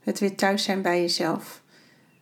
Het 0.00 0.18
weer 0.20 0.36
thuis 0.36 0.62
zijn 0.62 0.82
bij 0.82 1.00
jezelf. 1.00 1.62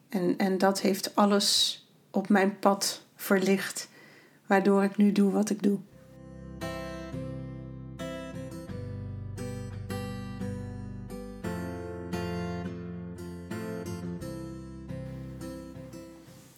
En, 0.08 0.34
en 0.36 0.58
dat 0.58 0.80
heeft 0.80 1.14
alles 1.14 1.78
op 2.10 2.28
mijn 2.28 2.58
pad 2.58 3.04
verlicht, 3.16 3.88
waardoor 4.46 4.84
ik 4.84 4.96
nu 4.96 5.12
doe 5.12 5.32
wat 5.32 5.50
ik 5.50 5.62
doe. 5.62 5.78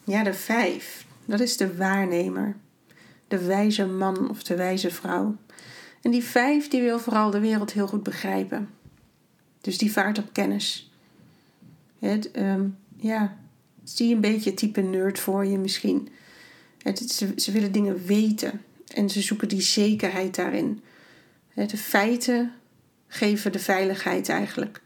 Ja, 0.04 0.22
de 0.22 0.34
vijf. 0.34 1.06
Dat 1.24 1.40
is 1.40 1.56
de 1.56 1.76
waarnemer. 1.76 2.56
De 3.28 3.46
wijze 3.46 3.86
man 3.86 4.30
of 4.30 4.42
de 4.42 4.56
wijze 4.56 4.90
vrouw. 4.90 5.36
En 6.06 6.12
die 6.12 6.24
vijf 6.24 6.68
die 6.68 6.82
wil 6.82 6.98
vooral 6.98 7.30
de 7.30 7.40
wereld 7.40 7.72
heel 7.72 7.86
goed 7.86 8.02
begrijpen. 8.02 8.68
Dus 9.60 9.78
die 9.78 9.92
vaart 9.92 10.18
op 10.18 10.32
kennis. 10.32 10.90
Het, 11.98 12.30
ehm, 12.30 12.68
ja, 12.96 13.36
zie 13.84 14.14
een 14.14 14.20
beetje 14.20 14.54
type 14.54 14.80
nerd 14.80 15.18
voor 15.18 15.46
je 15.46 15.58
misschien. 15.58 16.08
Het, 16.82 17.10
ze, 17.36 17.52
willen 17.52 17.72
dingen 17.72 18.04
weten 18.04 18.62
en 18.94 19.10
ze 19.10 19.22
zoeken 19.22 19.48
die 19.48 19.60
zekerheid 19.60 20.34
daarin. 20.34 20.80
De 21.54 21.76
feiten 21.76 22.52
geven 23.06 23.52
de 23.52 23.58
veiligheid 23.58 24.28
eigenlijk. 24.28 24.82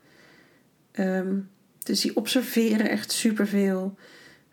Ehm, 0.92 1.38
dus 1.78 2.00
die 2.00 2.16
observeren 2.16 2.90
echt 2.90 3.12
superveel. 3.12 3.94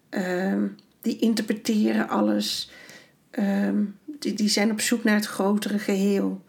Um, 0.09 0.75
die 1.01 1.19
interpreteren 1.19 2.09
alles. 2.09 2.71
die, 4.19 4.33
die 4.33 4.49
zijn 4.49 4.71
op 4.71 4.81
zoek 4.81 5.03
naar 5.03 5.15
het 5.15 5.25
grotere 5.25 5.79
geheel. 5.79 6.45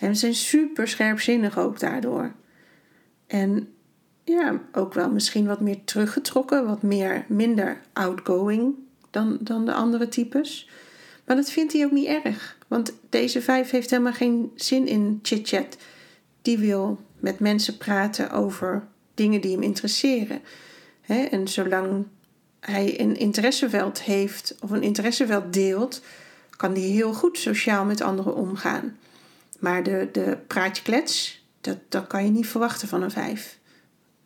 En 0.00 0.14
ze 0.14 0.20
zijn 0.20 0.34
super 0.34 0.88
scherpzinnig 0.88 1.58
ook 1.58 1.80
daardoor. 1.80 2.32
En 3.26 3.68
ja, 4.24 4.60
ook 4.72 4.94
wel 4.94 5.10
misschien 5.10 5.46
wat 5.46 5.60
meer 5.60 5.84
teruggetrokken, 5.84 6.66
wat 6.66 6.82
meer, 6.82 7.24
minder 7.28 7.80
outgoing 7.92 8.74
dan, 9.10 9.38
dan 9.40 9.64
de 9.64 9.72
andere 9.72 10.08
types. 10.08 10.68
Maar 11.24 11.36
dat 11.36 11.50
vindt 11.50 11.72
hij 11.72 11.84
ook 11.84 11.90
niet 11.90 12.06
erg. 12.24 12.58
Want 12.68 12.92
deze 13.08 13.42
vijf 13.42 13.70
heeft 13.70 13.90
helemaal 13.90 14.12
geen 14.12 14.52
zin 14.54 14.86
in 14.86 15.18
chit-chat. 15.22 15.76
Die 16.42 16.58
wil 16.58 17.00
met 17.18 17.38
mensen 17.38 17.76
praten 17.76 18.30
over 18.30 18.86
dingen 19.14 19.40
die 19.40 19.52
hem 19.52 19.62
interesseren. 19.62 20.40
en 21.06 21.48
zolang 21.48 22.06
hij 22.60 23.00
een 23.00 23.16
interesseveld 23.16 24.02
heeft 24.02 24.56
of 24.60 24.70
een 24.70 24.82
interesseveld 24.82 25.52
deelt, 25.52 26.02
kan 26.56 26.72
hij 26.72 26.80
heel 26.80 27.14
goed 27.14 27.38
sociaal 27.38 27.84
met 27.84 28.00
anderen 28.00 28.34
omgaan. 28.34 28.96
Maar 29.60 29.82
de, 29.82 30.08
de 30.12 30.38
praatje 30.46 30.82
klets, 30.82 31.44
dat, 31.60 31.78
dat 31.88 32.06
kan 32.06 32.24
je 32.24 32.30
niet 32.30 32.46
verwachten 32.46 32.88
van 32.88 33.02
een 33.02 33.10
vijf. 33.10 33.58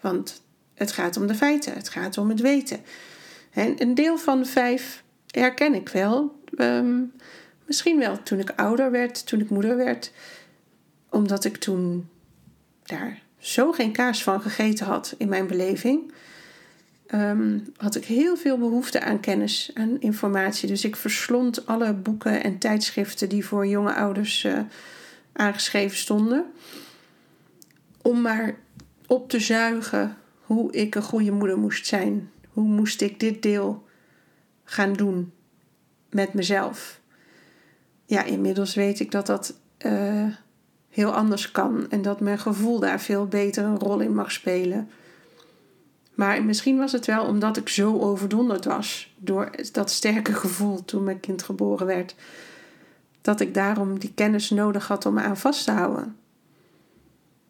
Want 0.01 0.43
het 0.75 0.93
gaat 0.93 1.17
om 1.17 1.27
de 1.27 1.35
feiten, 1.35 1.75
het 1.75 1.89
gaat 1.89 2.19
om 2.19 2.29
het 2.29 2.41
weten. 2.41 2.81
En 3.51 3.83
een 3.83 3.95
deel 3.95 4.19
van 4.19 4.39
de 4.39 4.49
vijf 4.49 5.03
herken 5.27 5.75
ik 5.75 5.89
wel. 5.89 6.41
Ehm, 6.57 7.01
misschien 7.67 7.99
wel 7.99 8.23
toen 8.23 8.39
ik 8.39 8.53
ouder 8.57 8.91
werd, 8.91 9.27
toen 9.27 9.41
ik 9.41 9.51
moeder 9.51 9.77
werd. 9.77 10.13
Omdat 11.11 11.45
ik 11.45 11.57
toen 11.57 12.09
daar 12.83 13.23
zo 13.39 13.73
geen 13.73 13.93
kaas 13.93 14.23
van 14.23 14.41
gegeten 14.41 14.87
had 14.87 15.15
in 15.19 15.29
mijn 15.29 15.47
beleving. 15.47 16.13
Ehm, 17.07 17.59
had 17.77 17.95
ik 17.95 18.05
heel 18.05 18.37
veel 18.37 18.59
behoefte 18.59 19.01
aan 19.01 19.21
kennis, 19.21 19.71
aan 19.75 20.01
informatie. 20.01 20.69
Dus 20.69 20.85
ik 20.85 20.97
verslond 20.97 21.67
alle 21.67 21.93
boeken 21.93 22.43
en 22.43 22.59
tijdschriften 22.59 23.29
die 23.29 23.47
voor 23.47 23.67
jonge 23.67 23.95
ouders 23.95 24.45
uh, 24.45 24.59
aangeschreven 25.35 25.97
stonden. 25.97 26.45
Om 28.03 28.21
maar 28.21 28.55
op 29.07 29.29
te 29.29 29.41
zuigen 29.41 30.17
hoe 30.41 30.73
ik 30.73 30.95
een 30.95 31.03
goede 31.03 31.31
moeder 31.31 31.59
moest 31.59 31.87
zijn. 31.87 32.31
Hoe 32.49 32.65
moest 32.65 33.01
ik 33.01 33.21
dit 33.21 33.43
deel 33.43 33.87
gaan 34.65 34.93
doen 34.93 35.33
met 36.11 36.35
mezelf? 36.35 37.01
Ja, 38.07 38.23
inmiddels 38.23 38.75
weet 38.75 39.01
ik 39.01 39.11
dat 39.11 39.27
dat 39.27 39.55
uh, 39.87 40.27
heel 40.89 41.15
anders 41.15 41.51
kan 41.51 41.91
en 41.91 42.03
dat 42.03 42.21
mijn 42.21 42.39
gevoel 42.39 42.79
daar 42.79 43.01
veel 43.01 43.27
beter 43.27 43.65
een 43.65 43.79
rol 43.79 44.01
in 44.01 44.15
mag 44.15 44.33
spelen. 44.33 44.89
Maar 46.15 46.45
misschien 46.45 46.77
was 46.77 46.93
het 46.93 47.07
wel 47.07 47.25
omdat 47.25 47.57
ik 47.57 47.69
zo 47.69 47.99
overdonderd 47.99 48.65
was 48.65 49.15
door 49.17 49.51
dat 49.73 49.91
sterke 49.91 50.33
gevoel 50.33 50.85
toen 50.85 51.05
mijn 51.05 51.21
kind 51.21 51.43
geboren 51.43 51.87
werd, 51.87 52.15
dat 53.25 53.41
ik 53.41 53.55
daarom 53.55 53.99
die 53.99 54.13
kennis 54.15 54.51
nodig 54.51 54.89
had 54.89 55.07
om 55.07 55.15
me 55.15 55.21
aan 55.21 55.37
vast 55.37 55.65
te 55.65 55.71
houden. 55.71 56.17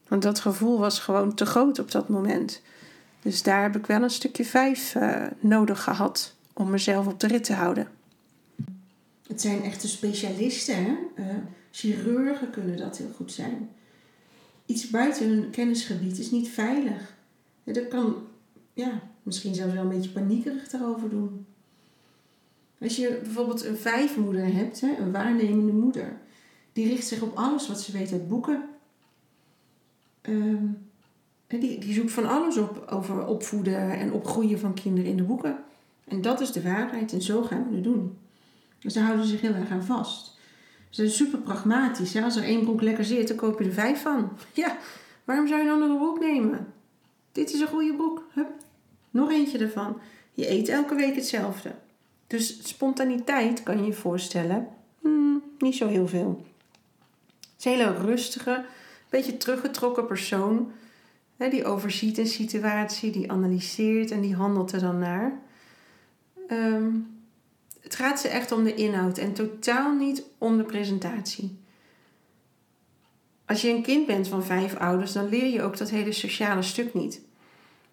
Want 0.08 0.22
dat 0.22 0.40
gevoel 0.40 0.78
was 0.78 0.98
gewoon 0.98 1.34
te 1.34 1.46
groot 1.46 1.78
op 1.78 1.90
dat 1.90 2.08
moment. 2.08 2.62
Dus 3.22 3.42
daar 3.42 3.62
heb 3.62 3.76
ik 3.76 3.86
wel 3.86 4.02
een 4.02 4.10
stukje 4.10 4.44
vijf 4.44 4.94
uh, 4.94 5.26
nodig 5.40 5.82
gehad 5.82 6.34
om 6.52 6.70
mezelf 6.70 7.06
op 7.06 7.20
de 7.20 7.26
rit 7.26 7.44
te 7.44 7.52
houden. 7.52 7.88
Het 9.26 9.40
zijn 9.40 9.62
echte 9.62 9.88
specialisten, 9.88 10.84
hè? 10.84 10.96
Uh, 11.16 11.26
chirurgen 11.70 12.50
kunnen 12.50 12.76
dat 12.76 12.96
heel 12.96 13.12
goed 13.16 13.32
zijn. 13.32 13.70
Iets 14.66 14.90
buiten 14.90 15.28
hun 15.28 15.50
kennisgebied 15.50 16.18
is 16.18 16.30
niet 16.30 16.48
veilig. 16.48 17.14
Dat 17.64 17.88
kan 17.88 18.16
ja, 18.72 19.00
misschien 19.22 19.54
zelfs 19.54 19.74
wel 19.74 19.82
een 19.82 19.88
beetje 19.88 20.10
paniekerig 20.10 20.68
daarover 20.68 21.08
doen. 21.08 21.46
Als 22.84 22.96
je 22.96 23.20
bijvoorbeeld 23.22 23.64
een 23.64 23.76
vijfmoeder 23.76 24.54
hebt, 24.54 24.80
hè, 24.80 24.96
een 24.98 25.12
waarnemende 25.12 25.72
moeder, 25.72 26.16
die 26.72 26.88
richt 26.88 27.06
zich 27.06 27.22
op 27.22 27.36
alles 27.36 27.68
wat 27.68 27.80
ze 27.80 27.92
weet 27.92 28.12
uit 28.12 28.28
boeken, 28.28 28.64
Um, 30.28 30.88
die, 31.46 31.78
die 31.78 31.92
zoekt 31.94 32.12
van 32.12 32.26
alles 32.26 32.56
op 32.56 32.84
over 32.90 33.26
opvoeden 33.26 33.90
en 33.90 34.12
opgroeien 34.12 34.58
van 34.58 34.74
kinderen 34.74 35.10
in 35.10 35.16
de 35.16 35.22
boeken. 35.22 35.58
En 36.08 36.22
dat 36.22 36.40
is 36.40 36.52
de 36.52 36.62
waarheid 36.62 37.12
en 37.12 37.22
zo 37.22 37.42
gaan 37.42 37.68
we 37.68 37.74
het 37.74 37.84
doen. 37.84 38.18
Dus 38.78 38.94
daar 38.94 39.04
houden 39.04 39.24
ze 39.24 39.30
zich 39.30 39.40
heel 39.40 39.54
erg 39.54 39.70
aan 39.70 39.84
vast. 39.84 40.38
Ze 40.88 41.00
zijn 41.00 41.10
super 41.10 41.38
pragmatisch. 41.38 42.16
Als 42.16 42.36
er 42.36 42.42
één 42.42 42.64
broek 42.64 42.82
lekker 42.82 43.04
zit, 43.04 43.28
dan 43.28 43.36
koop 43.36 43.58
je 43.58 43.64
er 43.64 43.72
vijf 43.72 44.02
van. 44.02 44.32
Ja, 44.52 44.76
waarom 45.24 45.46
zou 45.46 45.62
je 45.62 45.68
een 45.68 45.96
broek 45.96 46.20
nemen? 46.20 46.72
Dit 47.32 47.52
is 47.52 47.60
een 47.60 47.68
goede 47.68 47.94
broek. 47.94 48.26
Hup. 48.32 48.50
Nog 49.10 49.30
eentje 49.30 49.58
ervan. 49.58 49.98
Je 50.32 50.50
eet 50.50 50.68
elke 50.68 50.94
week 50.94 51.14
hetzelfde. 51.14 51.74
Dus 52.34 52.68
spontaniteit 52.68 53.62
kan 53.62 53.78
je 53.78 53.84
je 53.84 53.92
voorstellen. 53.92 54.68
Hmm, 55.00 55.42
niet 55.58 55.74
zo 55.74 55.88
heel 55.88 56.08
veel. 56.08 56.44
Het 57.40 57.50
is 57.58 57.64
een 57.64 57.70
hele 57.70 57.96
rustige, 57.96 58.64
beetje 59.10 59.36
teruggetrokken 59.36 60.06
persoon. 60.06 60.72
Hè, 61.36 61.48
die 61.48 61.64
overziet 61.64 62.18
een 62.18 62.26
situatie, 62.26 63.10
die 63.10 63.30
analyseert 63.30 64.10
en 64.10 64.20
die 64.20 64.34
handelt 64.34 64.72
er 64.72 64.80
dan 64.80 64.98
naar. 64.98 65.40
Ehm, 66.48 66.90
het 67.80 67.94
gaat 67.94 68.20
ze 68.20 68.28
echt 68.28 68.52
om 68.52 68.64
de 68.64 68.74
inhoud 68.74 69.18
en 69.18 69.32
totaal 69.32 69.92
niet 69.92 70.22
om 70.38 70.56
de 70.56 70.64
presentatie. 70.64 71.58
Als 73.44 73.62
je 73.62 73.68
een 73.68 73.82
kind 73.82 74.06
bent 74.06 74.28
van 74.28 74.44
vijf 74.44 74.76
ouders, 74.76 75.12
dan 75.12 75.28
leer 75.28 75.46
je 75.52 75.62
ook 75.62 75.76
dat 75.76 75.90
hele 75.90 76.12
sociale 76.12 76.62
stuk 76.62 76.94
niet. 76.94 77.20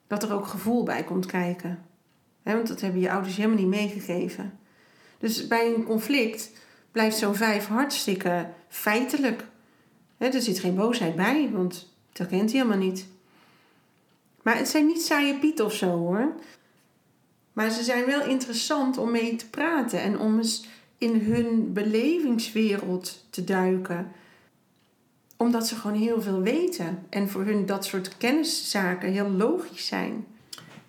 Dat 0.07 0.23
er 0.23 0.33
ook 0.33 0.47
gevoel 0.47 0.83
bij 0.83 1.03
komt 1.03 1.25
kijken. 1.25 1.90
Want 2.43 2.67
dat 2.67 2.81
hebben 2.81 3.01
je 3.01 3.11
ouders 3.11 3.35
helemaal 3.35 3.57
niet 3.57 3.67
meegegeven. 3.67 4.59
Dus 5.17 5.47
bij 5.47 5.73
een 5.73 5.83
conflict 5.83 6.51
blijft 6.91 7.17
zo'n 7.17 7.35
vijf 7.35 7.67
hartstikke 7.67 8.47
feitelijk 8.67 9.43
er 10.29 10.41
zit 10.41 10.59
geen 10.59 10.75
boosheid 10.75 11.15
bij, 11.15 11.49
want 11.51 11.93
dat 12.11 12.27
kent 12.27 12.51
hij 12.51 12.61
helemaal 12.61 12.87
niet. 12.87 13.05
Maar 14.41 14.57
het 14.57 14.67
zijn 14.67 14.85
niet 14.85 15.01
saaie 15.01 15.39
piet 15.39 15.61
of 15.61 15.73
zo 15.73 15.87
hoor. 15.87 16.33
Maar 17.53 17.69
ze 17.69 17.83
zijn 17.83 18.05
wel 18.05 18.25
interessant 18.25 18.97
om 18.97 19.11
mee 19.11 19.35
te 19.35 19.49
praten 19.49 20.01
en 20.01 20.19
om 20.19 20.37
eens 20.37 20.65
in 20.97 21.19
hun 21.19 21.73
belevingswereld 21.73 23.25
te 23.29 23.43
duiken. 23.43 24.11
Omdat 25.37 25.67
ze 25.67 25.75
gewoon 25.75 25.97
heel 25.97 26.21
veel 26.21 26.41
weten 26.41 27.05
en 27.09 27.29
voor 27.29 27.43
hun 27.45 27.65
dat 27.65 27.85
soort 27.85 28.17
kenniszaken 28.17 29.11
heel 29.11 29.29
logisch 29.29 29.87
zijn. 29.87 30.25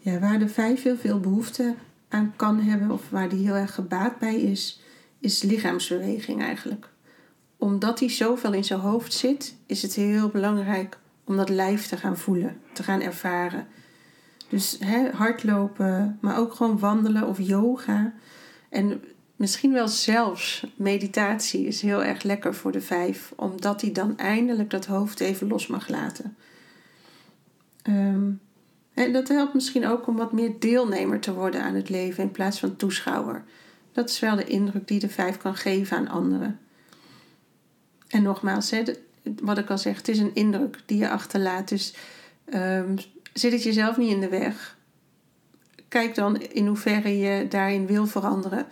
Ja, 0.03 0.19
waar 0.19 0.39
de 0.39 0.49
vijf 0.49 0.83
heel 0.83 0.97
veel 0.97 1.21
behoefte 1.21 1.75
aan 2.09 2.33
kan 2.37 2.61
hebben 2.61 2.91
of 2.91 3.11
waar 3.11 3.29
die 3.29 3.45
heel 3.47 3.55
erg 3.55 3.75
gebaat 3.75 4.19
bij 4.19 4.41
is, 4.41 4.81
is 5.19 5.43
lichaamsbeweging 5.43 6.41
eigenlijk 6.41 6.93
omdat 7.63 8.01
hij 8.01 8.09
zoveel 8.09 8.53
in 8.53 8.65
zijn 8.65 8.81
hoofd 8.81 9.13
zit, 9.13 9.57
is 9.67 9.83
het 9.83 9.95
heel 9.95 10.29
belangrijk 10.29 10.99
om 11.25 11.37
dat 11.37 11.49
lijf 11.49 11.87
te 11.87 11.97
gaan 11.97 12.17
voelen, 12.17 12.61
te 12.73 12.83
gaan 12.83 13.01
ervaren. 13.01 13.67
Dus 14.49 14.77
hè, 14.81 15.11
hardlopen, 15.11 16.19
maar 16.21 16.39
ook 16.39 16.55
gewoon 16.55 16.79
wandelen 16.79 17.27
of 17.27 17.39
yoga. 17.41 18.13
En 18.69 19.03
misschien 19.37 19.73
wel 19.73 19.89
zelfs 19.89 20.67
meditatie 20.77 21.67
is 21.67 21.83
heel 21.83 22.05
erg 22.05 22.23
lekker 22.23 22.55
voor 22.55 22.73
de 22.73 22.81
vijf, 22.81 23.33
omdat 23.37 23.81
hij 23.81 23.93
dan 23.93 24.19
eindelijk 24.19 24.71
dat 24.71 24.87
hoofd 24.87 25.21
even 25.21 25.49
los 25.49 25.67
mag 25.67 25.89
laten. 25.89 26.37
Um, 27.89 28.41
en 28.95 29.13
dat 29.13 29.29
helpt 29.29 29.55
misschien 29.55 29.87
ook 29.87 30.07
om 30.07 30.17
wat 30.17 30.33
meer 30.33 30.53
deelnemer 30.59 31.21
te 31.21 31.33
worden 31.35 31.63
aan 31.63 31.75
het 31.75 31.89
leven 31.89 32.23
in 32.23 32.31
plaats 32.31 32.59
van 32.59 32.77
toeschouwer. 32.77 33.45
Dat 33.93 34.11
is 34.11 34.21
wel 34.21 34.37
de 34.37 34.45
indruk 34.45 34.89
die 34.89 34.99
de 34.99 35.09
vijf 35.09 35.37
kan 35.37 35.55
geven 35.55 35.97
aan 35.97 36.09
anderen. 36.09 36.61
En 38.09 38.23
nogmaals, 38.23 38.73
wat 39.43 39.59
ik 39.59 39.71
al 39.71 39.79
zeg, 39.79 39.97
het 39.97 40.09
is 40.09 40.19
een 40.19 40.35
indruk 40.35 40.79
die 40.87 40.99
je 40.99 41.09
achterlaat. 41.09 41.69
Dus 41.69 41.95
um, 42.55 42.97
zit 43.33 43.53
het 43.53 43.63
jezelf 43.63 43.97
niet 43.97 44.11
in 44.11 44.21
de 44.21 44.29
weg. 44.29 44.77
Kijk 45.89 46.15
dan 46.15 46.41
in 46.41 46.67
hoeverre 46.67 47.19
je 47.19 47.49
daarin 47.49 47.87
wil 47.87 48.07
veranderen. 48.07 48.67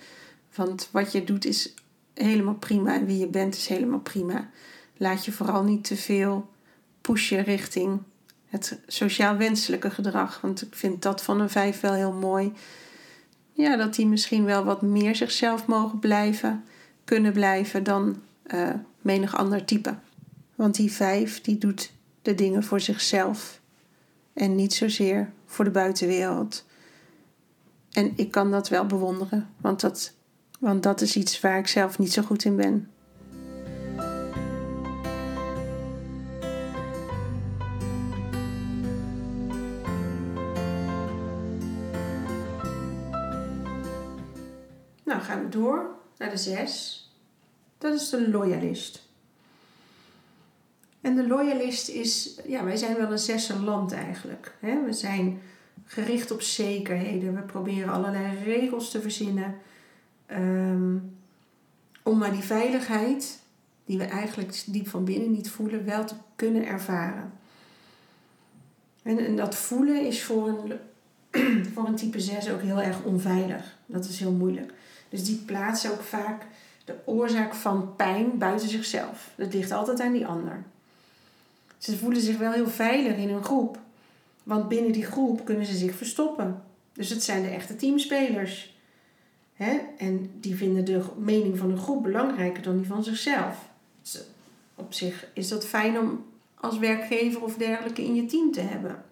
Want 0.55 0.89
wat 0.93 1.13
je 1.13 1.25
doet 1.25 1.45
is 1.45 1.75
helemaal 2.15 2.55
prima 2.55 2.95
en 2.95 3.07
wie 3.07 3.19
je 3.19 3.27
bent 3.27 3.55
is 3.55 3.67
helemaal 3.67 4.01
prima. 4.01 4.51
Laat 4.97 5.25
je 5.25 5.33
vooral 5.33 5.65
niet 5.65 5.85
te 5.85 5.97
veel 5.97 6.51
pushen 7.01 7.45
richting 7.45 8.03
het 8.51 8.79
sociaal 8.87 9.37
wenselijke 9.37 9.91
gedrag. 9.91 10.41
Want 10.41 10.63
ik 10.63 10.75
vind 10.75 11.03
dat 11.03 11.23
van 11.23 11.41
een 11.41 11.51
vijf 11.51 11.81
wel 11.81 11.93
heel 11.93 12.13
mooi. 12.13 12.53
Ja, 13.53 13.77
dat 13.77 13.95
die 13.95 14.07
misschien 14.07 14.45
wel 14.45 14.65
wat 14.65 14.83
meer 14.83 15.17
zichzelf 15.17 15.67
mogen 15.67 15.99
blijven, 15.99 16.65
kunnen 17.05 17.33
blijven 17.33 17.83
dan 17.83 18.23
uh, 18.47 18.69
menig 18.99 19.37
ander 19.37 19.65
type. 19.65 19.95
Want 20.55 20.75
die 20.75 20.93
vijf 20.93 21.41
die 21.41 21.59
doet 21.59 21.93
de 22.23 22.35
dingen 22.35 22.65
voor 22.65 22.81
zichzelf 22.81 23.61
en 24.33 24.55
niet 24.55 24.75
zozeer 24.75 25.33
voor 25.47 25.65
de 25.65 25.71
buitenwereld. 25.71 26.65
En 27.93 28.13
ik 28.17 28.31
kan 28.31 28.51
dat 28.51 28.69
wel 28.69 28.87
bewonderen, 28.87 29.49
want 29.61 29.81
dat, 29.81 30.13
want 30.59 30.83
dat 30.83 31.01
is 31.01 31.17
iets 31.17 31.41
waar 31.41 31.59
ik 31.59 31.67
zelf 31.67 31.99
niet 31.99 32.13
zo 32.13 32.23
goed 32.23 32.45
in 32.45 32.57
ben. 32.57 32.89
Gaan 45.31 45.43
we 45.43 45.49
door 45.49 45.91
naar 46.19 46.31
de 46.31 46.37
zes. 46.37 47.05
Dat 47.79 47.95
is 47.95 48.09
de 48.09 48.31
loyalist. 48.31 49.09
En 51.01 51.15
de 51.15 51.27
loyalist 51.27 51.89
is, 51.89 52.41
ja, 52.47 52.65
wij 52.65 52.77
zijn 52.77 52.97
wel 52.97 53.13
een 53.13 53.19
zesde 53.19 53.61
land 53.61 53.93
eigenlijk. 53.93 54.55
We 54.61 54.93
zijn 54.93 55.41
gericht 55.85 56.31
op 56.31 56.43
zekerheden. 56.43 57.35
We 57.35 57.41
proberen 57.41 57.93
allerlei 57.93 58.45
regels 58.45 58.91
te 58.91 59.01
verzinnen. 59.01 59.57
Ehm, 60.27 60.97
om 62.03 62.19
maar 62.19 62.33
die 62.33 62.43
veiligheid, 62.43 63.43
die 63.85 63.99
we 63.99 64.05
eigenlijk 64.05 64.63
diep 64.67 64.89
van 64.89 65.05
binnen 65.05 65.31
niet 65.31 65.51
voelen, 65.51 65.85
wel 65.85 66.05
te 66.05 66.15
kunnen 66.37 66.67
ervaren. 66.67 67.33
En, 69.03 69.19
en 69.19 69.37
dat 69.37 69.55
voelen 69.55 70.07
is 70.07 70.23
voor 70.23 70.49
een, 70.49 70.73
voor 71.75 71.87
een 71.87 71.97
type 71.97 72.21
6 72.21 72.51
ook 72.51 72.63
heel 72.63 72.81
erg 72.81 73.03
onveilig. 73.03 73.79
Dat 73.87 74.05
is 74.05 74.19
heel 74.19 74.33
moeilijk. 74.33 74.73
Dus 75.11 75.25
die 75.25 75.37
plaatsen 75.37 75.93
ook 75.93 76.03
vaak 76.03 76.43
de 76.85 76.95
oorzaak 77.05 77.55
van 77.55 77.97
pijn 77.97 78.39
buiten 78.39 78.69
zichzelf. 78.69 79.31
Dat 79.35 79.53
ligt 79.53 79.73
altijd 79.73 80.01
aan 80.01 80.13
die 80.13 80.27
ander. 80.27 80.63
Ze 81.79 81.97
voelen 81.97 82.21
zich 82.21 82.39
wel 82.39 82.53
heel 82.53 82.69
veilig 82.69 83.17
in 83.17 83.29
een 83.29 83.45
groep. 83.45 83.79
Want 84.43 84.69
binnen 84.69 84.93
die 84.93 85.05
groep 85.05 85.45
kunnen 85.45 85.67
ze 85.67 85.77
zich 85.77 85.95
verstoppen. 85.95 86.63
Dus 86.93 87.11
het 87.11 87.23
zijn 87.23 87.43
de 87.43 87.49
echte 87.49 87.77
teamspelers. 87.77 88.77
Hè? 89.55 89.79
En 89.99 90.31
die 90.41 90.57
vinden 90.57 90.85
de 90.85 91.05
mening 91.17 91.59
van 91.59 91.69
de 91.69 91.77
groep 91.77 92.03
belangrijker 92.03 92.63
dan 92.63 92.77
die 92.77 92.87
van 92.87 93.05
zichzelf. 93.05 93.69
Dus 94.03 94.23
op 94.75 94.93
zich 94.93 95.27
is 95.33 95.49
dat 95.49 95.67
fijn 95.67 95.99
om 95.99 96.25
als 96.55 96.79
werkgever 96.79 97.43
of 97.43 97.57
dergelijke 97.57 98.05
in 98.05 98.15
je 98.15 98.27
team 98.27 98.53
te 98.53 98.61
hebben. 98.61 99.05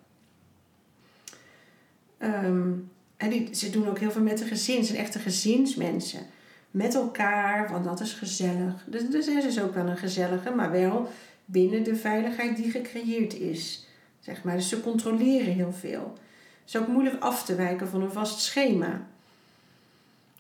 Ehm, 2.19 2.71
en 3.19 3.31
die, 3.31 3.55
ze 3.55 3.71
doen 3.71 3.89
ook 3.89 3.99
heel 3.99 4.11
veel 4.11 4.23
met 4.23 4.39
de 4.39 4.45
gezin. 4.45 4.85
Ze 4.85 4.85
zijn 4.85 5.05
echte 5.05 5.19
gezinsmensen. 5.19 6.27
Met 6.71 6.95
elkaar, 6.95 7.71
want 7.71 7.85
dat 7.85 8.01
is 8.01 8.12
gezellig. 8.12 8.85
Dus, 8.87 9.11
dus 9.11 9.27
is 9.27 9.61
ook 9.61 9.75
wel 9.75 9.87
een 9.87 9.97
gezellige, 9.97 10.51
maar 10.51 10.71
wel 10.71 11.11
binnen 11.45 11.83
de 11.83 11.97
veiligheid 11.97 12.57
die 12.57 12.71
gecreëerd 12.71 13.35
is. 13.35 13.87
Zeg 14.21 14.43
maar. 14.43 14.57
Dus 14.57 14.69
ze 14.69 14.81
controleren 14.81 15.53
heel 15.53 15.73
veel. 15.73 16.19
Het 16.64 16.75
is 16.75 16.77
ook 16.77 16.89
moeilijk 16.89 17.23
af 17.23 17.45
te 17.45 17.55
wijken 17.55 17.89
van 17.89 18.03
een 18.03 18.12
vast 18.12 18.41
schema. 18.41 19.07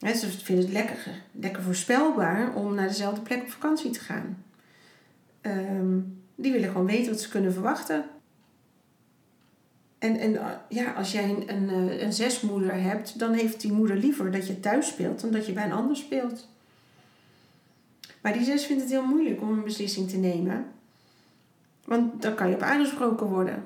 ze 0.00 0.30
vinden 0.30 0.64
het 0.64 0.74
lekker, 0.74 1.06
lekker 1.32 1.62
voorspelbaar 1.62 2.54
om 2.54 2.74
naar 2.74 2.88
dezelfde 2.88 3.20
plek 3.20 3.42
op 3.42 3.50
vakantie 3.50 3.90
te 3.90 4.00
gaan. 4.00 4.42
Ehm, 5.40 5.98
die 6.34 6.52
willen 6.52 6.70
gewoon 6.70 6.86
weten 6.86 7.12
wat 7.12 7.20
ze 7.20 7.28
kunnen 7.28 7.52
verwachten. 7.52 8.04
En, 9.98 10.16
en 10.16 10.38
ja, 10.68 10.92
als 10.92 11.12
jij 11.12 11.24
een, 11.24 11.54
een, 11.54 11.90
eh, 11.90 12.02
een 12.02 12.12
zesmoeder 12.12 12.82
hebt, 12.82 13.18
dan 13.18 13.32
heeft 13.32 13.60
die 13.60 13.72
moeder 13.72 13.96
liever 13.96 14.30
dat 14.30 14.46
je 14.46 14.60
thuis 14.60 14.86
speelt 14.86 15.20
dan 15.20 15.30
dat 15.30 15.46
je 15.46 15.52
bij 15.52 15.64
een 15.64 15.72
ander 15.72 15.96
speelt. 15.96 16.48
Maar 18.20 18.32
die 18.32 18.44
zes 18.44 18.66
vindt 18.66 18.82
het 18.82 18.90
heel 18.90 19.06
moeilijk 19.06 19.40
om 19.40 19.48
een 19.48 19.64
beslissing 19.64 20.08
te 20.08 20.16
nemen. 20.16 20.66
Want 21.84 22.22
dan 22.22 22.34
kan 22.34 22.48
je 22.48 22.54
op 22.54 22.62
aangesproken 22.62 23.26
worden. 23.26 23.64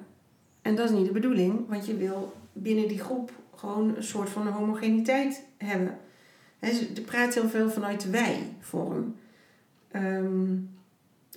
En 0.62 0.74
dat 0.74 0.90
is 0.90 0.96
niet 0.96 1.06
de 1.06 1.12
bedoeling, 1.12 1.68
want 1.68 1.86
je 1.86 1.96
wil 1.96 2.32
binnen 2.52 2.88
die 2.88 3.00
groep 3.00 3.32
gewoon 3.56 3.96
een 3.96 4.02
soort 4.02 4.28
van 4.28 4.46
homogeniteit 4.46 5.44
hebben. 5.56 5.98
He, 6.58 6.68
er 6.96 7.02
praat 7.02 7.34
heel 7.34 7.48
veel 7.48 7.70
vanuit 7.70 8.10
wij-vorm. 8.10 9.14
Um, 9.92 10.70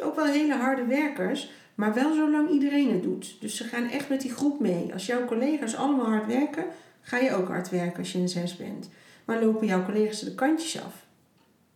ook 0.02 0.16
wel 0.16 0.26
hele 0.26 0.56
harde 0.56 0.86
werkers, 0.86 1.52
maar 1.76 1.94
wel 1.94 2.14
zolang 2.14 2.50
iedereen 2.50 2.92
het 2.92 3.04
doet. 3.04 3.38
Dus 3.40 3.56
ze 3.56 3.64
gaan 3.64 3.90
echt 3.90 4.10
met 4.10 4.22
die 4.22 4.34
groep 4.34 4.60
mee. 4.60 4.94
Als 4.94 5.06
jouw 5.06 5.26
collega's 5.26 5.76
allemaal 5.76 6.06
hard 6.06 6.28
werken, 6.28 6.66
ga 7.02 7.18
je 7.18 7.34
ook 7.36 7.48
hard 7.48 7.70
werken 7.70 8.00
als 8.00 8.12
je 8.12 8.20
een 8.20 8.30
zes 8.30 8.56
bent. 8.56 8.90
Maar 9.26 9.44
lopen 9.44 9.68
jouw 9.68 9.86
collega's 9.86 10.20
de 10.20 10.36
kantjes 10.36 10.82
af, 10.84 11.06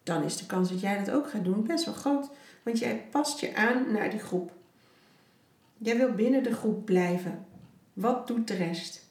dan 0.03 0.23
is 0.23 0.37
de 0.37 0.45
kans 0.45 0.69
dat 0.69 0.79
jij 0.79 0.97
dat 0.97 1.15
ook 1.15 1.29
gaat 1.29 1.43
doen 1.43 1.63
best 1.63 1.85
wel 1.85 1.93
groot. 1.93 2.29
Want 2.63 2.79
jij 2.79 3.07
past 3.11 3.39
je 3.39 3.55
aan 3.55 3.91
naar 3.91 4.09
die 4.09 4.19
groep. 4.19 4.51
Jij 5.77 5.97
wil 5.97 6.11
binnen 6.11 6.43
de 6.43 6.53
groep 6.53 6.85
blijven. 6.85 7.45
Wat 7.93 8.27
doet 8.27 8.47
de 8.47 8.55
rest? 8.55 9.07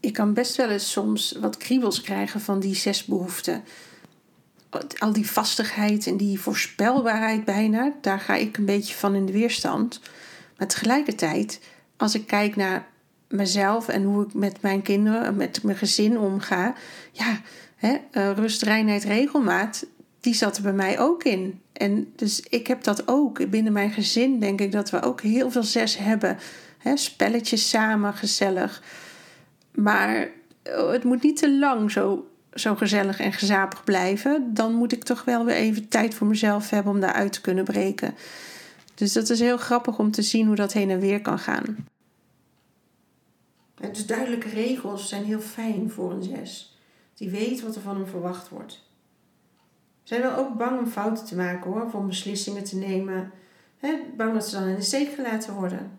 Ik 0.00 0.12
kan 0.12 0.34
best 0.34 0.56
wel 0.56 0.68
eens 0.68 0.90
soms 0.90 1.32
wat 1.32 1.56
kriebels 1.56 2.00
krijgen 2.00 2.40
van 2.40 2.60
die 2.60 2.74
zes 2.74 3.04
behoeften 3.04 3.64
al 4.98 5.12
die 5.12 5.30
vastigheid 5.30 6.06
en 6.06 6.16
die 6.16 6.40
voorspelbaarheid 6.40 7.44
bijna, 7.44 7.92
daar 8.00 8.20
ga 8.20 8.34
ik 8.34 8.56
een 8.56 8.64
beetje 8.64 8.94
van 8.94 9.14
in 9.14 9.26
de 9.26 9.32
weerstand. 9.32 10.00
Maar 10.56 10.68
tegelijkertijd, 10.68 11.60
als 11.96 12.14
ik 12.14 12.26
kijk 12.26 12.56
naar 12.56 12.86
mezelf 13.28 13.88
en 13.88 14.02
hoe 14.02 14.24
ik 14.24 14.34
met 14.34 14.62
mijn 14.62 14.82
kinderen, 14.82 15.36
met 15.36 15.62
mijn 15.62 15.76
gezin 15.76 16.18
omga, 16.18 16.74
ja, 17.12 17.40
hè, 17.76 17.96
eh, 18.10 18.30
rust, 18.32 18.62
reinheid, 18.62 19.04
regelmaat, 19.04 19.86
die 20.20 20.34
zat 20.34 20.56
er 20.56 20.62
bij 20.62 20.72
mij 20.72 20.98
ook 20.98 21.24
in. 21.24 21.60
En 21.72 22.12
dus 22.16 22.40
ik 22.40 22.66
heb 22.66 22.82
dat 22.84 23.08
ook. 23.08 23.50
Binnen 23.50 23.72
mijn 23.72 23.90
gezin 23.90 24.38
denk 24.38 24.60
ik 24.60 24.72
dat 24.72 24.90
we 24.90 25.02
ook 25.02 25.20
heel 25.20 25.50
veel 25.50 25.62
zes 25.62 25.96
hebben. 25.96 26.38
Hè, 26.78 26.96
spelletjes 26.96 27.68
samen, 27.68 28.14
gezellig. 28.14 28.82
Maar 29.74 30.28
oh, 30.64 30.90
het 30.90 31.04
moet 31.04 31.22
niet 31.22 31.36
te 31.36 31.58
lang 31.58 31.90
zo 31.90 32.26
zo 32.54 32.74
gezellig 32.74 33.20
en 33.20 33.32
gezapig 33.32 33.84
blijven, 33.84 34.54
dan 34.54 34.74
moet 34.74 34.92
ik 34.92 35.04
toch 35.04 35.24
wel 35.24 35.44
weer 35.44 35.54
even 35.54 35.88
tijd 35.88 36.14
voor 36.14 36.26
mezelf 36.26 36.70
hebben 36.70 36.92
om 36.92 37.00
daaruit 37.00 37.32
te 37.32 37.40
kunnen 37.40 37.64
breken. 37.64 38.14
Dus 38.94 39.12
dat 39.12 39.30
is 39.30 39.40
heel 39.40 39.56
grappig 39.56 39.98
om 39.98 40.10
te 40.10 40.22
zien 40.22 40.46
hoe 40.46 40.56
dat 40.56 40.72
heen 40.72 40.90
en 40.90 41.00
weer 41.00 41.20
kan 41.20 41.38
gaan. 41.38 41.76
dus 43.74 44.06
duidelijke 44.06 44.48
regels 44.48 45.08
zijn 45.08 45.24
heel 45.24 45.40
fijn 45.40 45.90
voor 45.90 46.12
een 46.12 46.22
zes. 46.22 46.76
Die 47.14 47.30
weet 47.30 47.62
wat 47.62 47.76
er 47.76 47.82
van 47.82 47.96
hem 47.96 48.06
verwacht 48.06 48.48
wordt. 48.48 48.72
Ze 50.02 50.14
zijn 50.14 50.22
wel 50.22 50.36
ook 50.36 50.56
bang 50.56 50.78
om 50.78 50.86
fouten 50.86 51.24
te 51.24 51.36
maken 51.36 51.70
hoor, 51.70 51.84
of 51.84 51.94
om 51.94 52.06
beslissingen 52.06 52.64
te 52.64 52.76
nemen. 52.76 53.32
Bang 54.16 54.32
dat 54.32 54.48
ze 54.48 54.58
dan 54.58 54.68
in 54.68 54.74
de 54.74 54.82
steek 54.82 55.14
gelaten 55.14 55.54
worden. 55.54 55.98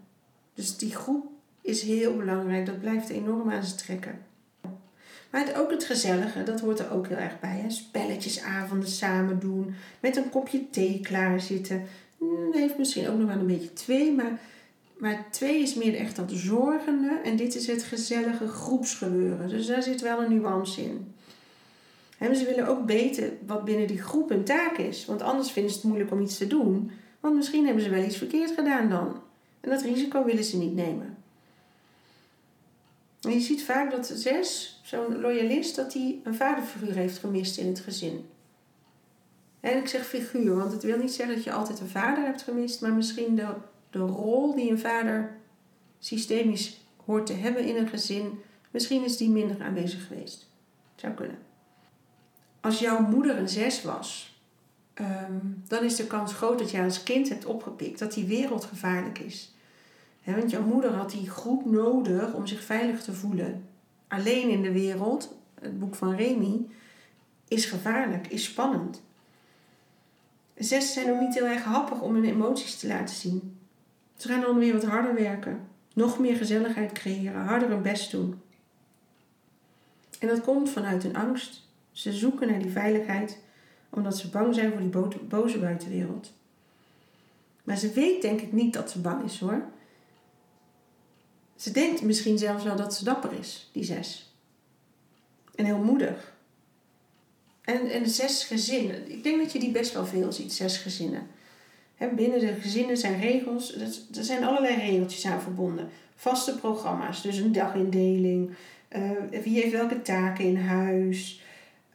Dus 0.53 0.77
die 0.77 0.95
groep 0.95 1.25
is 1.61 1.81
heel 1.81 2.15
belangrijk. 2.15 2.65
Dat 2.65 2.79
blijft 2.79 3.09
enorm 3.09 3.51
aan 3.51 3.63
ze 3.63 3.75
trekken. 3.75 4.19
Maar 5.33 5.45
het, 5.45 5.57
ook 5.57 5.71
het 5.71 5.83
gezellige, 5.83 6.43
dat 6.43 6.59
hoort 6.59 6.79
er 6.79 6.91
ook 6.91 7.07
heel 7.07 7.17
erg 7.17 7.39
bij. 7.39 7.59
Hè? 7.63 7.69
Spelletjesavonden 7.69 8.89
samen 8.89 9.39
doen, 9.39 9.75
met 9.99 10.15
een 10.15 10.29
kopje 10.29 10.69
thee 10.69 10.99
klaar 11.03 11.41
zitten. 11.41 11.83
Hmm, 12.17 12.51
heeft 12.51 12.77
misschien 12.77 13.09
ook 13.09 13.17
nog 13.17 13.27
wel 13.27 13.39
een 13.39 13.47
beetje 13.47 13.73
twee, 13.73 14.11
maar, 14.11 14.39
maar 14.97 15.25
twee 15.31 15.61
is 15.61 15.73
meer 15.73 15.95
echt 15.95 16.15
dat 16.15 16.31
zorgende. 16.31 17.19
En 17.23 17.35
dit 17.35 17.55
is 17.55 17.67
het 17.67 17.83
gezellige 17.83 18.47
groepsgebeuren. 18.47 19.49
Dus 19.49 19.67
daar 19.67 19.83
zit 19.83 20.01
wel 20.01 20.23
een 20.23 20.37
nuance 20.37 20.81
in. 20.81 21.13
En 22.17 22.35
ze 22.35 22.45
willen 22.45 22.67
ook 22.67 22.85
weten 22.85 23.37
wat 23.45 23.65
binnen 23.65 23.87
die 23.87 24.01
groep 24.01 24.31
een 24.31 24.43
taak 24.43 24.77
is. 24.77 25.05
Want 25.05 25.21
anders 25.21 25.51
vinden 25.51 25.71
ze 25.71 25.77
het 25.77 25.87
moeilijk 25.87 26.11
om 26.11 26.21
iets 26.21 26.37
te 26.37 26.47
doen. 26.47 26.91
Want 27.19 27.35
misschien 27.35 27.65
hebben 27.65 27.83
ze 27.83 27.89
wel 27.89 28.03
iets 28.03 28.17
verkeerd 28.17 28.51
gedaan 28.51 28.89
dan. 28.89 29.21
En 29.59 29.69
dat 29.69 29.81
risico 29.81 30.23
willen 30.25 30.43
ze 30.43 30.57
niet 30.57 30.75
nemen. 30.75 31.12
En 33.23 33.31
je 33.31 33.39
ziet 33.39 33.63
vaak 33.63 33.91
dat 33.91 34.11
zes, 34.15 34.79
zo'n 34.83 35.19
loyalist, 35.19 35.75
dat 35.75 35.93
hij 35.93 36.19
een 36.23 36.35
vaderfiguur 36.35 36.93
heeft 36.93 37.17
gemist 37.17 37.57
in 37.57 37.67
het 37.67 37.79
gezin. 37.79 38.25
En 39.59 39.77
ik 39.77 39.87
zeg 39.87 40.05
figuur, 40.05 40.55
want 40.55 40.71
het 40.71 40.83
wil 40.83 40.97
niet 40.97 41.13
zeggen 41.13 41.35
dat 41.35 41.43
je 41.43 41.51
altijd 41.51 41.79
een 41.79 41.87
vader 41.87 42.23
hebt 42.23 42.41
gemist, 42.41 42.81
maar 42.81 42.93
misschien 42.93 43.35
de, 43.35 43.47
de 43.89 43.99
rol 43.99 44.55
die 44.55 44.71
een 44.71 44.79
vader 44.79 45.37
systemisch 45.99 46.81
hoort 47.05 47.25
te 47.25 47.33
hebben 47.33 47.65
in 47.65 47.75
een 47.75 47.87
gezin, 47.87 48.39
misschien 48.71 49.03
is 49.03 49.17
die 49.17 49.29
minder 49.29 49.61
aanwezig 49.61 50.07
geweest. 50.07 50.49
Zou 50.95 51.13
kunnen. 51.13 51.37
Als 52.61 52.79
jouw 52.79 52.99
moeder 53.01 53.37
een 53.37 53.49
zes 53.49 53.81
was, 53.81 54.39
ehm, 54.93 55.37
dan 55.67 55.83
is 55.83 55.95
de 55.95 56.07
kans 56.07 56.33
groot 56.33 56.59
dat 56.59 56.71
jij 56.71 56.83
als 56.83 57.03
kind 57.03 57.29
hebt 57.29 57.45
opgepikt 57.45 57.99
dat 57.99 58.13
die 58.13 58.25
wereld 58.25 58.65
gevaarlijk 58.65 59.19
is. 59.19 59.52
Want 60.23 60.51
jouw 60.51 60.65
moeder 60.65 60.91
had 60.91 61.11
die 61.11 61.29
groep 61.29 61.65
nodig 61.65 62.33
om 62.33 62.47
zich 62.47 62.63
veilig 62.63 63.03
te 63.03 63.13
voelen. 63.13 63.67
Alleen 64.07 64.49
in 64.49 64.61
de 64.61 64.71
wereld, 64.71 65.35
het 65.59 65.79
boek 65.79 65.95
van 65.95 66.15
Remy, 66.15 66.65
is 67.47 67.65
gevaarlijk, 67.65 68.27
is 68.27 68.43
spannend. 68.43 69.01
Zes 70.55 70.93
zijn 70.93 71.11
ook 71.11 71.19
niet 71.19 71.33
heel 71.33 71.45
erg 71.45 71.63
happig 71.63 72.01
om 72.01 72.13
hun 72.13 72.23
emoties 72.23 72.79
te 72.79 72.87
laten 72.87 73.15
zien. 73.15 73.57
Ze 74.15 74.27
gaan 74.27 74.41
dan 74.41 74.57
weer 74.57 74.73
wat 74.73 74.85
harder 74.85 75.13
werken, 75.13 75.67
nog 75.93 76.19
meer 76.19 76.35
gezelligheid 76.35 76.91
creëren, 76.91 77.41
harder 77.41 77.69
hun 77.69 77.81
best 77.81 78.11
doen. 78.11 78.41
En 80.19 80.27
dat 80.27 80.41
komt 80.41 80.69
vanuit 80.69 81.03
hun 81.03 81.15
angst. 81.15 81.67
Ze 81.91 82.13
zoeken 82.13 82.47
naar 82.47 82.59
die 82.59 82.71
veiligheid 82.71 83.41
omdat 83.89 84.17
ze 84.17 84.29
bang 84.29 84.55
zijn 84.55 84.71
voor 84.71 84.79
die 84.79 85.19
boze 85.27 85.59
buitenwereld. 85.59 86.33
Maar 87.63 87.77
ze 87.77 87.91
weet 87.91 88.21
denk 88.21 88.41
ik 88.41 88.51
niet 88.51 88.73
dat 88.73 88.91
ze 88.91 88.99
bang 88.99 89.23
is 89.23 89.39
hoor. 89.39 89.61
Ze 91.55 91.71
denkt 91.71 92.01
misschien 92.01 92.37
zelfs 92.37 92.63
wel 92.63 92.75
dat 92.75 92.95
ze 92.95 93.03
dapper 93.03 93.33
is, 93.39 93.69
die 93.71 93.83
zes. 93.83 94.33
En 95.55 95.65
heel 95.65 95.83
moedig. 95.83 96.33
En, 97.61 97.89
en 97.89 98.09
zes 98.09 98.43
gezinnen. 98.43 99.11
Ik 99.11 99.23
denk 99.23 99.41
dat 99.41 99.51
je 99.51 99.59
die 99.59 99.71
best 99.71 99.93
wel 99.93 100.05
veel 100.05 100.31
ziet, 100.31 100.53
zes 100.53 100.77
gezinnen. 100.77 101.27
binnen 102.15 102.39
de 102.39 102.53
gezinnen 102.61 102.97
zijn 102.97 103.19
regels, 103.19 103.75
er 104.15 104.23
zijn 104.23 104.43
allerlei 104.43 104.75
regeltjes 104.75 105.25
aan 105.25 105.41
verbonden. 105.41 105.89
Vaste 106.15 106.57
programma's, 106.57 107.21
dus 107.21 107.37
een 107.37 107.51
dagindeling. 107.51 108.51
Uh, 108.95 109.41
wie 109.43 109.61
heeft 109.61 109.71
welke 109.71 110.01
taken 110.01 110.45
in 110.45 110.57
huis. 110.57 111.41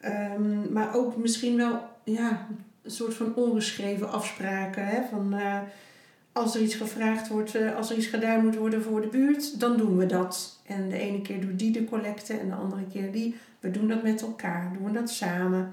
Um, 0.05 0.73
maar 0.73 0.95
ook 0.95 1.17
misschien 1.17 1.57
wel 1.57 1.81
ja, 2.05 2.47
een 2.83 2.91
soort 2.91 3.15
van 3.15 3.35
ongeschreven 3.35 4.11
afspraken. 4.11 5.05
Van, 5.11 5.35
uh, 5.35 5.61
als 6.39 6.55
er 6.55 6.63
iets 6.63 6.75
gevraagd 6.75 7.29
wordt, 7.29 7.57
uh, 7.57 7.77
als 7.77 7.91
er 7.91 7.97
iets 7.97 8.07
gedaan 8.07 8.45
moet 8.45 8.57
worden 8.57 8.83
voor 8.83 9.01
de 9.01 9.07
buurt, 9.07 9.61
dan 9.61 9.77
doen 9.77 9.97
we 9.97 10.07
dat. 10.07 10.61
En 10.67 10.89
de 10.89 10.99
ene 10.99 11.23
keer 11.23 11.41
doet 11.41 11.59
die 11.59 11.71
de 11.71 11.85
collecte 11.85 12.33
en 12.33 12.49
de 12.49 12.55
andere 12.55 12.85
keer 12.93 13.13
die. 13.13 13.37
We 13.61 13.71
doen 13.71 13.89
dat 13.89 14.03
met 14.03 14.23
elkaar, 14.23 14.73
doen 14.73 14.85
we 14.85 14.93
dat 14.93 15.11
samen. 15.11 15.73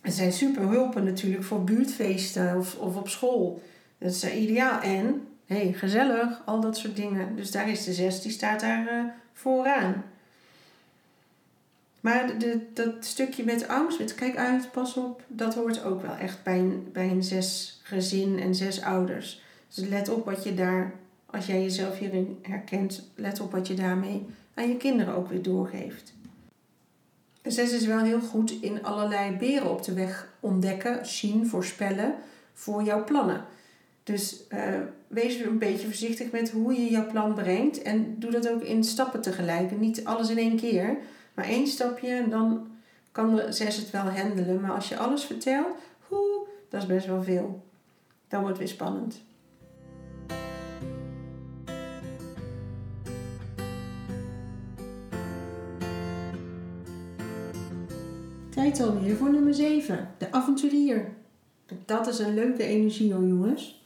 Het 0.00 0.14
zijn 0.14 0.32
super 0.32 0.62
hulpen 0.62 1.04
natuurlijk 1.04 1.44
voor 1.44 1.64
buurtfeesten 1.64 2.56
of, 2.56 2.78
of 2.78 2.96
op 2.96 3.08
school. 3.08 3.62
Dat 3.98 4.10
is 4.10 4.32
ideaal. 4.34 4.80
En, 4.80 5.26
hey, 5.46 5.72
gezellig, 5.72 6.42
al 6.44 6.60
dat 6.60 6.76
soort 6.76 6.96
dingen. 6.96 7.36
Dus 7.36 7.50
daar 7.50 7.70
is 7.70 7.84
de 7.84 7.92
zes, 7.92 8.22
die 8.22 8.32
staat 8.32 8.60
daar 8.60 8.82
uh, 8.82 9.04
vooraan. 9.32 10.04
Maar 12.08 12.32
dat 12.74 12.94
stukje 13.00 13.44
met 13.44 13.68
angst, 13.68 13.98
met 13.98 14.14
kijk 14.14 14.36
uit, 14.36 14.70
pas 14.72 14.94
op, 14.94 15.22
dat 15.26 15.54
hoort 15.54 15.84
ook 15.84 16.02
wel 16.02 16.14
echt 16.14 16.42
bij 16.42 16.58
een, 16.58 16.88
bij 16.92 17.10
een 17.10 17.22
zes 17.22 17.80
gezin 17.82 18.38
en 18.38 18.54
zes 18.54 18.82
ouders. 18.82 19.42
Dus 19.74 19.88
let 19.88 20.08
op 20.08 20.24
wat 20.24 20.44
je 20.44 20.54
daar, 20.54 20.92
als 21.26 21.46
jij 21.46 21.62
jezelf 21.62 21.98
hierin 21.98 22.38
herkent, 22.42 23.10
let 23.14 23.40
op 23.40 23.52
wat 23.52 23.66
je 23.66 23.74
daarmee 23.74 24.26
aan 24.54 24.68
je 24.68 24.76
kinderen 24.76 25.14
ook 25.14 25.28
weer 25.28 25.42
doorgeeft. 25.42 26.12
Zes 27.42 27.72
is 27.72 27.86
wel 27.86 28.00
heel 28.00 28.20
goed 28.20 28.50
in 28.60 28.84
allerlei 28.84 29.36
beren 29.36 29.70
op 29.70 29.84
de 29.84 29.92
weg 29.92 30.28
ontdekken, 30.40 31.06
zien, 31.06 31.46
voorspellen 31.46 32.14
voor 32.52 32.82
jouw 32.82 33.04
plannen. 33.04 33.44
Dus 34.02 34.42
uh, 34.50 34.60
wees 35.06 35.40
een 35.40 35.58
beetje 35.58 35.86
voorzichtig 35.86 36.30
met 36.30 36.50
hoe 36.50 36.74
je 36.74 36.90
jouw 36.90 37.06
plan 37.06 37.34
brengt. 37.34 37.82
En 37.82 38.14
doe 38.18 38.30
dat 38.30 38.48
ook 38.48 38.62
in 38.62 38.84
stappen 38.84 39.20
tegelijk. 39.20 39.78
Niet 39.78 40.04
alles 40.04 40.30
in 40.30 40.38
één 40.38 40.56
keer. 40.56 40.98
Maar 41.38 41.46
één 41.46 41.66
stapje 41.66 42.28
dan 42.28 42.66
kan 43.12 43.34
de 43.34 43.42
het 43.42 43.90
wel 43.90 44.10
handelen. 44.10 44.60
Maar 44.60 44.70
als 44.72 44.88
je 44.88 44.96
alles 44.96 45.24
vertelt, 45.24 45.76
hoe, 46.08 46.46
dat 46.68 46.82
is 46.82 46.86
best 46.86 47.06
wel 47.06 47.22
veel. 47.22 47.62
Dan 48.28 48.40
wordt 48.40 48.58
het 48.58 48.66
weer 48.66 48.76
spannend. 48.76 49.20
Tijd 58.50 58.80
alweer 58.80 59.16
voor 59.16 59.30
nummer 59.30 59.54
7, 59.54 60.14
de 60.18 60.32
avonturier. 60.32 61.12
Dat 61.84 62.06
is 62.06 62.18
een 62.18 62.34
leuke 62.34 62.62
energie 62.62 63.08
jongens. 63.08 63.82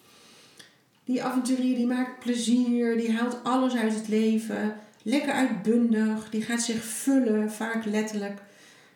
Die 1.05 1.23
avonturier 1.23 1.77
die 1.77 1.87
maakt 1.87 2.19
plezier, 2.19 2.97
die 2.97 3.13
haalt 3.13 3.37
alles 3.43 3.77
uit 3.77 3.95
het 3.95 4.09
leven 4.09 4.75
lekker 5.03 5.33
uitbundig. 5.33 6.31
Die 6.31 6.43
gaat 6.43 6.63
zich 6.63 6.85
vullen, 6.85 7.53
vaak 7.53 7.85
letterlijk, 7.85 8.43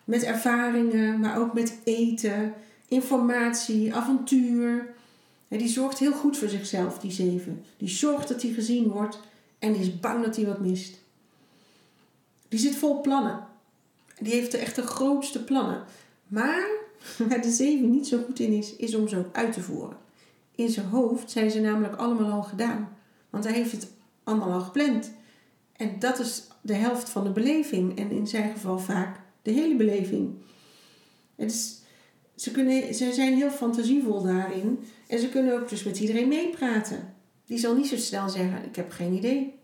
met 0.04 0.22
ervaringen, 0.22 1.20
maar 1.20 1.38
ook 1.38 1.54
met 1.54 1.78
eten, 1.84 2.54
informatie, 2.88 3.94
avontuur. 3.94 4.94
En 5.48 5.58
die 5.58 5.68
zorgt 5.68 5.98
heel 5.98 6.12
goed 6.12 6.36
voor 6.36 6.48
zichzelf, 6.48 6.98
die 6.98 7.12
zeven. 7.12 7.64
Die 7.76 7.88
zorgt 7.88 8.28
dat 8.28 8.42
hij 8.42 8.52
gezien 8.52 8.88
wordt 8.88 9.20
en 9.58 9.74
is 9.74 10.00
bang 10.00 10.24
dat 10.24 10.36
hij 10.36 10.46
wat 10.46 10.60
mist. 10.60 10.98
Die 12.48 12.58
zit 12.58 12.76
vol 12.76 13.00
plannen. 13.00 13.46
Die 14.20 14.32
heeft 14.32 14.52
de 14.52 14.58
echt 14.58 14.76
de 14.76 14.82
grootste 14.82 15.44
plannen. 15.44 15.84
Maar 16.28 16.68
waar 17.28 17.42
de 17.42 17.50
zeven 17.50 17.90
niet 17.90 18.06
zo 18.06 18.22
goed 18.26 18.38
in 18.38 18.52
is, 18.52 18.76
is 18.76 18.94
om 18.94 19.08
ze 19.08 19.18
ook 19.18 19.36
uit 19.36 19.52
te 19.52 19.62
voeren. 19.62 19.96
In 20.54 20.68
zijn 20.68 20.86
hoofd 20.86 21.30
zijn 21.30 21.50
ze 21.50 21.60
namelijk 21.60 21.96
allemaal 21.96 22.30
al 22.30 22.42
gedaan. 22.42 22.96
Want 23.30 23.44
hij 23.44 23.52
heeft 23.52 23.72
het 23.72 23.90
allemaal 24.24 24.52
al 24.52 24.60
gepland. 24.60 25.10
En 25.76 25.98
dat 25.98 26.18
is 26.18 26.42
de 26.60 26.74
helft 26.74 27.10
van 27.10 27.24
de 27.24 27.30
beleving. 27.30 27.98
En 27.98 28.10
in 28.10 28.26
zijn 28.26 28.52
geval 28.52 28.78
vaak 28.78 29.20
de 29.42 29.50
hele 29.50 29.76
beleving. 29.76 30.34
Het 31.34 31.84
ze, 32.36 32.50
kunnen, 32.50 32.94
ze 32.94 33.12
zijn 33.12 33.34
heel 33.34 33.50
fantasievol 33.50 34.22
daarin. 34.22 34.84
En 35.06 35.18
ze 35.18 35.28
kunnen 35.28 35.60
ook 35.60 35.68
dus 35.68 35.84
met 35.84 35.98
iedereen 35.98 36.28
meepraten. 36.28 37.14
Die 37.46 37.58
zal 37.58 37.74
niet 37.74 37.86
zo 37.86 37.96
snel 37.96 38.28
zeggen, 38.28 38.64
ik 38.64 38.76
heb 38.76 38.90
geen 38.90 39.12
idee. 39.12 39.54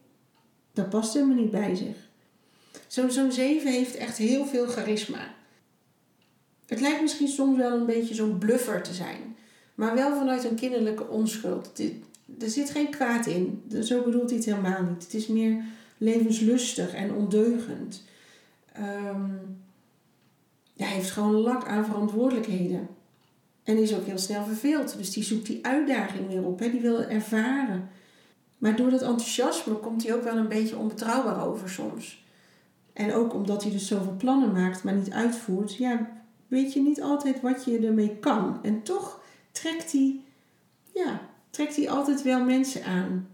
Dat 0.72 0.90
past 0.90 1.14
helemaal 1.14 1.36
niet 1.36 1.50
bij 1.50 1.74
zich. 1.74 1.96
Zo'n 2.86 3.10
zo'n 3.10 3.32
zeven 3.32 3.72
heeft 3.72 3.94
echt 3.94 4.18
heel 4.18 4.46
veel 4.46 4.66
charisma. 4.66 5.34
Het 6.66 6.80
lijkt 6.80 7.00
misschien 7.00 7.28
soms 7.28 7.56
wel 7.56 7.76
een 7.76 7.86
beetje 7.86 8.14
zo'n 8.14 8.38
bluffer 8.38 8.82
te 8.82 8.94
zijn. 8.94 9.36
Maar 9.74 9.94
wel 9.94 10.16
vanuit 10.16 10.44
een 10.44 10.54
kinderlijke 10.54 11.08
onschuld. 11.08 11.80
Er 12.40 12.50
zit 12.50 12.70
geen 12.70 12.90
kwaad 12.90 13.26
in. 13.26 13.62
Zo 13.82 14.02
bedoelt 14.02 14.28
hij 14.28 14.38
het 14.38 14.46
helemaal 14.46 14.82
niet. 14.82 15.02
Het 15.02 15.14
is 15.14 15.26
meer 15.26 15.64
levenslustig 16.02 16.94
en 16.94 17.14
ondeugend. 17.14 18.04
Um, 18.78 19.60
hij 20.76 20.86
heeft 20.86 21.10
gewoon 21.10 21.34
lak 21.34 21.66
aan 21.66 21.84
verantwoordelijkheden. 21.84 22.88
En 23.62 23.76
is 23.76 23.94
ook 23.94 24.06
heel 24.06 24.18
snel 24.18 24.44
verveeld. 24.44 24.96
Dus 24.96 25.10
die 25.10 25.22
zoekt 25.22 25.46
die 25.46 25.66
uitdaging 25.66 26.28
weer 26.28 26.44
op. 26.44 26.58
Hè? 26.58 26.70
Die 26.70 26.80
wil 26.80 27.00
ervaren. 27.02 27.88
Maar 28.58 28.76
door 28.76 28.90
dat 28.90 29.02
enthousiasme 29.02 29.74
komt 29.74 30.02
hij 30.02 30.14
ook 30.14 30.22
wel 30.22 30.36
een 30.36 30.48
beetje 30.48 30.76
onbetrouwbaar 30.76 31.46
over 31.46 31.68
soms. 31.68 32.24
En 32.92 33.12
ook 33.12 33.34
omdat 33.34 33.62
hij 33.62 33.72
dus 33.72 33.86
zoveel 33.86 34.16
plannen 34.16 34.52
maakt, 34.52 34.84
maar 34.84 34.94
niet 34.94 35.12
uitvoert. 35.12 35.76
Ja, 35.76 36.22
weet 36.46 36.72
je 36.72 36.80
niet 36.80 37.02
altijd 37.02 37.40
wat 37.40 37.64
je 37.64 37.78
ermee 37.78 38.16
kan. 38.20 38.58
En 38.62 38.82
toch 38.82 39.20
trekt 39.52 39.92
hij, 39.92 40.20
ja, 40.94 41.20
trekt 41.50 41.76
hij 41.76 41.90
altijd 41.90 42.22
wel 42.22 42.44
mensen 42.44 42.84
aan. 42.84 43.28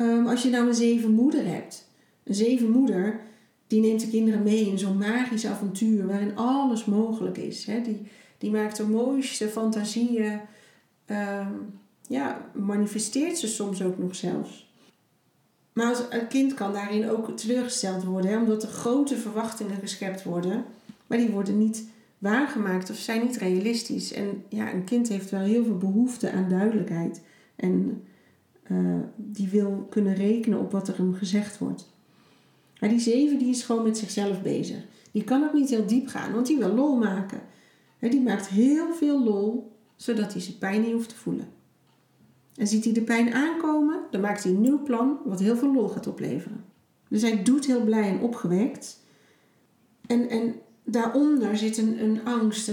Um, 0.00 0.26
als 0.26 0.42
je 0.42 0.50
nou 0.50 0.68
een 0.68 0.74
zevenmoeder 0.74 1.46
hebt. 1.46 1.88
Een 2.24 2.34
zevenmoeder, 2.34 3.20
die 3.66 3.80
neemt 3.80 4.00
de 4.00 4.08
kinderen 4.08 4.42
mee 4.42 4.66
in 4.66 4.78
zo'n 4.78 4.98
magisch 4.98 5.46
avontuur 5.46 6.06
waarin 6.06 6.36
alles 6.36 6.84
mogelijk 6.84 7.38
is. 7.38 7.64
Hè? 7.66 7.82
Die, 7.82 8.06
die 8.38 8.50
maakt 8.50 8.76
de 8.76 8.86
mooiste 8.86 9.48
fantasieën. 9.48 10.40
Um, 11.06 11.80
ja, 12.08 12.50
manifesteert 12.54 13.38
ze 13.38 13.48
soms 13.48 13.82
ook 13.82 13.98
nog 13.98 14.14
zelfs. 14.14 14.66
Maar 15.72 15.96
een 16.10 16.28
kind 16.28 16.54
kan 16.54 16.72
daarin 16.72 17.10
ook 17.10 17.36
teleurgesteld 17.36 18.04
worden, 18.04 18.30
hè? 18.30 18.38
omdat 18.38 18.62
er 18.62 18.68
grote 18.68 19.16
verwachtingen 19.16 19.76
geschept 19.80 20.22
worden, 20.22 20.64
maar 21.06 21.18
die 21.18 21.30
worden 21.30 21.58
niet 21.58 21.84
waargemaakt 22.18 22.90
of 22.90 22.96
zijn 22.96 23.22
niet 23.22 23.36
realistisch. 23.36 24.12
En 24.12 24.44
ja, 24.48 24.72
een 24.72 24.84
kind 24.84 25.08
heeft 25.08 25.30
wel 25.30 25.40
heel 25.40 25.64
veel 25.64 25.76
behoefte 25.76 26.30
aan 26.32 26.48
duidelijkheid 26.48 27.22
en 27.56 28.02
uh, 28.70 28.98
die 29.16 29.48
wil 29.48 29.86
kunnen 29.90 30.14
rekenen 30.14 30.58
op 30.58 30.72
wat 30.72 30.88
er 30.88 30.96
hem 30.96 31.14
gezegd 31.14 31.58
wordt. 31.58 31.92
Maar 32.80 32.88
die 32.88 33.00
zeven 33.00 33.38
die 33.38 33.50
is 33.50 33.62
gewoon 33.62 33.82
met 33.82 33.98
zichzelf 33.98 34.42
bezig. 34.42 34.84
Die 35.12 35.24
kan 35.24 35.44
ook 35.44 35.52
niet 35.52 35.70
heel 35.70 35.86
diep 35.86 36.06
gaan, 36.06 36.32
want 36.32 36.46
die 36.46 36.58
wil 36.58 36.74
lol 36.74 36.96
maken. 36.96 37.40
En 37.98 38.10
die 38.10 38.20
maakt 38.20 38.48
heel 38.48 38.92
veel 38.92 39.24
lol, 39.24 39.72
zodat 39.96 40.32
hij 40.32 40.42
zijn 40.42 40.58
pijn 40.58 40.82
niet 40.82 40.92
hoeft 40.92 41.08
te 41.08 41.16
voelen. 41.16 41.48
En 42.54 42.66
ziet 42.66 42.84
hij 42.84 42.92
de 42.92 43.02
pijn 43.02 43.34
aankomen, 43.34 44.00
dan 44.10 44.20
maakt 44.20 44.42
hij 44.42 44.52
een 44.52 44.60
nieuw 44.60 44.82
plan 44.82 45.18
wat 45.24 45.40
heel 45.40 45.56
veel 45.56 45.72
lol 45.72 45.88
gaat 45.88 46.06
opleveren. 46.06 46.64
Dus 47.08 47.22
hij 47.22 47.42
doet 47.42 47.66
heel 47.66 47.84
blij 47.84 48.08
en 48.08 48.20
opgewekt. 48.20 49.00
En, 50.06 50.28
en 50.28 50.54
daaronder 50.84 51.56
zit 51.56 51.78
een, 51.78 52.02
een 52.02 52.24
angst. 52.24 52.72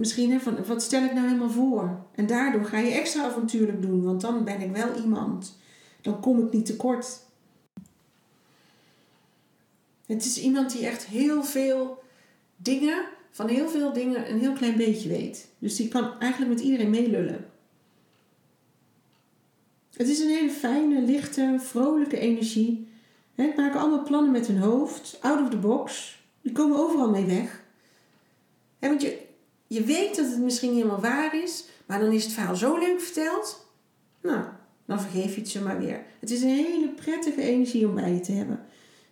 Misschien 0.00 0.30
hè, 0.30 0.40
van, 0.40 0.64
wat 0.64 0.82
stel 0.82 1.02
ik 1.04 1.12
nou 1.12 1.26
helemaal 1.26 1.50
voor? 1.50 2.04
En 2.14 2.26
daardoor 2.26 2.64
ga 2.64 2.78
je 2.78 2.90
extra 2.90 3.24
avontuurlijk 3.24 3.82
doen, 3.82 4.02
want 4.02 4.20
dan 4.20 4.44
ben 4.44 4.60
ik 4.60 4.72
wel 4.72 4.94
iemand. 4.94 5.58
Dan 6.00 6.20
kom 6.20 6.44
ik 6.44 6.52
niet 6.52 6.66
tekort. 6.66 7.20
Het 10.06 10.24
is 10.24 10.40
iemand 10.40 10.72
die 10.72 10.86
echt 10.86 11.06
heel 11.06 11.44
veel 11.44 12.02
dingen, 12.56 13.04
van 13.30 13.48
heel 13.48 13.68
veel 13.68 13.92
dingen, 13.92 14.30
een 14.30 14.38
heel 14.38 14.52
klein 14.52 14.76
beetje 14.76 15.08
weet. 15.08 15.48
Dus 15.58 15.76
die 15.76 15.88
kan 15.88 16.20
eigenlijk 16.20 16.52
met 16.52 16.62
iedereen 16.62 16.90
meelullen. 16.90 17.50
Het 19.96 20.08
is 20.08 20.18
een 20.20 20.28
hele 20.28 20.50
fijne, 20.50 21.00
lichte, 21.00 21.56
vrolijke 21.58 22.18
energie. 22.18 22.88
He, 23.34 23.52
maken 23.56 23.80
allemaal 23.80 24.02
plannen 24.02 24.32
met 24.32 24.46
hun 24.46 24.58
hoofd, 24.58 25.18
out 25.20 25.40
of 25.40 25.50
the 25.50 25.56
box. 25.56 26.18
Die 26.42 26.52
komen 26.52 26.78
overal 26.78 27.10
mee 27.10 27.24
weg. 27.24 27.62
want 28.78 29.02
je, 29.02 29.28
je 29.72 29.84
weet 29.84 30.16
dat 30.16 30.26
het 30.26 30.38
misschien 30.38 30.74
helemaal 30.74 31.00
waar 31.00 31.42
is, 31.42 31.64
maar 31.86 32.00
dan 32.00 32.12
is 32.12 32.24
het 32.24 32.32
verhaal 32.32 32.56
zo 32.56 32.78
leuk 32.78 33.00
verteld. 33.00 33.66
Nou, 34.20 34.44
dan 34.84 35.00
vergeef 35.00 35.34
je 35.34 35.40
het 35.40 35.48
ze 35.48 35.62
maar 35.62 35.78
weer. 35.78 36.02
Het 36.20 36.30
is 36.30 36.42
een 36.42 36.48
hele 36.48 36.88
prettige 36.88 37.42
energie 37.42 37.88
om 37.88 37.94
bij 37.94 38.12
je 38.12 38.20
te 38.20 38.32
hebben. 38.32 38.60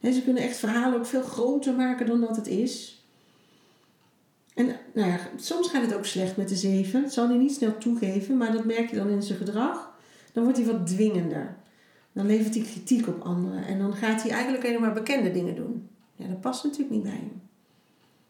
ze 0.03 0.23
kunnen 0.25 0.43
echt 0.43 0.57
verhalen 0.57 0.99
ook 0.99 1.07
veel 1.07 1.23
groter 1.23 1.75
maken 1.75 2.07
dan 2.07 2.21
dat 2.21 2.37
het 2.37 2.47
is. 2.47 3.03
En 4.55 4.67
nou 4.95 5.11
ja, 5.11 5.19
soms 5.37 5.69
gaat 5.69 5.83
het 5.83 5.95
ook 5.95 6.05
slecht 6.05 6.37
met 6.37 6.49
de 6.49 6.57
zeven. 6.57 7.11
Zal 7.11 7.29
hij 7.29 7.37
niet 7.37 7.55
snel 7.55 7.79
toegeven, 7.79 8.37
maar 8.37 8.53
dat 8.53 8.65
merk 8.65 8.91
je 8.91 8.97
dan 8.97 9.09
in 9.09 9.23
zijn 9.23 9.39
gedrag. 9.39 9.91
Dan 10.33 10.43
wordt 10.43 10.59
hij 10.59 10.67
wat 10.67 10.87
dwingender. 10.87 11.57
Dan 12.13 12.27
levert 12.27 12.55
hij 12.55 12.65
kritiek 12.65 13.07
op 13.07 13.21
anderen. 13.21 13.67
En 13.67 13.79
dan 13.79 13.95
gaat 13.95 14.23
hij 14.23 14.31
eigenlijk 14.31 14.65
alleen 14.65 14.81
maar 14.81 14.93
bekende 14.93 15.31
dingen 15.31 15.55
doen. 15.55 15.89
Ja, 16.15 16.27
dat 16.27 16.41
past 16.41 16.65
natuurlijk 16.65 16.91
niet 16.91 17.03
bij 17.03 17.13
hem. 17.13 17.43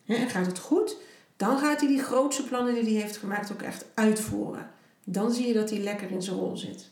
En 0.05 0.29
gaat 0.29 0.47
het 0.47 0.59
goed, 0.59 0.97
dan 1.39 1.59
gaat 1.59 1.81
hij 1.81 1.89
die 1.89 2.03
grootste 2.03 2.43
plannen 2.43 2.75
die 2.75 2.83
hij 2.83 3.03
heeft 3.03 3.17
gemaakt 3.17 3.53
ook 3.53 3.63
echt 3.63 3.85
uitvoeren. 3.95 4.71
Dan 5.05 5.33
zie 5.33 5.47
je 5.47 5.53
dat 5.53 5.71
hij 5.71 5.79
lekker 5.79 6.11
in 6.11 6.23
zijn 6.23 6.37
rol 6.37 6.57
zit. 6.57 6.91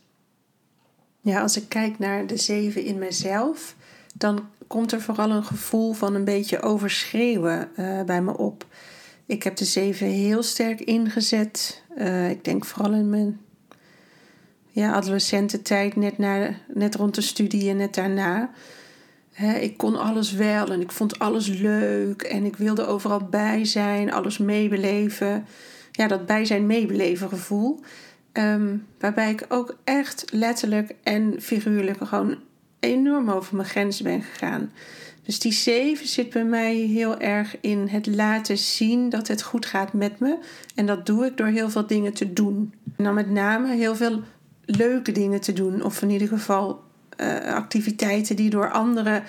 Ja, 1.20 1.40
als 1.40 1.56
ik 1.56 1.68
kijk 1.68 1.98
naar 1.98 2.26
de 2.26 2.36
zeven 2.36 2.84
in 2.84 2.98
mezelf, 2.98 3.74
dan 4.14 4.48
komt 4.66 4.92
er 4.92 5.00
vooral 5.00 5.30
een 5.30 5.44
gevoel 5.44 5.92
van 5.92 6.14
een 6.14 6.24
beetje 6.24 6.62
overschreeuwen 6.62 7.68
uh, 7.76 8.02
bij 8.02 8.22
me 8.22 8.36
op. 8.36 8.66
Ik 9.26 9.42
heb 9.42 9.56
de 9.56 9.64
zeven 9.64 10.06
heel 10.06 10.42
sterk 10.42 10.80
ingezet. 10.80 11.82
Uh, 11.98 12.30
ik 12.30 12.44
denk 12.44 12.64
vooral 12.64 12.92
in 12.92 13.10
mijn 13.10 13.40
ja, 14.70 14.92
adolescententijd, 14.92 15.96
net, 15.96 16.18
na, 16.18 16.50
net 16.74 16.94
rond 16.94 17.14
de 17.14 17.20
studie 17.20 17.70
en 17.70 17.76
net 17.76 17.94
daarna. 17.94 18.50
Ik 19.44 19.76
kon 19.76 19.96
alles 19.96 20.32
wel 20.32 20.72
en 20.72 20.80
ik 20.80 20.92
vond 20.92 21.18
alles 21.18 21.48
leuk 21.48 22.22
en 22.22 22.44
ik 22.44 22.56
wilde 22.56 22.86
overal 22.86 23.24
bij 23.24 23.64
zijn, 23.64 24.12
alles 24.12 24.38
meebeleven. 24.38 25.46
Ja, 25.92 26.06
dat 26.06 26.26
bij 26.26 26.44
zijn 26.44 26.66
meebeleven 26.66 27.28
gevoel. 27.28 27.80
Ehm, 28.32 28.76
waarbij 28.98 29.30
ik 29.30 29.44
ook 29.48 29.76
echt 29.84 30.24
letterlijk 30.32 30.94
en 31.02 31.34
figuurlijk 31.40 32.06
gewoon 32.06 32.36
enorm 32.80 33.30
over 33.30 33.56
mijn 33.56 33.68
grens 33.68 34.02
ben 34.02 34.22
gegaan. 34.22 34.72
Dus 35.22 35.38
die 35.38 35.52
zeven 35.52 36.06
zit 36.06 36.30
bij 36.30 36.44
mij 36.44 36.74
heel 36.74 37.18
erg 37.18 37.56
in 37.60 37.88
het 37.88 38.06
laten 38.06 38.58
zien 38.58 39.08
dat 39.08 39.28
het 39.28 39.42
goed 39.42 39.66
gaat 39.66 39.92
met 39.92 40.18
me. 40.18 40.38
En 40.74 40.86
dat 40.86 41.06
doe 41.06 41.26
ik 41.26 41.36
door 41.36 41.46
heel 41.46 41.70
veel 41.70 41.86
dingen 41.86 42.12
te 42.12 42.32
doen. 42.32 42.74
En 42.96 43.04
dan 43.04 43.14
met 43.14 43.30
name 43.30 43.74
heel 43.74 43.96
veel 43.96 44.22
leuke 44.64 45.12
dingen 45.12 45.40
te 45.40 45.52
doen. 45.52 45.82
Of 45.82 46.02
in 46.02 46.10
ieder 46.10 46.28
geval 46.28 46.84
uh, 47.16 47.54
activiteiten 47.54 48.36
die 48.36 48.50
door 48.50 48.70
anderen 48.70 49.22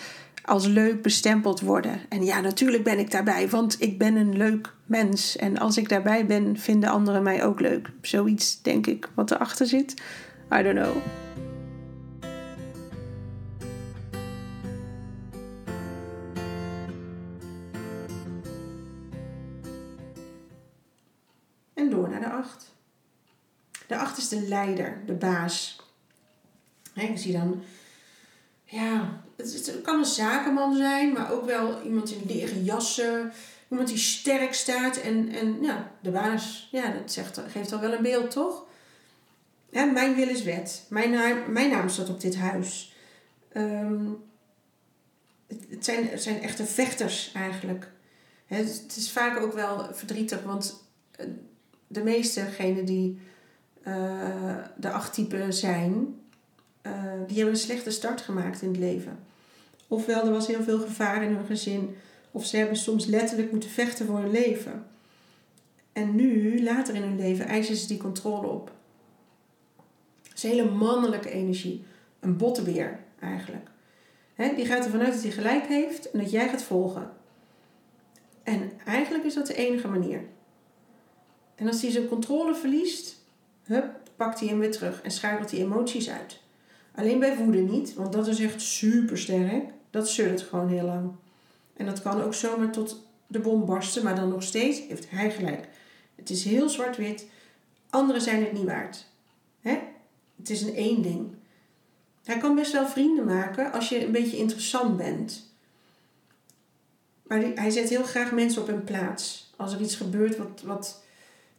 als 0.47 0.65
leuk 0.65 1.01
bestempeld 1.01 1.61
worden. 1.61 1.99
En 2.09 2.25
ja, 2.25 2.41
natuurlijk 2.41 2.83
ben 2.83 2.99
ik 2.99 3.11
daarbij, 3.11 3.49
want 3.49 3.81
ik 3.81 3.97
ben 3.97 4.15
een 4.15 4.37
leuk 4.37 4.73
mens. 4.85 5.35
En 5.35 5.57
als 5.57 5.77
ik 5.77 5.89
daarbij 5.89 6.25
ben, 6.25 6.57
vinden 6.57 6.89
anderen 6.89 7.23
mij 7.23 7.45
ook 7.45 7.59
leuk. 7.59 7.89
Zoiets 8.01 8.61
denk 8.61 8.87
ik 8.87 9.09
wat 9.15 9.31
erachter 9.31 9.67
zit. 9.67 9.93
I 10.53 10.63
don't 10.63 10.79
know. 10.79 10.95
En 21.73 21.89
door 21.89 22.09
naar 22.09 22.19
de 22.19 22.29
acht. 22.29 22.75
De 23.87 23.97
acht 23.97 24.17
is 24.17 24.27
de 24.27 24.41
leider, 24.47 25.01
de 25.05 25.13
baas. 25.13 25.86
Ik 27.03 27.17
zie 27.17 27.33
dan, 27.33 27.63
ja, 28.63 29.21
het, 29.35 29.79
kan 29.83 29.99
een 29.99 30.05
zakenman 30.05 30.75
zijn, 30.75 31.13
maar 31.13 31.31
ook 31.31 31.45
wel 31.45 31.81
iemand 31.81 32.11
in 32.11 32.21
leren 32.27 32.63
jassen. 32.63 33.31
Iemand 33.69 33.87
die 33.87 33.97
sterk 33.97 34.53
staat 34.53 34.97
en, 34.97 35.29
en 35.29 35.61
ja, 35.61 35.91
de 36.01 36.11
baas, 36.11 36.67
ja, 36.71 36.91
dat 36.91 37.11
zegt, 37.11 37.41
geeft 37.47 37.73
al 37.73 37.79
wel 37.79 37.93
een 37.93 38.01
beeld, 38.01 38.31
toch? 38.31 38.65
Ja, 39.69 39.85
mijn 39.85 40.15
wil 40.15 40.27
is 40.27 40.43
wet. 40.43 40.85
Mijn 40.89 41.11
naam, 41.11 41.51
mijn 41.51 41.69
naam 41.69 41.89
staat 41.89 42.09
op 42.09 42.21
dit 42.21 42.35
huis. 42.35 42.95
Ehm, 43.51 44.05
het, 45.47 45.85
zijn, 45.85 46.07
het 46.07 46.23
zijn 46.23 46.41
echte 46.41 46.65
vechters 46.65 47.31
eigenlijk. 47.33 47.91
Het, 48.45 48.93
is 48.95 49.11
vaak 49.11 49.39
ook 49.39 49.53
wel 49.53 49.93
verdrietig, 49.93 50.43
want 50.43 50.83
eh, 51.11 51.25
de 51.87 52.03
meestegenen 52.03 52.85
die 52.85 53.19
uh, 53.87 54.57
de 54.77 54.89
acht 54.89 55.13
typen 55.13 55.53
zijn, 55.53 56.15
uh, 56.87 57.27
die 57.27 57.35
hebben 57.35 57.53
een 57.53 57.59
slechte 57.59 57.91
start 57.91 58.21
gemaakt 58.21 58.61
in 58.61 58.67
het 58.67 58.77
leven. 58.77 59.19
Ofwel, 59.87 60.25
er 60.25 60.31
was 60.31 60.47
heel 60.47 60.63
veel 60.63 60.79
gevaar 60.79 61.23
in 61.23 61.35
hun 61.35 61.45
gezin, 61.45 61.95
of 62.31 62.45
ze 62.45 62.57
hebben 62.57 62.77
soms 62.77 63.05
letterlijk 63.05 63.51
moeten 63.51 63.69
vechten 63.69 64.05
voor 64.05 64.19
hun 64.19 64.31
leven. 64.31 64.85
En 65.93 66.15
nu, 66.15 66.63
later 66.63 66.95
in 66.95 67.01
hun 67.01 67.17
leven, 67.17 67.45
eisen 67.45 67.75
ze 67.75 67.87
die 67.87 67.97
controle 67.97 68.47
op. 68.47 68.71
Het 70.23 70.37
is 70.37 70.43
hele 70.43 70.69
mannelijke 70.69 71.29
energie. 71.29 71.83
Een 72.19 72.37
bottenbeer 72.37 72.99
eigenlijk. 73.19 73.69
die 74.55 74.65
gaat 74.65 74.85
ervan 74.85 75.01
uit 75.01 75.13
dat 75.13 75.21
hij 75.21 75.31
gelijk 75.31 75.65
heeft 75.65 76.11
en 76.11 76.19
dat 76.19 76.31
jij 76.31 76.49
gaat 76.49 76.63
volgen. 76.63 77.11
En 78.43 78.71
eigenlijk 78.85 79.23
is 79.23 79.33
dat 79.33 79.47
de 79.47 79.55
enige 79.55 79.87
manier. 79.87 80.21
En 81.55 81.67
als 81.67 81.81
hij 81.81 81.91
zijn 81.91 82.07
controle 82.07 82.55
verliest, 82.55 83.15
hup, 83.63 83.99
pakt 84.15 84.39
hij 84.39 84.49
hem 84.49 84.59
weer 84.59 84.71
terug 84.71 85.01
en 85.01 85.11
schakelt 85.11 85.49
die 85.49 85.59
emoties 85.59 86.09
uit. 86.09 86.39
Alleen 86.97 87.19
bij 87.19 87.37
woede 87.37 87.61
niet, 87.61 87.93
want 87.93 88.13
dat 88.13 88.27
is 88.27 88.39
echt 88.39 88.61
super 88.61 89.17
sterk. 89.17 89.63
Dat 89.89 90.09
zult 90.09 90.41
gewoon 90.41 90.69
heel 90.69 90.85
lang. 90.85 91.11
En 91.73 91.85
dat 91.85 92.01
kan 92.01 92.21
ook 92.21 92.33
zomaar 92.33 92.71
tot 92.71 93.07
de 93.27 93.39
bom 93.39 93.65
barsten, 93.65 94.03
maar 94.03 94.15
dan 94.15 94.29
nog 94.29 94.43
steeds 94.43 94.81
heeft 94.87 95.09
hij 95.09 95.31
gelijk. 95.31 95.67
Het 96.15 96.29
is 96.29 96.43
heel 96.43 96.69
zwart-wit. 96.69 97.25
Anderen 97.89 98.21
zijn 98.21 98.43
het 98.43 98.53
niet 98.53 98.63
waard. 98.63 99.05
Hè? 99.61 99.79
Het 100.37 100.49
is 100.49 100.61
een 100.61 100.75
één 100.75 101.01
ding. 101.01 101.27
Hij 102.23 102.37
kan 102.37 102.55
best 102.55 102.71
wel 102.71 102.87
vrienden 102.87 103.25
maken 103.25 103.71
als 103.71 103.89
je 103.89 104.05
een 104.05 104.11
beetje 104.11 104.37
interessant 104.37 104.97
bent. 104.97 105.51
Maar 107.23 107.41
hij 107.55 107.69
zet 107.69 107.89
heel 107.89 108.03
graag 108.03 108.31
mensen 108.31 108.61
op 108.61 108.67
hun 108.67 108.83
plaats. 108.83 109.53
Als 109.55 109.73
er 109.73 109.81
iets 109.81 109.95
gebeurt 109.95 110.37
wat, 110.37 110.61
wat 110.65 111.03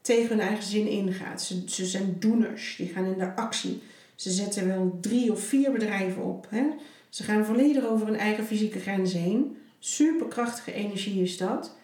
tegen 0.01 0.29
hun 0.29 0.47
eigen 0.47 0.65
zin 0.65 0.87
ingaat. 0.89 1.43
Ze, 1.43 1.63
ze 1.67 1.87
zijn 1.87 2.17
doeners, 2.19 2.75
die 2.77 2.89
gaan 2.89 3.05
in 3.05 3.19
de 3.19 3.37
actie. 3.37 3.83
Ze 4.19 4.31
zetten 4.31 4.67
wel 4.67 4.99
drie 5.01 5.33
of 5.33 5.41
vier 5.41 5.73
bedrijven 5.73 6.25
op. 6.25 6.47
Hè? 6.51 6.65
Ze 7.09 7.23
gaan 7.23 7.45
volledig 7.45 7.85
over 7.85 8.07
hun 8.07 8.17
eigen 8.17 8.45
fysieke 8.45 8.81
grenzen 8.81 9.21
heen. 9.21 9.57
Superkrachtige 9.79 10.73
energie 10.73 11.23
is 11.23 11.37
dat. 11.37 11.77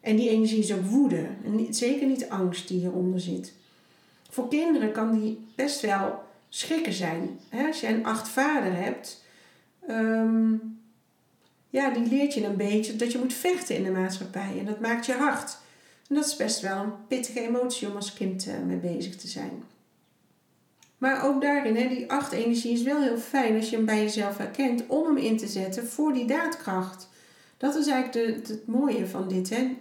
En 0.00 0.16
die 0.16 0.28
energie 0.28 0.58
is 0.58 0.72
ook 0.72 0.84
woede. 0.84 1.26
En 1.44 1.74
zeker 1.74 2.06
niet 2.06 2.28
angst 2.28 2.68
die 2.68 2.78
hieronder 2.78 3.20
zit. 3.20 3.52
Voor 4.30 4.48
kinderen 4.48 4.92
kan 4.92 5.20
die 5.20 5.38
best 5.54 5.80
wel 5.80 6.22
schrikken 6.48 6.92
zijn. 6.92 7.38
Hè? 7.48 7.66
Als 7.66 7.80
je 7.80 7.88
een 7.88 8.04
acht 8.04 8.28
vader 8.28 8.76
hebt, 8.76 9.24
um, 9.88 10.78
ja, 11.70 11.90
die 11.90 12.06
leert 12.06 12.34
je 12.34 12.44
een 12.44 12.56
beetje 12.56 12.96
dat 12.96 13.12
je 13.12 13.18
moet 13.18 13.32
vechten 13.32 13.76
in 13.76 13.84
de 13.84 13.90
maatschappij. 13.90 14.58
En 14.58 14.64
dat 14.64 14.80
maakt 14.80 15.06
je 15.06 15.12
hard. 15.12 15.58
En 16.08 16.14
dat 16.14 16.26
is 16.26 16.36
best 16.36 16.60
wel 16.60 16.82
een 16.82 17.06
pittige 17.08 17.40
emotie 17.40 17.88
om 17.88 17.96
als 17.96 18.12
kind 18.12 18.46
uh, 18.46 18.54
mee 18.66 18.76
bezig 18.76 19.16
te 19.16 19.28
zijn. 19.28 19.62
Maar 21.02 21.24
ook 21.24 21.42
daarin, 21.42 21.76
hè, 21.76 21.88
die 21.88 22.10
acht 22.10 22.32
energie 22.32 22.72
is 22.72 22.82
wel 22.82 23.02
heel 23.02 23.18
fijn 23.18 23.56
als 23.56 23.70
je 23.70 23.76
hem 23.76 23.84
bij 23.84 24.02
jezelf 24.02 24.36
herkent 24.38 24.86
om 24.86 25.04
hem 25.04 25.16
in 25.16 25.36
te 25.36 25.46
zetten 25.46 25.86
voor 25.86 26.12
die 26.12 26.26
daadkracht. 26.26 27.08
Dat 27.56 27.74
is 27.74 27.86
eigenlijk 27.86 28.44
de, 28.46 28.52
het 28.52 28.66
mooie 28.66 29.06
van 29.06 29.28
dit. 29.28 29.50
Hè. 29.50 29.76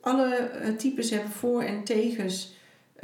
Alle 0.00 0.50
uh, 0.62 0.76
types 0.76 1.10
hebben 1.10 1.30
voor- 1.30 1.62
en 1.62 1.84
tegens 1.84 2.54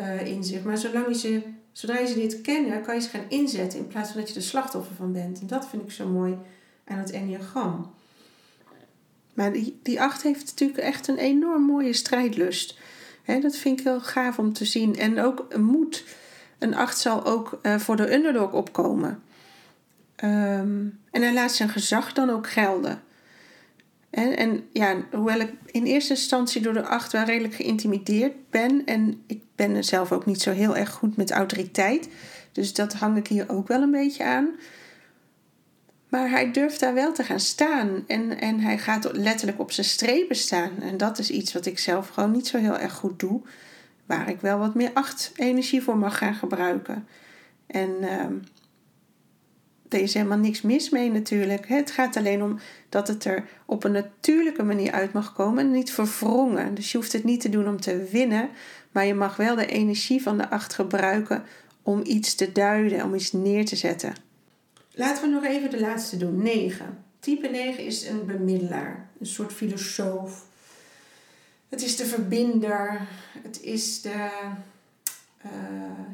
uh, 0.01 0.27
in 0.27 0.45
zich. 0.45 0.63
Maar 0.63 0.79
zolang 0.79 1.07
je 1.07 1.15
ze, 1.15 1.43
zodra 1.73 1.99
je 1.99 2.07
ze 2.07 2.15
dit 2.15 2.41
kennen, 2.41 2.83
kan 2.83 2.95
je 2.95 3.01
ze 3.01 3.09
gaan 3.09 3.29
inzetten 3.29 3.79
in 3.79 3.87
plaats 3.87 4.11
van 4.11 4.21
dat 4.21 4.29
je 4.29 4.35
er 4.35 4.43
slachtoffer 4.43 4.95
van 4.95 5.13
bent. 5.13 5.41
En 5.41 5.47
dat 5.47 5.69
vind 5.69 5.83
ik 5.83 5.91
zo 5.91 6.09
mooi 6.09 6.37
aan 6.85 6.99
het 6.99 7.11
enneagram. 7.11 7.95
Maar 9.35 9.53
die, 9.53 9.79
die 9.83 10.01
acht 10.01 10.23
heeft 10.23 10.45
natuurlijk 10.47 10.79
echt 10.79 11.09
een 11.09 11.19
enorm 11.19 11.63
mooie 11.63 11.93
strijdlust. 11.93 12.79
He, 13.23 13.41
dat 13.41 13.57
vind 13.57 13.79
ik 13.79 13.85
heel 13.85 14.01
gaaf 14.01 14.39
om 14.39 14.53
te 14.53 14.65
zien. 14.65 14.97
En 14.99 15.21
ook 15.21 15.57
moed. 15.57 16.05
Een 16.63 16.75
acht 16.75 16.99
zal 16.99 17.25
ook 17.25 17.59
uh, 17.63 17.79
voor 17.79 17.97
de 17.97 18.15
underdog 18.15 18.53
opkomen. 18.53 19.23
Ehm, 20.17 20.87
en 21.11 21.23
hij 21.23 21.33
laat 21.33 21.53
zijn 21.53 21.69
gezag 21.69 22.13
dan 22.13 22.31
ook 22.31 22.51
gelden. 22.51 23.03
En, 24.11 24.69
ja, 24.73 24.97
hoewel 25.13 25.41
ik 25.41 25.53
in 25.67 25.85
eerste 25.85 26.13
instantie 26.13 26.63
door 26.63 26.73
de 26.73 26.87
acht 26.87 27.13
wel 27.13 27.25
redelijk 27.25 27.55
geïntimideerd 27.55 28.51
ben. 28.51 28.85
En 28.85 29.23
ik 29.27 29.43
ben 29.55 29.85
zelf 29.85 30.13
ook 30.13 30.27
niet 30.27 30.43
zo 30.43 30.51
heel 30.51 30.77
erg 30.77 30.91
goed 30.91 31.17
met 31.17 31.31
autoriteit. 31.31 32.09
Dus 32.53 32.75
dat 32.75 32.93
hang 32.93 33.17
ik 33.17 33.27
hier 33.27 33.49
ook 33.49 33.69
wel 33.69 33.83
een 33.83 33.91
beetje 33.91 34.25
aan. 34.25 34.49
Maar 36.09 36.31
hij 36.31 36.53
durft 36.53 36.81
daar 36.81 36.95
wel 36.95 37.13
te 37.13 37.25
gaan 37.25 37.41
staan. 37.41 38.05
En, 38.07 38.41
en 38.41 38.61
hij 38.61 38.79
gaat 38.79 39.09
letterlijk 39.13 39.61
op 39.61 39.73
zijn 39.73 39.87
strepen 39.87 40.37
staan. 40.37 40.71
En 40.81 40.97
dat 40.97 41.19
is 41.19 41.31
iets 41.31 41.53
wat 41.53 41.67
ik 41.67 41.79
zelf 41.79 42.09
gewoon 42.09 42.31
niet 42.31 42.47
zo 42.47 42.59
heel 42.59 42.79
erg 42.79 42.93
goed 42.93 43.19
doe. 43.19 43.41
Waar 44.17 44.29
ik 44.29 44.41
wel 44.41 44.59
wat 44.59 44.75
meer 44.75 44.91
acht 44.95 45.33
energie 45.37 45.83
voor 45.83 45.97
mag 45.97 46.19
gaan 46.19 46.35
gebruiken. 46.35 47.07
En 47.67 47.91
uh, 48.01 48.25
er 49.89 50.01
is 50.01 50.15
helemaal 50.15 50.39
niks 50.39 50.63
mis 50.63 50.91
mee 50.91 51.11
natuurlijk. 51.11 51.69
Het 51.69 51.91
gaat 51.91 52.17
alleen 52.17 52.43
om 52.43 52.59
dat 52.89 53.09
het 53.09 53.25
er 53.25 53.45
op 53.67 53.85
een 53.85 53.93
natuurlijke 53.93 54.63
manier 54.63 54.93
uit 54.93 55.13
mag 55.13 55.33
komen 55.33 55.65
en 55.65 55.71
niet 55.71 55.93
verwrongen. 55.93 56.75
Dus 56.75 56.93
je 56.93 56.99
hoeft 56.99 57.13
het 57.13 57.25
niet 57.25 57.41
te 57.41 57.49
doen 57.49 57.69
om 57.69 57.81
te 57.81 58.09
winnen, 58.11 58.49
maar 58.91 59.07
je 59.07 59.15
mag 59.15 59.37
wel 59.37 59.55
de 59.55 59.67
energie 59.67 60.23
van 60.23 60.37
de 60.39 60.51
acht 60.51 60.75
gebruiken 60.75 61.45
om 61.83 62.01
iets 62.05 62.35
te 62.35 62.53
duiden, 62.53 63.05
om 63.05 63.15
iets 63.15 63.33
neer 63.33 63.65
te 63.65 63.77
zetten. 63.77 64.13
Laten 64.95 65.23
we 65.23 65.29
nog 65.29 65.45
even 65.45 65.71
de 65.71 65.81
laatste 65.81 66.17
doen. 66.17 66.43
9. 66.43 67.05
Type 67.21 67.49
9 67.49 67.85
is 67.85 68.09
een 68.09 68.27
bemiddelaar, 68.27 69.09
een 69.21 69.27
soort 69.27 69.53
filosoof. 69.53 70.51
Het 71.73 71.83
is 71.83 71.97
de 71.97 72.07
verbinder. 72.07 73.01
Het 73.43 73.63
is 73.63 74.01
de. 74.01 74.31
Uh, 75.47 75.53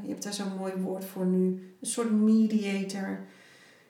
je 0.03 0.09
hebt 0.09 0.23
daar 0.23 0.33
zo'n 0.33 0.57
mooi 0.59 0.73
woord 0.73 1.05
voor 1.05 1.27
nu. 1.27 1.75
Een 1.81 1.87
soort 1.87 2.11
mediator. 2.11 3.21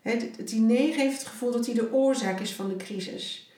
He, 0.03 0.31
die 0.45 0.61
9 0.61 1.01
heeft 1.01 1.19
het 1.19 1.29
gevoel 1.29 1.53
dat 1.53 1.67
hij 1.67 1.75
de 1.75 1.93
oorzaak 1.93 2.41
is 2.41 2.53
van 2.53 2.69
de 2.69 2.77
crisis. 2.77 3.53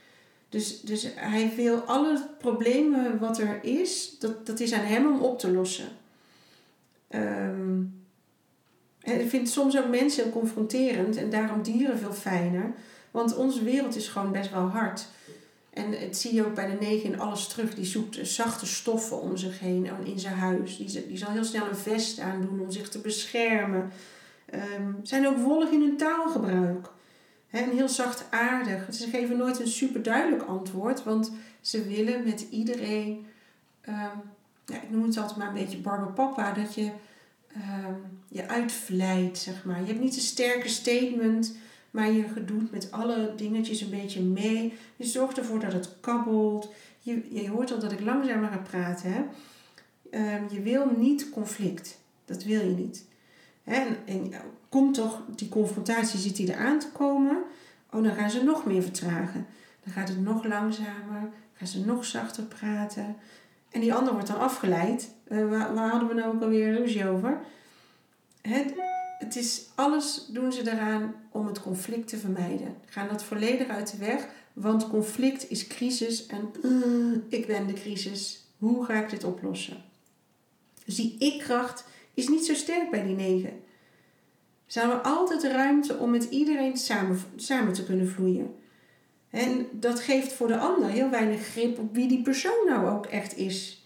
Dus, 0.48 0.80
dus 0.80 1.06
hij 1.14 1.52
wil 1.56 1.78
alle 1.78 2.28
problemen 2.38 3.18
wat 3.18 3.38
er 3.38 3.64
is, 3.64 4.16
dat, 4.18 4.46
dat 4.46 4.60
is 4.60 4.72
aan 4.72 4.84
hem 4.84 5.06
om 5.06 5.20
op 5.20 5.38
te 5.38 5.52
lossen. 5.52 5.88
Um, 7.10 8.04
en 9.00 9.20
ik 9.20 9.28
vind 9.28 9.48
soms 9.48 9.78
ook 9.78 9.88
mensen 9.88 10.22
heel 10.22 10.32
confronterend 10.32 11.16
en 11.16 11.30
daarom 11.30 11.62
dieren 11.62 11.98
veel 11.98 12.12
fijner. 12.12 12.72
Want 13.10 13.36
onze 13.36 13.64
wereld 13.64 13.96
is 13.96 14.08
gewoon 14.08 14.32
best 14.32 14.50
wel 14.50 14.66
hard. 14.66 15.06
En 15.70 15.92
het 15.92 16.16
zie 16.16 16.34
je 16.34 16.46
ook 16.46 16.54
bij 16.54 16.70
de 16.70 16.76
negen 16.80 17.12
in 17.12 17.20
alles 17.20 17.46
terug. 17.46 17.74
Die 17.74 17.84
zoekt 17.84 18.18
zachte 18.22 18.66
stoffen 18.66 19.20
om 19.20 19.36
zich 19.36 19.60
heen 19.60 19.88
in 20.04 20.18
zijn 20.18 20.34
huis. 20.34 20.76
Die, 20.76 21.06
die 21.06 21.18
zal 21.18 21.30
heel 21.30 21.44
snel 21.44 21.68
een 21.68 21.76
vest 21.76 22.18
aandoen 22.18 22.60
om 22.60 22.70
zich 22.70 22.88
te 22.88 22.98
beschermen. 22.98 23.90
Um, 24.54 25.00
zijn 25.02 25.26
ook 25.26 25.38
wollig 25.38 25.70
in 25.70 25.80
hun 25.80 25.96
taalgebruik. 25.96 26.88
He, 27.46 27.58
en 27.58 27.76
heel 27.76 27.88
zachtaardig. 27.88 28.94
Ze 28.94 29.08
geven 29.08 29.36
nooit 29.36 29.60
een 29.60 29.68
super 29.68 30.02
duidelijk 30.02 30.42
antwoord. 30.42 31.04
Want 31.04 31.32
ze 31.60 31.84
willen 31.84 32.24
met 32.24 32.46
iedereen... 32.50 33.26
Um, 33.88 34.20
ja, 34.66 34.76
ik 34.82 34.90
noem 34.90 35.04
het 35.04 35.16
altijd 35.16 35.38
maar 35.38 35.48
een 35.48 35.54
beetje 35.54 35.78
barbapapa. 35.78 36.52
Dat 36.52 36.74
je 36.74 36.90
um, 37.56 38.18
je 38.28 38.48
uitvlijt, 38.48 39.38
zeg 39.38 39.64
maar. 39.64 39.80
Je 39.80 39.86
hebt 39.86 40.00
niet 40.00 40.14
een 40.14 40.20
sterke 40.20 40.68
statement, 40.68 41.56
maar 41.90 42.10
je 42.10 42.44
doet 42.44 42.70
met 42.70 42.90
alle 42.90 43.32
dingetjes 43.36 43.80
een 43.80 43.90
beetje 43.90 44.22
mee. 44.22 44.72
Je 44.96 45.04
zorgt 45.04 45.38
ervoor 45.38 45.60
dat 45.60 45.72
het 45.72 45.96
kabbelt. 46.00 46.72
Je, 47.00 47.26
je 47.30 47.48
hoort 47.48 47.72
al 47.72 47.78
dat 47.78 47.92
ik 47.92 48.00
langzamer 48.00 48.48
ga 48.48 48.58
praten. 48.58 49.12
Hè? 49.12 49.22
Um, 50.34 50.46
je 50.50 50.60
wil 50.60 50.90
niet 50.96 51.30
conflict. 51.30 51.98
Dat 52.24 52.44
wil 52.44 52.60
je 52.60 52.74
niet. 52.74 53.04
Hè? 53.62 53.74
En, 53.74 53.96
en 54.04 54.32
komt 54.68 54.94
toch 54.94 55.22
die 55.34 55.48
confrontatie, 55.48 56.18
zit 56.18 56.36
die 56.36 56.52
eraan 56.52 56.78
te 56.78 56.88
komen? 56.92 57.42
Oh, 57.92 58.02
dan 58.02 58.14
gaan 58.14 58.30
ze 58.30 58.44
nog 58.44 58.66
meer 58.66 58.82
vertragen. 58.82 59.46
Dan 59.84 59.92
gaat 59.92 60.08
het 60.08 60.20
nog 60.20 60.44
langzamer. 60.44 61.30
Gaan 61.54 61.66
ze 61.66 61.84
nog 61.84 62.04
zachter 62.04 62.42
praten. 62.42 63.16
En 63.70 63.80
die 63.80 63.94
ander 63.94 64.12
wordt 64.12 64.28
dan 64.28 64.38
afgeleid. 64.38 65.10
Uh, 65.28 65.50
waar, 65.50 65.74
waar, 65.74 65.90
hadden 65.90 66.08
we 66.08 66.14
nou 66.14 66.34
ook 66.34 66.42
alweer 66.42 66.74
ruzie 66.74 67.08
over? 67.08 67.40
Het, 68.40 68.74
het 69.20 69.36
is 69.36 69.66
alles 69.74 70.26
doen 70.28 70.52
ze 70.52 70.70
eraan 70.70 71.14
om 71.30 71.46
het 71.46 71.62
conflict 71.62 72.08
te 72.08 72.16
vermijden. 72.16 72.76
Gaan 72.86 73.08
dat 73.08 73.22
volledig 73.22 73.68
uit 73.68 73.90
de 73.90 73.96
weg, 73.96 74.28
want 74.52 74.88
conflict 74.88 75.50
is 75.50 75.66
crisis 75.66 76.26
en 76.26 76.50
uh, 76.62 77.16
ik 77.28 77.46
ben 77.46 77.66
de 77.66 77.72
crisis. 77.72 78.44
Hoe 78.58 78.84
ga 78.84 78.94
ik 79.02 79.10
dit 79.10 79.24
oplossen? 79.24 79.84
Dus 80.84 80.94
die 80.94 81.16
ik-kracht 81.18 81.84
is 82.14 82.28
niet 82.28 82.46
zo 82.46 82.54
sterk 82.54 82.90
bij 82.90 83.02
die 83.02 83.16
negen. 83.16 83.60
Ze 84.66 84.78
hebben 84.78 85.02
altijd 85.02 85.42
ruimte 85.42 85.98
om 85.98 86.10
met 86.10 86.24
iedereen 86.24 86.76
samen, 86.76 87.20
samen 87.36 87.72
te 87.72 87.84
kunnen 87.84 88.08
vloeien. 88.08 88.54
En 89.30 89.66
dat 89.72 90.00
geeft 90.00 90.32
voor 90.32 90.48
de 90.48 90.58
ander 90.58 90.88
heel 90.88 91.10
weinig 91.10 91.46
grip 91.46 91.78
op 91.78 91.94
wie 91.94 92.08
die 92.08 92.22
persoon 92.22 92.66
nou 92.66 92.88
ook 92.88 93.06
echt 93.06 93.36
is. 93.36 93.79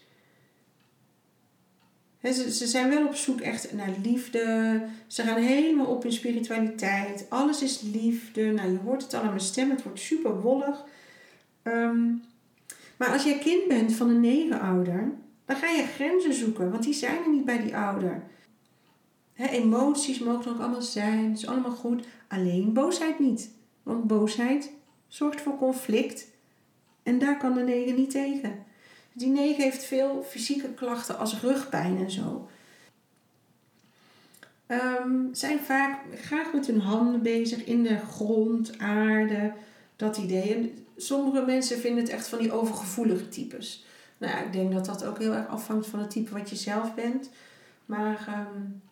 Ze, 2.32 2.52
ze 2.52 2.66
zijn 2.66 2.90
wel 2.90 3.06
op 3.06 3.14
zoek 3.14 3.40
echt 3.40 3.72
naar 3.72 3.94
liefde. 4.02 4.80
Ze 5.06 5.22
gaan 5.22 5.42
helemaal 5.42 5.86
op 5.86 6.04
in 6.04 6.12
spiritualiteit. 6.12 7.26
Alles 7.28 7.62
is 7.62 7.80
liefde. 7.80 8.52
Nou, 8.52 8.70
je 8.70 8.78
hoort 8.78 9.02
het 9.02 9.14
al 9.14 9.20
aan 9.20 9.28
mijn 9.28 9.40
stem. 9.40 9.70
Het 9.70 9.82
wordt 9.82 10.00
super 10.00 10.40
wollig. 10.40 10.84
Ehm, 11.62 12.06
maar 12.96 13.12
als 13.12 13.24
jij 13.24 13.38
kind 13.38 13.68
bent 13.68 13.92
van 13.92 14.08
een 14.08 14.20
negenouder, 14.20 15.12
dan 15.44 15.56
ga 15.56 15.68
je 15.68 15.86
grenzen 15.86 16.34
zoeken. 16.34 16.70
Want 16.70 16.82
die 16.82 16.94
zijn 16.94 17.16
er 17.24 17.30
niet 17.30 17.44
bij 17.44 17.62
die 17.62 17.76
ouder. 17.76 18.22
emoties 19.36 20.18
mogen 20.18 20.52
ook 20.52 20.60
allemaal 20.60 20.82
zijn. 20.82 21.28
Dat 21.28 21.38
is 21.38 21.46
allemaal 21.46 21.70
goed. 21.70 22.06
Alleen 22.28 22.72
boosheid 22.72 23.18
niet. 23.18 23.50
Want 23.82 24.06
boosheid 24.06 24.70
zorgt 25.08 25.40
voor 25.40 25.56
conflict. 25.56 26.26
En 27.02 27.18
daar 27.18 27.38
kan 27.38 27.54
de 27.54 27.62
negen 27.62 27.94
niet 27.94 28.10
tegen. 28.10 28.64
Die 29.16 29.28
negen 29.28 29.62
heeft 29.62 29.84
veel 29.84 30.24
fysieke 30.28 30.68
klachten 30.68 31.18
als 31.18 31.40
rugpijn 31.40 31.98
en 31.98 32.10
zo. 32.10 32.48
Um, 34.68 35.28
zijn 35.32 35.58
vaak 35.58 36.00
graag 36.14 36.52
met 36.52 36.66
hun 36.66 36.80
handen 36.80 37.22
bezig 37.22 37.64
in 37.64 37.82
de 37.82 37.98
grond, 37.98 38.78
aarde, 38.78 39.52
dat 39.96 40.16
idee. 40.16 40.74
Sommige 40.96 41.44
mensen 41.44 41.78
vinden 41.78 42.04
het 42.04 42.12
echt 42.12 42.28
van 42.28 42.38
die 42.38 42.52
overgevoelige 42.52 43.28
types. 43.28 43.84
Nou 44.18 44.32
ja, 44.32 44.42
ik 44.42 44.52
denk 44.52 44.72
dat 44.72 44.84
dat 44.84 45.04
ook 45.04 45.18
heel 45.18 45.32
erg 45.32 45.48
afhangt 45.48 45.86
van 45.86 45.98
het 45.98 46.10
type 46.10 46.32
wat 46.32 46.50
je 46.50 46.56
zelf 46.56 46.94
bent. 46.94 47.30
Maar 47.86 48.46
um, 48.54 48.82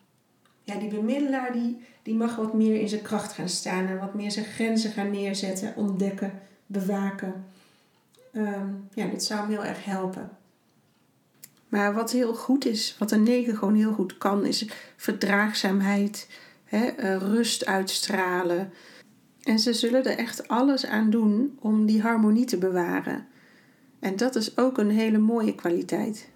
ja, 0.63 0.75
die 0.75 0.89
bemiddelaar 0.89 1.51
die, 1.51 1.81
die 2.03 2.15
mag 2.15 2.35
wat 2.35 2.53
meer 2.53 2.81
in 2.81 2.89
zijn 2.89 3.01
kracht 3.01 3.33
gaan 3.33 3.49
staan 3.49 3.87
en 3.87 3.99
wat 3.99 4.13
meer 4.13 4.31
zijn 4.31 4.45
grenzen 4.45 4.91
gaan 4.91 5.11
neerzetten, 5.11 5.75
ontdekken, 5.75 6.41
bewaken. 6.65 7.45
Um, 8.35 8.87
ja, 8.93 9.07
dit 9.07 9.23
zou 9.23 9.39
hem 9.39 9.49
heel 9.49 9.65
erg 9.65 9.85
helpen. 9.85 10.29
Maar 11.67 11.93
wat 11.93 12.11
heel 12.11 12.35
goed 12.35 12.65
is, 12.65 12.95
wat 12.99 13.11
een 13.11 13.23
negen 13.23 13.57
gewoon 13.57 13.75
heel 13.75 13.93
goed 13.93 14.17
kan, 14.17 14.45
is 14.45 14.67
verdraagzaamheid, 14.95 16.27
hè, 16.63 16.85
eh, 16.85 17.17
rust 17.17 17.65
uitstralen. 17.65 18.73
En 19.43 19.59
ze 19.59 19.73
zullen 19.73 20.05
er 20.05 20.17
echt 20.17 20.47
alles 20.47 20.85
aan 20.85 21.09
doen 21.09 21.57
om 21.59 21.85
die 21.85 22.01
harmonie 22.01 22.45
te 22.45 22.57
bewaren. 22.57 23.27
En 23.99 24.15
dat 24.15 24.35
is 24.35 24.57
ook 24.57 24.77
een 24.77 24.89
hele 24.89 25.17
mooie 25.17 25.55
kwaliteit. 25.55 26.29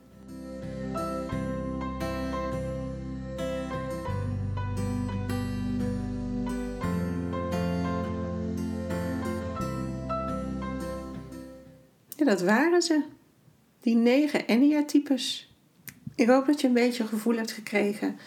Dat 12.28 12.41
waren 12.41 12.82
ze. 12.82 13.01
Die 13.82 13.95
negen 13.95 14.45
Enia-types. 14.45 15.55
Ik 16.15 16.28
hoop 16.28 16.45
dat 16.45 16.61
je 16.61 16.67
een 16.67 16.73
beetje 16.73 17.03
een 17.03 17.09
gevoel 17.09 17.36
hebt 17.36 17.51
gekregen 17.51 18.17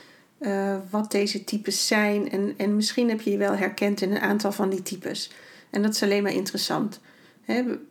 uh, 0.40 0.76
wat 0.90 1.10
deze 1.10 1.44
types 1.44 1.86
zijn. 1.86 2.30
En, 2.30 2.54
en 2.56 2.76
misschien 2.76 3.08
heb 3.08 3.20
je 3.20 3.30
je 3.30 3.36
wel 3.36 3.56
herkend 3.56 4.00
in 4.00 4.10
een 4.10 4.20
aantal 4.20 4.52
van 4.52 4.70
die 4.70 4.82
types. 4.82 5.30
En 5.70 5.82
dat 5.82 5.94
is 5.94 6.02
alleen 6.02 6.22
maar 6.22 6.32
interessant. 6.32 7.00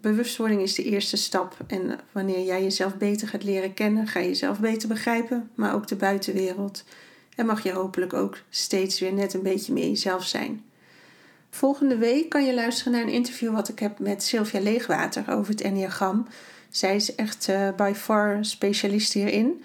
bewustwording 0.01 0.61
is 0.61 0.75
de 0.75 0.83
eerste 0.83 1.17
stap. 1.17 1.57
En 1.67 1.99
wanneer 2.11 2.45
jij 2.45 2.63
jezelf 2.63 2.97
beter 2.97 3.27
gaat 3.27 3.43
leren 3.43 3.73
kennen, 3.73 4.07
ga 4.07 4.19
je 4.19 4.27
jezelf 4.27 4.59
beter 4.59 4.87
begrijpen, 4.87 5.49
maar 5.55 5.73
ook 5.73 5.87
de 5.87 5.95
buitenwereld. 5.95 6.83
En 7.35 7.45
mag 7.45 7.63
je 7.63 7.71
hopelijk 7.71 8.13
ook 8.13 8.37
steeds 8.49 8.99
weer 8.99 9.13
net 9.13 9.33
een 9.33 9.43
beetje 9.43 9.73
meer 9.73 9.87
jezelf 9.87 10.25
zijn. 10.25 10.63
Volgende 11.49 11.97
week 11.97 12.29
kan 12.29 12.45
je 12.45 12.53
luisteren 12.53 12.93
naar 12.93 13.01
een 13.01 13.09
interview 13.09 13.53
wat 13.53 13.69
ik 13.69 13.79
heb 13.79 13.99
met 13.99 14.23
Sylvia 14.23 14.59
Leegwater 14.59 15.23
over 15.31 15.51
het 15.51 15.61
Enneagram. 15.61 16.27
Zij 16.69 16.95
is 16.95 17.15
echt 17.15 17.47
uh, 17.49 17.69
by 17.75 17.91
far 17.95 18.45
specialist 18.45 19.13
hierin. 19.13 19.63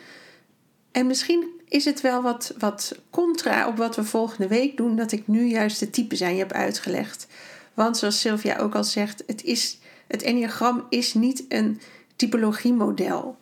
En 0.92 1.06
misschien 1.06 1.48
is 1.68 1.84
het 1.84 2.00
wel 2.00 2.22
wat, 2.22 2.54
wat 2.58 2.98
contra 3.10 3.68
op 3.68 3.76
wat 3.76 3.96
we 3.96 4.04
volgende 4.04 4.48
week 4.48 4.76
doen, 4.76 4.96
dat 4.96 5.12
ik 5.12 5.26
nu 5.26 5.44
juist 5.44 5.80
de 5.80 5.90
types 5.90 6.22
aan 6.22 6.32
je 6.32 6.38
heb 6.38 6.52
uitgelegd. 6.52 7.26
Want 7.74 7.96
zoals 7.96 8.20
Sylvia 8.20 8.56
ook 8.58 8.74
al 8.74 8.84
zegt, 8.84 9.22
het, 9.26 9.42
is, 9.44 9.78
het 10.06 10.22
Enneagram 10.22 10.86
is 10.88 11.14
niet 11.14 11.44
een 11.48 11.80
typologiemodel. 12.16 13.36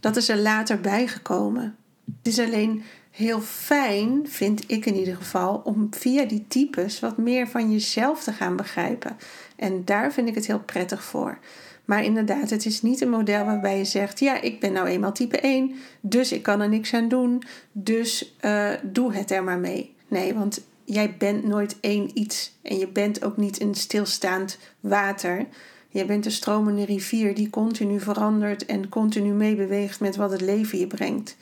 Dat 0.00 0.16
is 0.16 0.28
er 0.28 0.38
later 0.38 0.80
bijgekomen. 0.80 1.76
Het 2.04 2.26
is 2.26 2.38
alleen 2.38 2.82
heel 3.10 3.40
fijn, 3.40 4.28
vind 4.28 4.64
ik 4.66 4.86
in 4.86 4.96
ieder 4.96 5.16
geval, 5.16 5.60
om 5.64 5.88
via 5.90 6.24
die 6.24 6.44
types 6.48 7.00
wat 7.00 7.16
meer 7.16 7.48
van 7.48 7.72
jezelf 7.72 8.22
te 8.22 8.32
gaan 8.32 8.56
begrijpen. 8.56 9.16
En 9.56 9.84
daar 9.84 10.12
vind 10.12 10.28
ik 10.28 10.34
het 10.34 10.46
heel 10.46 10.60
prettig 10.60 11.04
voor. 11.04 11.38
Maar 11.84 12.04
inderdaad, 12.04 12.50
het 12.50 12.66
is 12.66 12.82
niet 12.82 13.00
een 13.00 13.10
model 13.10 13.44
waarbij 13.44 13.78
je 13.78 13.84
zegt: 13.84 14.20
ja, 14.20 14.40
ik 14.40 14.60
ben 14.60 14.72
nou 14.72 14.86
eenmaal 14.86 15.12
type 15.12 15.40
1, 15.40 15.74
dus 16.00 16.32
ik 16.32 16.42
kan 16.42 16.60
er 16.60 16.68
niks 16.68 16.94
aan 16.94 17.08
doen, 17.08 17.42
dus 17.72 18.34
uh, 18.44 18.70
doe 18.82 19.14
het 19.14 19.30
er 19.30 19.44
maar 19.44 19.58
mee. 19.58 19.94
Nee, 20.08 20.34
want 20.34 20.62
jij 20.84 21.16
bent 21.18 21.46
nooit 21.46 21.76
één 21.80 22.10
iets 22.14 22.58
en 22.62 22.78
je 22.78 22.88
bent 22.88 23.24
ook 23.24 23.36
niet 23.36 23.60
een 23.60 23.74
stilstaand 23.74 24.58
water. 24.80 25.46
Je 25.88 26.04
bent 26.04 26.24
een 26.24 26.32
stromende 26.32 26.84
rivier 26.84 27.34
die 27.34 27.50
continu 27.50 28.00
verandert 28.00 28.66
en 28.66 28.88
continu 28.88 29.32
meebeweegt 29.32 30.00
met 30.00 30.16
wat 30.16 30.30
het 30.30 30.40
leven 30.40 30.78
je 30.78 30.86
brengt. 30.86 31.36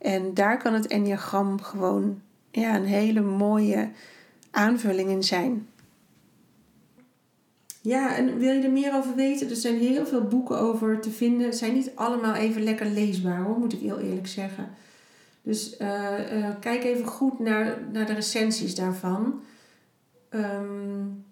En 0.00 0.34
daar 0.34 0.58
kan 0.58 0.74
het 0.74 0.86
enneagram 0.86 1.60
gewoon 1.60 2.20
ja, 2.50 2.76
een 2.76 2.84
hele 2.84 3.20
mooie 3.20 3.90
aanvulling 4.50 5.10
in 5.10 5.22
zijn. 5.22 5.68
Ja, 7.82 8.16
en 8.16 8.38
wil 8.38 8.52
je 8.52 8.62
er 8.62 8.70
meer 8.70 8.94
over 8.94 9.14
weten? 9.14 9.50
Er 9.50 9.56
zijn 9.56 9.78
heel 9.78 10.06
veel 10.06 10.22
boeken 10.22 10.58
over 10.58 11.00
te 11.00 11.10
vinden. 11.10 11.52
Ze 11.52 11.58
zijn 11.58 11.74
niet 11.74 11.90
allemaal 11.94 12.34
even 12.34 12.62
lekker 12.62 12.86
leesbaar 12.86 13.42
hoor, 13.42 13.58
moet 13.58 13.72
ik 13.72 13.80
heel 13.80 13.98
eerlijk 13.98 14.26
zeggen. 14.26 14.68
Dus 15.42 15.80
uh, 15.80 16.38
uh, 16.38 16.48
kijk 16.60 16.84
even 16.84 17.06
goed 17.06 17.38
naar, 17.38 17.78
naar 17.92 18.06
de 18.06 18.12
recensies 18.12 18.74
daarvan. 18.74 19.42
Um, 20.30 21.24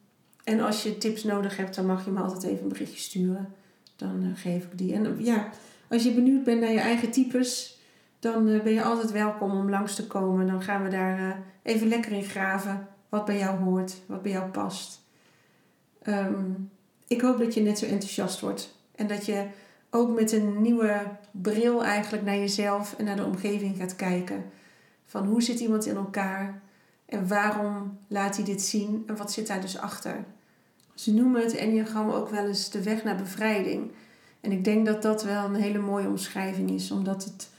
en 0.44 0.60
als 0.60 0.82
je 0.82 0.98
tips 0.98 1.24
nodig 1.24 1.56
hebt, 1.56 1.74
dan 1.74 1.86
mag 1.86 2.04
je 2.04 2.10
me 2.10 2.20
altijd 2.20 2.42
even 2.42 2.62
een 2.62 2.68
berichtje 2.68 2.98
sturen. 2.98 3.52
Dan 3.96 4.22
uh, 4.22 4.28
geef 4.34 4.64
ik 4.64 4.78
die. 4.78 4.92
En 4.92 5.16
ja, 5.18 5.50
als 5.88 6.02
je 6.02 6.12
benieuwd 6.12 6.44
bent 6.44 6.60
naar 6.60 6.72
je 6.72 6.78
eigen 6.78 7.10
types, 7.10 7.77
dan 8.18 8.44
ben 8.44 8.72
je 8.72 8.82
altijd 8.82 9.10
welkom 9.10 9.50
om 9.50 9.70
langs 9.70 9.94
te 9.94 10.06
komen. 10.06 10.46
Dan 10.46 10.62
gaan 10.62 10.82
we 10.82 10.88
daar 10.88 11.42
even 11.62 11.88
lekker 11.88 12.12
in 12.12 12.24
graven. 12.24 12.88
Wat 13.08 13.24
bij 13.24 13.38
jou 13.38 13.58
hoort, 13.58 14.02
wat 14.06 14.22
bij 14.22 14.32
jou 14.32 14.50
past. 14.50 15.00
Um, 16.02 16.70
ik 17.06 17.20
hoop 17.20 17.38
dat 17.38 17.54
je 17.54 17.60
net 17.60 17.78
zo 17.78 17.86
enthousiast 17.86 18.40
wordt. 18.40 18.76
En 18.94 19.06
dat 19.06 19.26
je 19.26 19.46
ook 19.90 20.14
met 20.14 20.32
een 20.32 20.62
nieuwe 20.62 21.00
bril 21.30 21.84
eigenlijk 21.84 22.24
naar 22.24 22.36
jezelf 22.36 22.94
en 22.98 23.04
naar 23.04 23.16
de 23.16 23.24
omgeving 23.24 23.76
gaat 23.76 23.96
kijken. 23.96 24.44
Van 25.06 25.26
hoe 25.26 25.42
zit 25.42 25.60
iemand 25.60 25.86
in 25.86 25.96
elkaar 25.96 26.60
en 27.06 27.28
waarom 27.28 27.98
laat 28.08 28.36
hij 28.36 28.44
dit 28.44 28.62
zien 28.62 29.02
en 29.06 29.16
wat 29.16 29.32
zit 29.32 29.46
daar 29.46 29.60
dus 29.60 29.78
achter. 29.78 30.24
Ze 30.94 31.14
noemen 31.14 31.42
het 31.42 31.56
enneagram 31.56 32.10
ook 32.10 32.28
wel 32.28 32.46
eens 32.46 32.70
de 32.70 32.82
weg 32.82 33.04
naar 33.04 33.16
bevrijding. 33.16 33.90
En 34.40 34.52
ik 34.52 34.64
denk 34.64 34.86
dat 34.86 35.02
dat 35.02 35.24
wel 35.24 35.44
een 35.44 35.54
hele 35.54 35.78
mooie 35.78 36.08
omschrijving 36.08 36.70
is, 36.70 36.90
omdat 36.90 37.24
het 37.24 37.50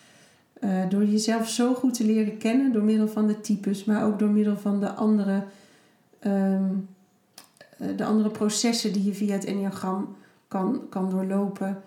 uh, 0.59 0.89
door 0.89 1.05
jezelf 1.05 1.49
zo 1.49 1.73
goed 1.73 1.93
te 1.93 2.05
leren 2.05 2.37
kennen, 2.37 2.71
door 2.71 2.83
middel 2.83 3.07
van 3.07 3.27
de 3.27 3.41
types, 3.41 3.83
maar 3.83 4.05
ook 4.05 4.19
door 4.19 4.29
middel 4.29 4.57
van 4.57 4.79
de 4.79 4.93
andere, 4.93 5.43
um, 6.25 6.87
de 7.95 8.05
andere 8.05 8.29
processen 8.29 8.93
die 8.93 9.03
je 9.03 9.13
via 9.13 9.33
het 9.33 9.45
enneagram 9.45 10.15
kan, 10.47 10.81
kan 10.89 11.09
doorlopen, 11.09 11.81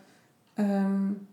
um, 0.54 1.26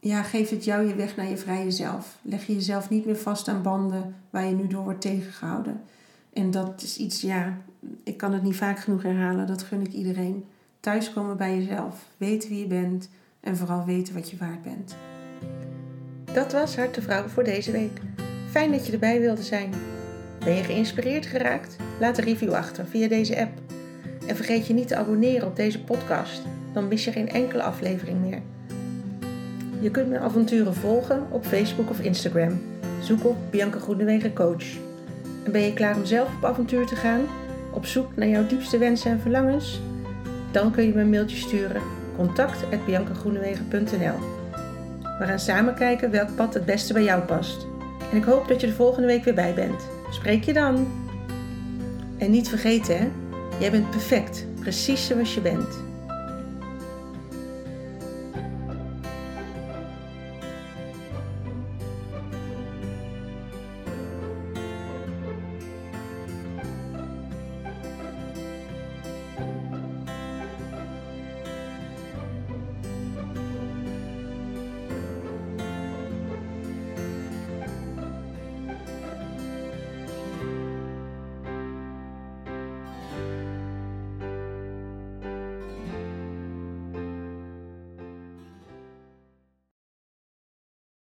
ja, 0.00 0.22
geef 0.22 0.50
het 0.50 0.64
jou 0.64 0.86
je 0.86 0.94
weg 0.94 1.16
naar 1.16 1.28
je 1.28 1.36
vrije 1.36 1.70
zelf. 1.70 2.18
Leg 2.22 2.46
je 2.46 2.54
jezelf 2.54 2.90
niet 2.90 3.06
meer 3.06 3.16
vast 3.16 3.48
aan 3.48 3.62
banden 3.62 4.14
waar 4.30 4.46
je 4.46 4.54
nu 4.54 4.66
door 4.66 4.84
wordt 4.84 5.00
tegengehouden. 5.00 5.80
En 6.32 6.50
dat 6.50 6.82
is 6.82 6.96
iets, 6.96 7.20
ja, 7.20 7.58
ik 8.02 8.16
kan 8.16 8.32
het 8.32 8.42
niet 8.42 8.56
vaak 8.56 8.78
genoeg 8.78 9.02
herhalen, 9.02 9.46
dat 9.46 9.62
gun 9.62 9.80
ik 9.80 9.92
iedereen. 9.92 10.44
Thuiskomen 10.80 11.36
bij 11.36 11.56
jezelf, 11.58 12.06
weten 12.16 12.48
wie 12.48 12.58
je 12.58 12.66
bent 12.66 13.08
en 13.40 13.56
vooral 13.56 13.84
weten 13.84 14.14
wat 14.14 14.30
je 14.30 14.36
waard 14.36 14.62
bent. 14.62 14.96
Dat 16.38 16.52
was 16.52 16.76
Hart 16.76 16.94
de 16.94 17.02
Vrouw 17.02 17.26
voor 17.26 17.44
deze 17.44 17.70
week. 17.70 18.00
Fijn 18.50 18.70
dat 18.70 18.86
je 18.86 18.92
erbij 18.92 19.20
wilde 19.20 19.42
zijn. 19.42 19.74
Ben 20.44 20.54
je 20.54 20.62
geïnspireerd 20.62 21.26
geraakt? 21.26 21.76
Laat 22.00 22.18
een 22.18 22.24
review 22.24 22.52
achter 22.52 22.86
via 22.86 23.08
deze 23.08 23.40
app. 23.40 23.50
En 24.26 24.36
vergeet 24.36 24.66
je 24.66 24.74
niet 24.74 24.88
te 24.88 24.96
abonneren 24.96 25.46
op 25.46 25.56
deze 25.56 25.84
podcast 25.84 26.42
dan 26.72 26.88
mis 26.88 27.04
je 27.04 27.12
geen 27.12 27.28
enkele 27.28 27.62
aflevering 27.62 28.20
meer. 28.20 28.40
Je 29.80 29.90
kunt 29.90 30.08
mijn 30.08 30.22
avonturen 30.22 30.74
volgen 30.74 31.26
op 31.30 31.44
Facebook 31.44 31.90
of 31.90 32.00
Instagram. 32.00 32.60
Zoek 33.02 33.24
op 33.24 33.36
Bianca 33.50 33.78
Groenewegen 33.78 34.32
Coach. 34.32 34.64
En 35.44 35.52
ben 35.52 35.62
je 35.62 35.72
klaar 35.72 35.96
om 35.96 36.04
zelf 36.04 36.36
op 36.36 36.44
avontuur 36.44 36.86
te 36.86 36.96
gaan? 36.96 37.20
Op 37.72 37.86
zoek 37.86 38.16
naar 38.16 38.28
jouw 38.28 38.46
diepste 38.46 38.78
wensen 38.78 39.10
en 39.10 39.20
verlangens? 39.20 39.80
Dan 40.50 40.72
kun 40.72 40.86
je 40.86 40.94
me 40.94 41.00
een 41.00 41.10
mailtje 41.10 41.36
sturen. 41.36 41.82
contact.biancagroenewegen.nl 42.16 44.37
We 45.18 45.24
gaan 45.24 45.38
samen 45.38 45.74
kijken 45.74 46.10
welk 46.10 46.34
pad 46.34 46.54
het 46.54 46.64
beste 46.64 46.92
bij 46.92 47.02
jou 47.02 47.22
past. 47.22 47.66
En 48.10 48.16
ik 48.16 48.24
hoop 48.24 48.48
dat 48.48 48.60
je 48.60 48.66
de 48.66 48.72
volgende 48.72 49.06
week 49.06 49.24
weer 49.24 49.34
bij 49.34 49.54
bent. 49.54 49.88
Spreek 50.10 50.44
je 50.44 50.52
dan! 50.52 50.86
En 52.18 52.30
niet 52.30 52.48
vergeten 52.48 52.98
hè, 52.98 53.08
jij 53.58 53.70
bent 53.70 53.90
perfect, 53.90 54.46
precies 54.60 55.06
zoals 55.06 55.34
je 55.34 55.40
bent. 55.40 55.87